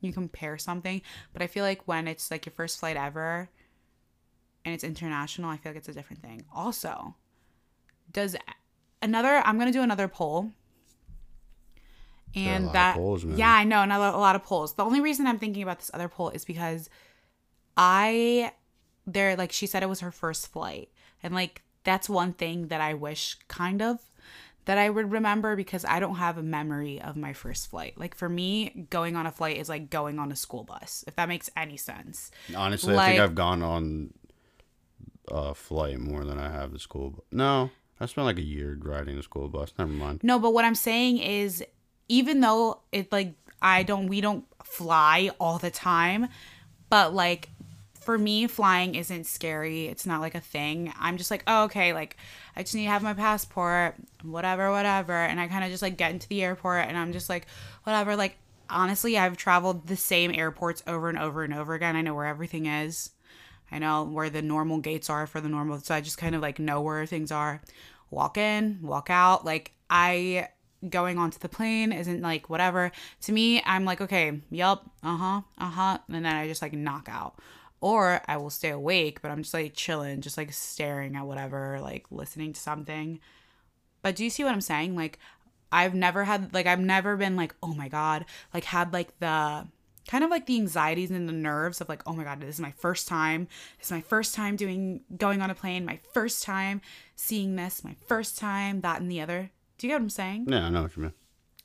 you 0.00 0.12
compare 0.12 0.58
something. 0.58 1.02
But 1.32 1.42
I 1.42 1.46
feel 1.46 1.64
like 1.64 1.86
when 1.86 2.08
it's 2.08 2.30
like 2.30 2.46
your 2.46 2.52
first 2.52 2.80
flight 2.80 2.96
ever 2.96 3.48
and 4.64 4.74
it's 4.74 4.84
international, 4.84 5.50
I 5.50 5.56
feel 5.56 5.70
like 5.70 5.78
it's 5.78 5.88
a 5.88 5.92
different 5.92 6.22
thing. 6.22 6.44
Also, 6.54 7.14
does 8.12 8.36
another? 9.02 9.42
I'm 9.44 9.58
gonna 9.58 9.72
do 9.72 9.82
another 9.82 10.08
poll. 10.08 10.52
And 12.34 12.70
that, 12.72 12.96
polls, 12.96 13.24
yeah, 13.24 13.50
I 13.50 13.64
know, 13.64 13.82
another 13.82 14.14
a 14.14 14.18
lot 14.18 14.36
of 14.36 14.42
polls. 14.42 14.74
The 14.74 14.84
only 14.84 15.00
reason 15.00 15.26
I'm 15.26 15.38
thinking 15.38 15.62
about 15.62 15.78
this 15.78 15.90
other 15.94 16.08
poll 16.08 16.28
is 16.28 16.44
because 16.44 16.90
I 17.78 18.52
there 19.06 19.36
like 19.36 19.52
she 19.52 19.66
said 19.66 19.82
it 19.82 19.88
was 19.88 20.00
her 20.00 20.10
first 20.10 20.48
flight 20.48 20.90
and 21.22 21.32
like 21.34 21.62
that's 21.84 22.08
one 22.08 22.32
thing 22.32 22.68
that 22.68 22.80
i 22.80 22.92
wish 22.92 23.36
kind 23.46 23.80
of 23.80 24.00
that 24.64 24.78
i 24.78 24.90
would 24.90 25.12
remember 25.12 25.54
because 25.54 25.84
i 25.84 26.00
don't 26.00 26.16
have 26.16 26.36
a 26.36 26.42
memory 26.42 27.00
of 27.00 27.16
my 27.16 27.32
first 27.32 27.70
flight 27.70 27.96
like 27.96 28.16
for 28.16 28.28
me 28.28 28.86
going 28.90 29.14
on 29.14 29.24
a 29.24 29.30
flight 29.30 29.56
is 29.58 29.68
like 29.68 29.88
going 29.90 30.18
on 30.18 30.32
a 30.32 30.36
school 30.36 30.64
bus 30.64 31.04
if 31.06 31.14
that 31.14 31.28
makes 31.28 31.48
any 31.56 31.76
sense 31.76 32.30
Honestly, 32.56 32.96
I 32.96 33.10
think 33.10 33.20
I've 33.20 33.34
gone 33.36 33.62
on 33.62 34.12
a 35.28 35.54
flight 35.54 35.98
more 35.98 36.24
than 36.24 36.38
I 36.38 36.50
have 36.50 36.72
the 36.72 36.78
school. 36.78 37.10
Bu- 37.10 37.22
no, 37.32 37.70
I 38.00 38.06
spent 38.06 38.26
like 38.26 38.38
a 38.38 38.42
year 38.42 38.78
riding 38.80 39.16
the 39.16 39.22
school 39.22 39.48
bus. 39.48 39.72
Never 39.78 39.90
mind. 39.90 40.20
no 40.22 40.38
but 40.38 40.52
what 40.52 40.64
i'm 40.64 40.74
saying 40.74 41.18
is 41.18 41.64
even 42.08 42.40
though 42.40 42.80
it 42.92 43.10
like 43.12 43.34
i 43.62 43.82
don't 43.82 44.06
we 44.08 44.20
don't 44.20 44.44
fly 44.62 45.30
all 45.40 45.58
the 45.58 45.70
time 45.70 46.28
but 46.88 47.14
like 47.14 47.48
for 48.06 48.16
me 48.16 48.46
flying 48.46 48.94
isn't 48.94 49.26
scary. 49.26 49.86
It's 49.86 50.06
not 50.06 50.20
like 50.20 50.36
a 50.36 50.40
thing. 50.40 50.92
I'm 50.96 51.16
just 51.16 51.28
like 51.28 51.42
oh 51.48 51.64
okay 51.64 51.92
like 51.92 52.16
i 52.54 52.62
just 52.62 52.72
need 52.76 52.84
to 52.84 52.90
have 52.90 53.02
my 53.02 53.14
passport 53.14 53.96
whatever 54.22 54.70
whatever. 54.70 55.12
And 55.12 55.40
i 55.40 55.48
kind 55.48 55.64
of 55.64 55.70
just 55.70 55.82
like 55.82 55.96
get 55.96 56.12
into 56.12 56.28
the 56.28 56.44
airport 56.44 56.86
and 56.86 56.96
i'm 56.96 57.12
just 57.12 57.28
like 57.28 57.46
whatever. 57.82 58.14
Like 58.14 58.36
honestly 58.70 59.18
i've 59.18 59.36
traveled 59.36 59.88
the 59.88 59.96
same 59.96 60.32
airports 60.32 60.84
over 60.86 61.08
and 61.08 61.18
over 61.18 61.42
and 61.42 61.52
over 61.52 61.74
again. 61.74 61.96
I 61.96 62.02
know 62.02 62.14
where 62.14 62.26
everything 62.26 62.66
is 62.66 63.10
i 63.70 63.78
know 63.78 64.04
where 64.04 64.30
the 64.30 64.42
normal 64.42 64.78
gates 64.78 65.10
are 65.10 65.26
for 65.26 65.40
the 65.40 65.48
normal 65.48 65.78
so 65.78 65.94
i 65.94 66.00
just 66.00 66.18
kind 66.18 66.34
of 66.34 66.42
like 66.42 66.58
know 66.58 66.80
where 66.80 67.06
things 67.06 67.30
are 67.30 67.60
walk 68.10 68.36
in 68.36 68.78
walk 68.82 69.10
out 69.10 69.44
like 69.44 69.72
i 69.90 70.48
going 70.88 71.18
onto 71.18 71.38
the 71.38 71.48
plane 71.48 71.90
isn't 71.90 72.20
like 72.20 72.48
whatever 72.48 72.92
to 73.20 73.32
me 73.32 73.62
i'm 73.64 73.84
like 73.84 74.00
okay 74.00 74.40
yup 74.50 74.88
uh-huh 75.02 75.40
uh-huh 75.58 75.98
and 76.08 76.24
then 76.24 76.26
i 76.26 76.46
just 76.46 76.62
like 76.62 76.72
knock 76.72 77.08
out 77.10 77.40
or 77.80 78.22
I 78.26 78.36
will 78.36 78.50
stay 78.50 78.70
awake, 78.70 79.20
but 79.22 79.30
I'm 79.30 79.42
just 79.42 79.54
like 79.54 79.74
chilling, 79.74 80.20
just 80.20 80.36
like 80.36 80.52
staring 80.52 81.16
at 81.16 81.26
whatever, 81.26 81.78
like 81.80 82.06
listening 82.10 82.52
to 82.52 82.60
something. 82.60 83.20
But 84.02 84.16
do 84.16 84.24
you 84.24 84.30
see 84.30 84.44
what 84.44 84.52
I'm 84.52 84.60
saying? 84.60 84.96
Like, 84.96 85.18
I've 85.72 85.94
never 85.94 86.24
had, 86.24 86.54
like, 86.54 86.66
I've 86.66 86.80
never 86.80 87.16
been 87.16 87.36
like, 87.36 87.54
oh 87.62 87.74
my 87.74 87.88
God, 87.88 88.24
like, 88.54 88.64
had 88.64 88.92
like 88.92 89.18
the 89.18 89.66
kind 90.06 90.22
of 90.24 90.30
like 90.30 90.46
the 90.46 90.56
anxieties 90.56 91.10
and 91.10 91.28
the 91.28 91.32
nerves 91.32 91.80
of 91.80 91.88
like, 91.88 92.02
oh 92.06 92.12
my 92.12 92.24
God, 92.24 92.40
this 92.40 92.54
is 92.54 92.60
my 92.60 92.72
first 92.72 93.08
time. 93.08 93.48
This 93.78 93.88
is 93.88 93.92
my 93.92 94.00
first 94.00 94.34
time 94.34 94.56
doing, 94.56 95.00
going 95.16 95.42
on 95.42 95.50
a 95.50 95.54
plane, 95.54 95.84
my 95.84 95.98
first 96.12 96.42
time 96.42 96.80
seeing 97.16 97.56
this, 97.56 97.82
my 97.84 97.96
first 98.06 98.38
time, 98.38 98.80
that 98.82 99.00
and 99.00 99.10
the 99.10 99.20
other. 99.20 99.50
Do 99.78 99.86
you 99.86 99.92
get 99.92 99.96
what 99.96 100.02
I'm 100.02 100.10
saying? 100.10 100.46
Yeah, 100.48 100.66
I 100.66 100.68
know 100.70 100.82
what 100.82 100.96
you 100.96 101.02
mean. 101.02 101.12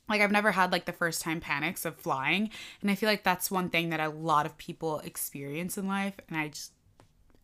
like 0.08 0.20
I've 0.20 0.32
never 0.32 0.52
had 0.52 0.72
like 0.72 0.84
the 0.84 0.92
first 0.92 1.22
time 1.22 1.40
panics 1.40 1.84
of 1.84 1.96
flying 1.96 2.50
and 2.82 2.90
I 2.90 2.94
feel 2.94 3.08
like 3.08 3.24
that's 3.24 3.50
one 3.50 3.70
thing 3.70 3.90
that 3.90 4.00
a 4.00 4.08
lot 4.08 4.44
of 4.46 4.58
people 4.58 4.98
experience 5.00 5.78
in 5.78 5.86
life 5.86 6.14
and 6.28 6.36
I 6.36 6.48
just 6.48 6.72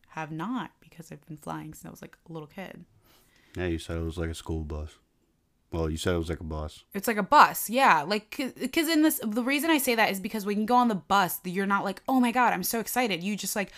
have 0.09 0.31
not 0.31 0.71
because 0.79 1.11
I've 1.11 1.25
been 1.25 1.37
flying 1.37 1.73
since 1.73 1.85
I 1.85 1.89
was 1.89 2.01
like 2.01 2.17
a 2.29 2.33
little 2.33 2.47
kid. 2.47 2.85
Yeah, 3.57 3.65
you 3.67 3.79
said 3.79 3.97
it 3.97 4.03
was 4.03 4.17
like 4.17 4.29
a 4.29 4.35
school 4.35 4.63
bus. 4.63 4.91
Well, 5.71 5.89
you 5.89 5.97
said 5.97 6.15
it 6.15 6.17
was 6.17 6.29
like 6.29 6.39
a 6.39 6.43
bus. 6.43 6.83
It's 6.93 7.07
like 7.07 7.17
a 7.17 7.23
bus, 7.23 7.69
yeah. 7.69 8.01
Like, 8.01 8.35
because 8.59 8.89
in 8.89 9.03
this, 9.03 9.19
the 9.23 9.43
reason 9.43 9.69
I 9.69 9.77
say 9.77 9.93
that 9.95 10.11
is 10.11 10.19
because 10.19 10.45
when 10.45 10.59
you 10.59 10.65
go 10.65 10.75
on 10.75 10.87
the 10.87 10.95
bus, 10.95 11.39
you're 11.43 11.67
not 11.67 11.83
like, 11.83 12.01
oh 12.07 12.19
my 12.19 12.31
God, 12.31 12.53
I'm 12.53 12.63
so 12.63 12.79
excited. 12.79 13.23
You 13.23 13.35
just 13.35 13.55
like, 13.55 13.71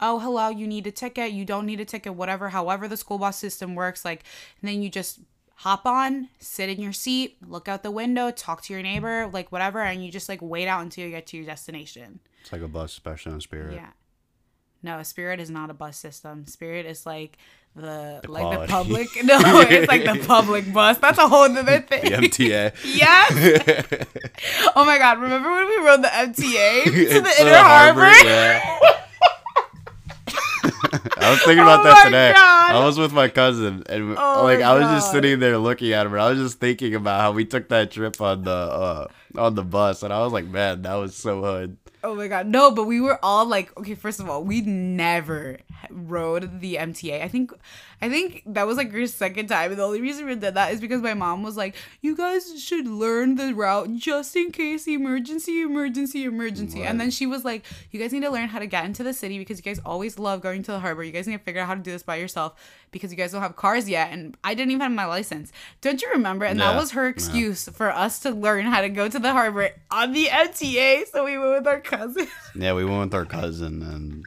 oh, 0.00 0.20
hello, 0.20 0.50
you 0.50 0.66
need 0.68 0.86
a 0.86 0.92
ticket. 0.92 1.32
You 1.32 1.44
don't 1.44 1.66
need 1.66 1.80
a 1.80 1.84
ticket, 1.84 2.14
whatever, 2.14 2.48
however 2.50 2.86
the 2.86 2.96
school 2.96 3.18
bus 3.18 3.38
system 3.38 3.74
works. 3.74 4.04
Like, 4.04 4.22
and 4.60 4.68
then 4.68 4.82
you 4.82 4.88
just 4.88 5.20
hop 5.56 5.86
on, 5.86 6.28
sit 6.38 6.68
in 6.68 6.80
your 6.80 6.92
seat, 6.92 7.38
look 7.46 7.68
out 7.68 7.82
the 7.82 7.90
window, 7.90 8.30
talk 8.30 8.62
to 8.62 8.72
your 8.72 8.82
neighbor, 8.82 9.28
like 9.32 9.50
whatever, 9.52 9.80
and 9.80 10.04
you 10.04 10.10
just 10.10 10.28
like 10.28 10.40
wait 10.42 10.68
out 10.68 10.82
until 10.82 11.04
you 11.04 11.10
get 11.10 11.26
to 11.28 11.36
your 11.36 11.46
destination. 11.46 12.20
It's 12.40 12.52
like 12.52 12.62
a 12.62 12.68
bus, 12.68 12.92
especially 12.92 13.32
on 13.32 13.40
Spirit. 13.40 13.74
Yeah. 13.74 13.90
No, 14.82 15.02
Spirit 15.04 15.38
is 15.38 15.50
not 15.50 15.70
a 15.70 15.74
bus 15.74 15.96
system. 15.96 16.46
Spirit 16.46 16.86
is 16.86 17.06
like 17.06 17.38
the, 17.74 18.20
The 18.22 18.30
like 18.30 18.60
the 18.60 18.66
public. 18.66 19.08
No, 19.24 19.40
it's 19.60 19.88
like 19.88 20.04
the 20.04 20.24
public 20.26 20.72
bus. 20.72 20.98
That's 20.98 21.18
a 21.18 21.28
whole 21.28 21.44
other 21.44 21.80
thing. 21.80 22.02
The 22.04 22.10
MTA. 22.28 22.74
Yes. 22.84 24.06
oh 24.76 24.84
my 24.84 24.98
god! 24.98 25.20
Remember 25.20 25.50
when 25.50 25.66
we 25.68 25.76
rode 25.78 26.02
the 26.02 26.08
MTA 26.08 26.84
to 26.84 27.20
the 27.20 27.40
Inner 27.40 27.50
the 27.50 27.62
Harbor? 27.62 28.10
yeah. 28.24 28.78
I 31.16 31.30
was 31.30 31.40
thinking 31.42 31.60
about 31.60 31.80
Oh 31.80 31.84
that 31.84 32.04
today. 32.04 32.32
God. 32.34 32.74
I 32.74 32.84
was 32.84 32.98
with 32.98 33.12
my 33.12 33.28
cousin, 33.28 33.82
and 33.88 34.16
Oh 34.18 34.42
like 34.44 34.60
I 34.60 34.74
was 34.74 34.84
just 34.84 35.10
sitting 35.12 35.38
there 35.38 35.56
looking 35.58 35.92
at 35.92 36.04
him, 36.06 36.12
and 36.12 36.20
I 36.22 36.30
was 36.30 36.38
just 36.38 36.58
thinking 36.60 36.94
about 36.94 37.20
how 37.20 37.32
we 37.32 37.44
took 37.44 37.68
that 37.70 37.90
trip 37.90 38.20
on 38.20 38.42
the 38.42 38.50
uh, 38.50 39.06
on 39.38 39.54
the 39.54 39.62
bus, 39.62 40.02
and 40.02 40.12
I 40.12 40.20
was 40.20 40.32
like, 40.32 40.46
man, 40.46 40.82
that 40.82 40.94
was 40.94 41.14
so 41.16 41.40
hood. 41.42 41.76
Oh 42.04 42.16
my 42.16 42.26
god! 42.26 42.46
No, 42.46 42.72
but 42.72 42.84
we 42.84 43.00
were 43.00 43.18
all 43.22 43.46
like, 43.46 43.76
okay. 43.78 43.94
First 43.94 44.18
of 44.18 44.28
all, 44.28 44.42
we 44.42 44.60
never 44.60 45.58
rode 45.88 46.60
the 46.60 46.74
MTA. 46.76 47.22
I 47.22 47.28
think, 47.28 47.52
I 48.02 48.08
think 48.08 48.42
that 48.46 48.66
was 48.66 48.76
like 48.76 48.92
our 48.92 49.06
second 49.06 49.46
time, 49.46 49.70
and 49.70 49.78
the 49.78 49.84
only 49.84 50.00
reason 50.00 50.26
we 50.26 50.34
did 50.34 50.54
that 50.54 50.72
is 50.72 50.80
because 50.80 51.00
my 51.00 51.14
mom 51.14 51.44
was 51.44 51.56
like, 51.56 51.76
"You 52.00 52.16
guys 52.16 52.60
should 52.60 52.88
learn 52.88 53.36
the 53.36 53.54
route 53.54 53.94
just 53.94 54.34
in 54.34 54.50
case 54.50 54.88
emergency, 54.88 55.62
emergency, 55.62 56.24
emergency." 56.24 56.82
And 56.82 57.00
then 57.00 57.12
she 57.12 57.26
was 57.26 57.44
like, 57.44 57.64
"You 57.92 58.00
guys 58.00 58.12
need 58.12 58.24
to 58.24 58.30
learn 58.30 58.48
how 58.48 58.58
to 58.58 58.66
get 58.66 58.84
into 58.84 59.04
the 59.04 59.12
city 59.14 59.38
because 59.38 59.58
you 59.58 59.62
guys 59.62 59.80
always 59.86 60.18
love 60.18 60.42
going 60.42 60.64
to 60.64 60.72
the 60.72 60.80
harbor. 60.80 61.04
You 61.04 61.12
guys 61.12 61.28
need 61.28 61.38
to 61.38 61.44
figure 61.44 61.60
out 61.62 61.68
how 61.68 61.76
to 61.76 61.80
do 61.80 61.92
this 61.92 62.02
by 62.02 62.16
yourself 62.16 62.54
because 62.90 63.12
you 63.12 63.16
guys 63.16 63.30
don't 63.30 63.40
have 63.40 63.54
cars 63.54 63.88
yet." 63.88 64.10
And 64.10 64.36
I 64.42 64.54
didn't 64.54 64.72
even 64.72 64.80
have 64.80 64.90
my 64.90 65.06
license. 65.06 65.52
Don't 65.80 66.02
you 66.02 66.10
remember? 66.10 66.44
And 66.44 66.58
that 66.58 66.74
was 66.74 66.90
her 66.90 67.06
excuse 67.06 67.68
for 67.68 67.92
us 67.92 68.18
to 68.20 68.30
learn 68.30 68.66
how 68.66 68.80
to 68.80 68.88
go 68.88 69.08
to 69.08 69.18
the 69.20 69.30
harbor 69.30 69.70
on 69.92 70.12
the 70.12 70.26
MTA. 70.26 71.04
So 71.12 71.24
we 71.24 71.38
went 71.38 71.52
with 71.52 71.66
our 71.68 71.80
cousin. 71.80 72.26
Yeah, 72.56 72.72
we 72.72 72.84
went 72.84 73.00
with 73.00 73.14
our 73.14 73.26
cousin, 73.26 73.82
and 73.82 74.24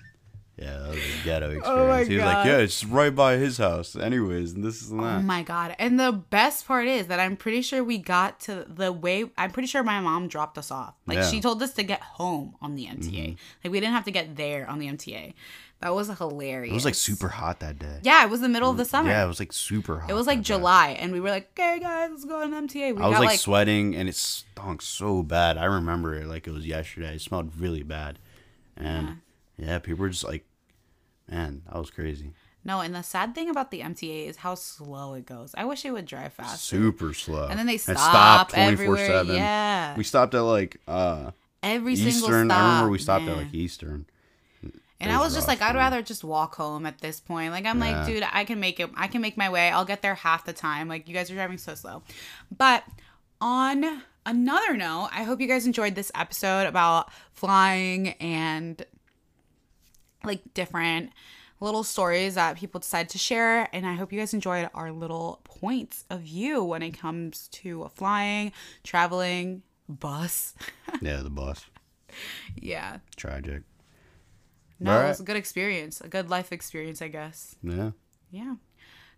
yeah, 0.57 0.77
that 0.77 0.89
was 0.89 0.97
a 0.97 1.23
ghetto 1.25 1.49
experience. 1.51 1.67
Oh 1.67 1.87
my 1.87 2.03
he 2.05 2.15
was 2.15 2.23
God. 2.23 2.33
like, 2.37 2.45
yeah, 2.45 2.57
it's 2.57 2.85
right 2.85 3.13
by 3.13 3.35
his 3.35 3.57
house, 3.57 3.95
anyways, 3.95 4.53
and 4.53 4.63
this 4.63 4.81
is 4.81 4.91
and 4.91 5.01
Oh 5.01 5.19
my 5.21 5.43
god. 5.43 5.75
And 5.79 5.99
the 5.99 6.11
best 6.11 6.65
part 6.65 6.87
is 6.87 7.07
that 7.07 7.19
I'm 7.19 7.35
pretty 7.35 7.61
sure 7.61 7.83
we 7.83 7.97
got 7.97 8.39
to 8.41 8.65
the 8.67 8.91
way 8.93 9.25
I'm 9.37 9.51
pretty 9.51 9.67
sure 9.67 9.83
my 9.83 9.99
mom 9.99 10.27
dropped 10.27 10.57
us 10.57 10.71
off. 10.71 10.93
Like 11.05 11.17
Yeah. 11.17 11.23
Mm-hmm. 11.23 11.31
she 11.31 11.41
told 11.41 11.61
us 11.61 11.73
to 11.73 11.83
get 11.83 12.01
home 12.01 12.55
on 12.61 12.75
the 12.75 12.85
MTA. 12.85 13.37
Like 13.63 13.71
we 13.73 13.79
didn't 13.79 13.93
have 13.93 14.05
to 14.05 14.11
get 14.11 14.35
there 14.37 14.69
on 14.69 14.79
the 14.79 14.87
MTA. 14.87 15.33
That 15.81 15.93
was 15.93 16.07
hilarious. 16.07 16.71
It 16.71 16.73
was 16.73 16.85
like 16.85 16.95
super 16.95 17.27
hot 17.27 17.59
that 17.59 17.77
day. 17.77 17.99
Yeah, 18.01 18.23
it 18.23 18.29
was 18.29 18.39
the 18.39 18.47
middle 18.47 18.71
of 18.71 18.77
the 18.77 18.85
summer. 18.85 19.09
Yeah, 19.09 19.25
it 19.25 19.27
was 19.27 19.39
like 19.39 19.51
super 19.51 19.99
hot. 19.99 20.09
it 20.09 20.13
was 20.13 20.25
like 20.25 20.39
that 20.39 20.45
day. 20.45 20.53
July 20.55 20.89
and 20.97 21.11
we 21.11 21.19
were 21.19 21.29
like, 21.29 21.49
"Okay, 21.51 21.79
guys, 21.81 22.11
let's 22.11 22.23
go 22.23 22.41
on 22.41 22.53
MTA." 22.53 22.95
We 22.95 23.03
I 23.03 23.07
was 23.09 23.19
like, 23.19 23.27
like 23.31 23.39
sweating 23.39 23.93
and 23.93 24.07
it 24.07 24.15
stunk 24.15 24.81
so 24.81 25.21
bad. 25.21 25.57
I 25.57 25.65
remember 25.65 26.15
it 26.15 26.27
like 26.27 26.47
it 26.47 26.51
was 26.51 26.65
yesterday. 26.65 27.15
It 27.15 27.21
smelled 27.21 27.51
really 27.59 27.83
bad. 27.83 28.19
And 28.77 29.07
yeah, 29.07 29.13
people 29.57 30.01
were 30.01 30.09
just 30.09 30.23
like, 30.23 30.45
man, 31.29 31.63
that 31.65 31.77
was 31.77 31.89
crazy. 31.89 32.31
No, 32.63 32.81
and 32.81 32.95
the 32.95 33.03
sad 33.03 33.35
thing 33.35 33.49
about 33.49 33.69
the 33.69 33.81
MTA 33.81 34.27
is 34.27 34.37
how 34.37 34.55
slow 34.55 35.13
it 35.13 35.27
goes. 35.27 35.53
I 35.55 35.65
wish 35.65 35.85
it 35.85 35.91
would 35.91 36.05
drive 36.05 36.33
fast. 36.33 36.63
Super 36.63 37.13
slow. 37.13 37.47
And 37.47 37.59
then 37.59 37.67
they 37.67 37.77
stop 37.77 37.97
stopped 37.97 38.57
everywhere. 38.57 39.23
Yeah. 39.23 39.95
We 39.95 40.03
stopped 40.03 40.33
at 40.33 40.41
like 40.41 40.81
uh 40.87 41.31
Every 41.61 41.95
single 41.95 42.27
stop. 42.27 42.31
I 42.31 42.37
remember 42.39 42.89
we 42.89 42.97
stopped 42.97 43.25
at 43.25 43.37
like 43.37 43.53
Eastern. 43.53 44.07
And 44.99 45.11
I 45.11 45.17
was 45.17 45.25
was 45.25 45.35
just 45.35 45.47
rough, 45.47 45.59
like, 45.59 45.69
I'd 45.69 45.75
rather 45.75 46.01
just 46.01 46.23
walk 46.23 46.55
home 46.55 46.85
at 46.85 46.99
this 46.99 47.19
point. 47.19 47.51
Like, 47.51 47.65
I'm 47.65 47.79
like, 47.79 48.07
dude, 48.07 48.23
I 48.31 48.45
can 48.45 48.59
make 48.59 48.79
it. 48.79 48.89
I 48.95 49.07
can 49.07 49.21
make 49.21 49.35
my 49.35 49.49
way. 49.49 49.69
I'll 49.69 49.85
get 49.85 50.01
there 50.01 50.15
half 50.15 50.45
the 50.45 50.53
time. 50.53 50.87
Like, 50.87 51.07
you 51.07 51.13
guys 51.13 51.29
are 51.29 51.35
driving 51.35 51.57
so 51.57 51.75
slow. 51.75 52.01
But 52.55 52.83
on 53.41 54.01
another 54.25 54.77
note, 54.77 55.09
I 55.11 55.23
hope 55.23 55.41
you 55.41 55.47
guys 55.47 55.65
enjoyed 55.65 55.95
this 55.95 56.11
episode 56.15 56.65
about 56.65 57.11
flying 57.33 58.09
and 58.13 58.83
like 60.25 60.53
different 60.53 61.11
little 61.59 61.83
stories 61.83 62.35
that 62.35 62.57
people 62.57 62.79
decide 62.79 63.09
to 63.09 63.17
share. 63.17 63.69
And 63.73 63.85
I 63.85 63.93
hope 63.93 64.11
you 64.11 64.19
guys 64.19 64.33
enjoyed 64.33 64.69
our 64.73 64.91
little 64.91 65.39
points 65.43 66.03
of 66.09 66.21
view 66.21 66.63
when 66.63 66.81
it 66.81 66.91
comes 66.91 67.47
to 67.49 67.89
flying, 67.95 68.51
traveling, 68.83 69.63
bus. 69.87 70.53
Yeah, 71.01 71.17
the 71.21 71.29
bus. 71.29 71.65
yeah. 72.55 72.97
Tragic. 73.15 73.63
No, 74.79 74.91
All 74.97 75.05
it 75.05 75.07
was 75.07 75.19
a 75.19 75.23
good 75.23 75.37
experience, 75.37 76.01
a 76.01 76.07
good 76.07 76.29
life 76.29 76.51
experience, 76.51 77.01
I 77.01 77.07
guess. 77.07 77.55
Yeah. 77.63 77.91
Yeah. 78.31 78.55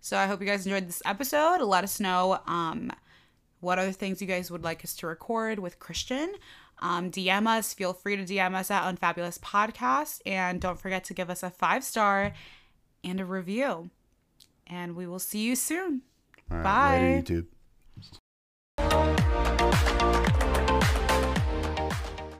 So 0.01 0.17
I 0.17 0.27
hope 0.27 0.39
you 0.39 0.47
guys 0.47 0.65
enjoyed 0.65 0.87
this 0.87 1.01
episode. 1.05 1.61
Let 1.61 1.83
us 1.83 1.99
know 1.99 2.39
um, 2.45 2.91
what 3.59 3.79
other 3.79 3.91
things 3.91 4.21
you 4.21 4.27
guys 4.27 4.51
would 4.51 4.63
like 4.63 4.83
us 4.83 4.95
to 4.97 5.07
record 5.07 5.59
with 5.59 5.79
Christian. 5.79 6.33
Um, 6.79 7.11
DM 7.11 7.47
us. 7.47 7.73
Feel 7.73 7.93
free 7.93 8.15
to 8.15 8.23
DM 8.23 8.53
us 8.55 8.69
at 8.69 8.83
Unfabulous 8.83 9.37
Podcast. 9.37 10.21
And 10.25 10.61
don't 10.61 10.79
forget 10.79 11.03
to 11.05 11.13
give 11.13 11.29
us 11.29 11.43
a 11.43 11.49
five 11.49 11.83
star 11.83 12.33
and 13.03 13.19
a 13.19 13.25
review. 13.25 13.89
And 14.67 14.95
we 14.95 15.07
will 15.07 15.19
see 15.19 15.39
you 15.39 15.55
soon. 15.55 16.01
Right. 16.49 16.63
Bye. 16.63 16.99
Later, 16.99 17.33
YouTube. 17.33 17.45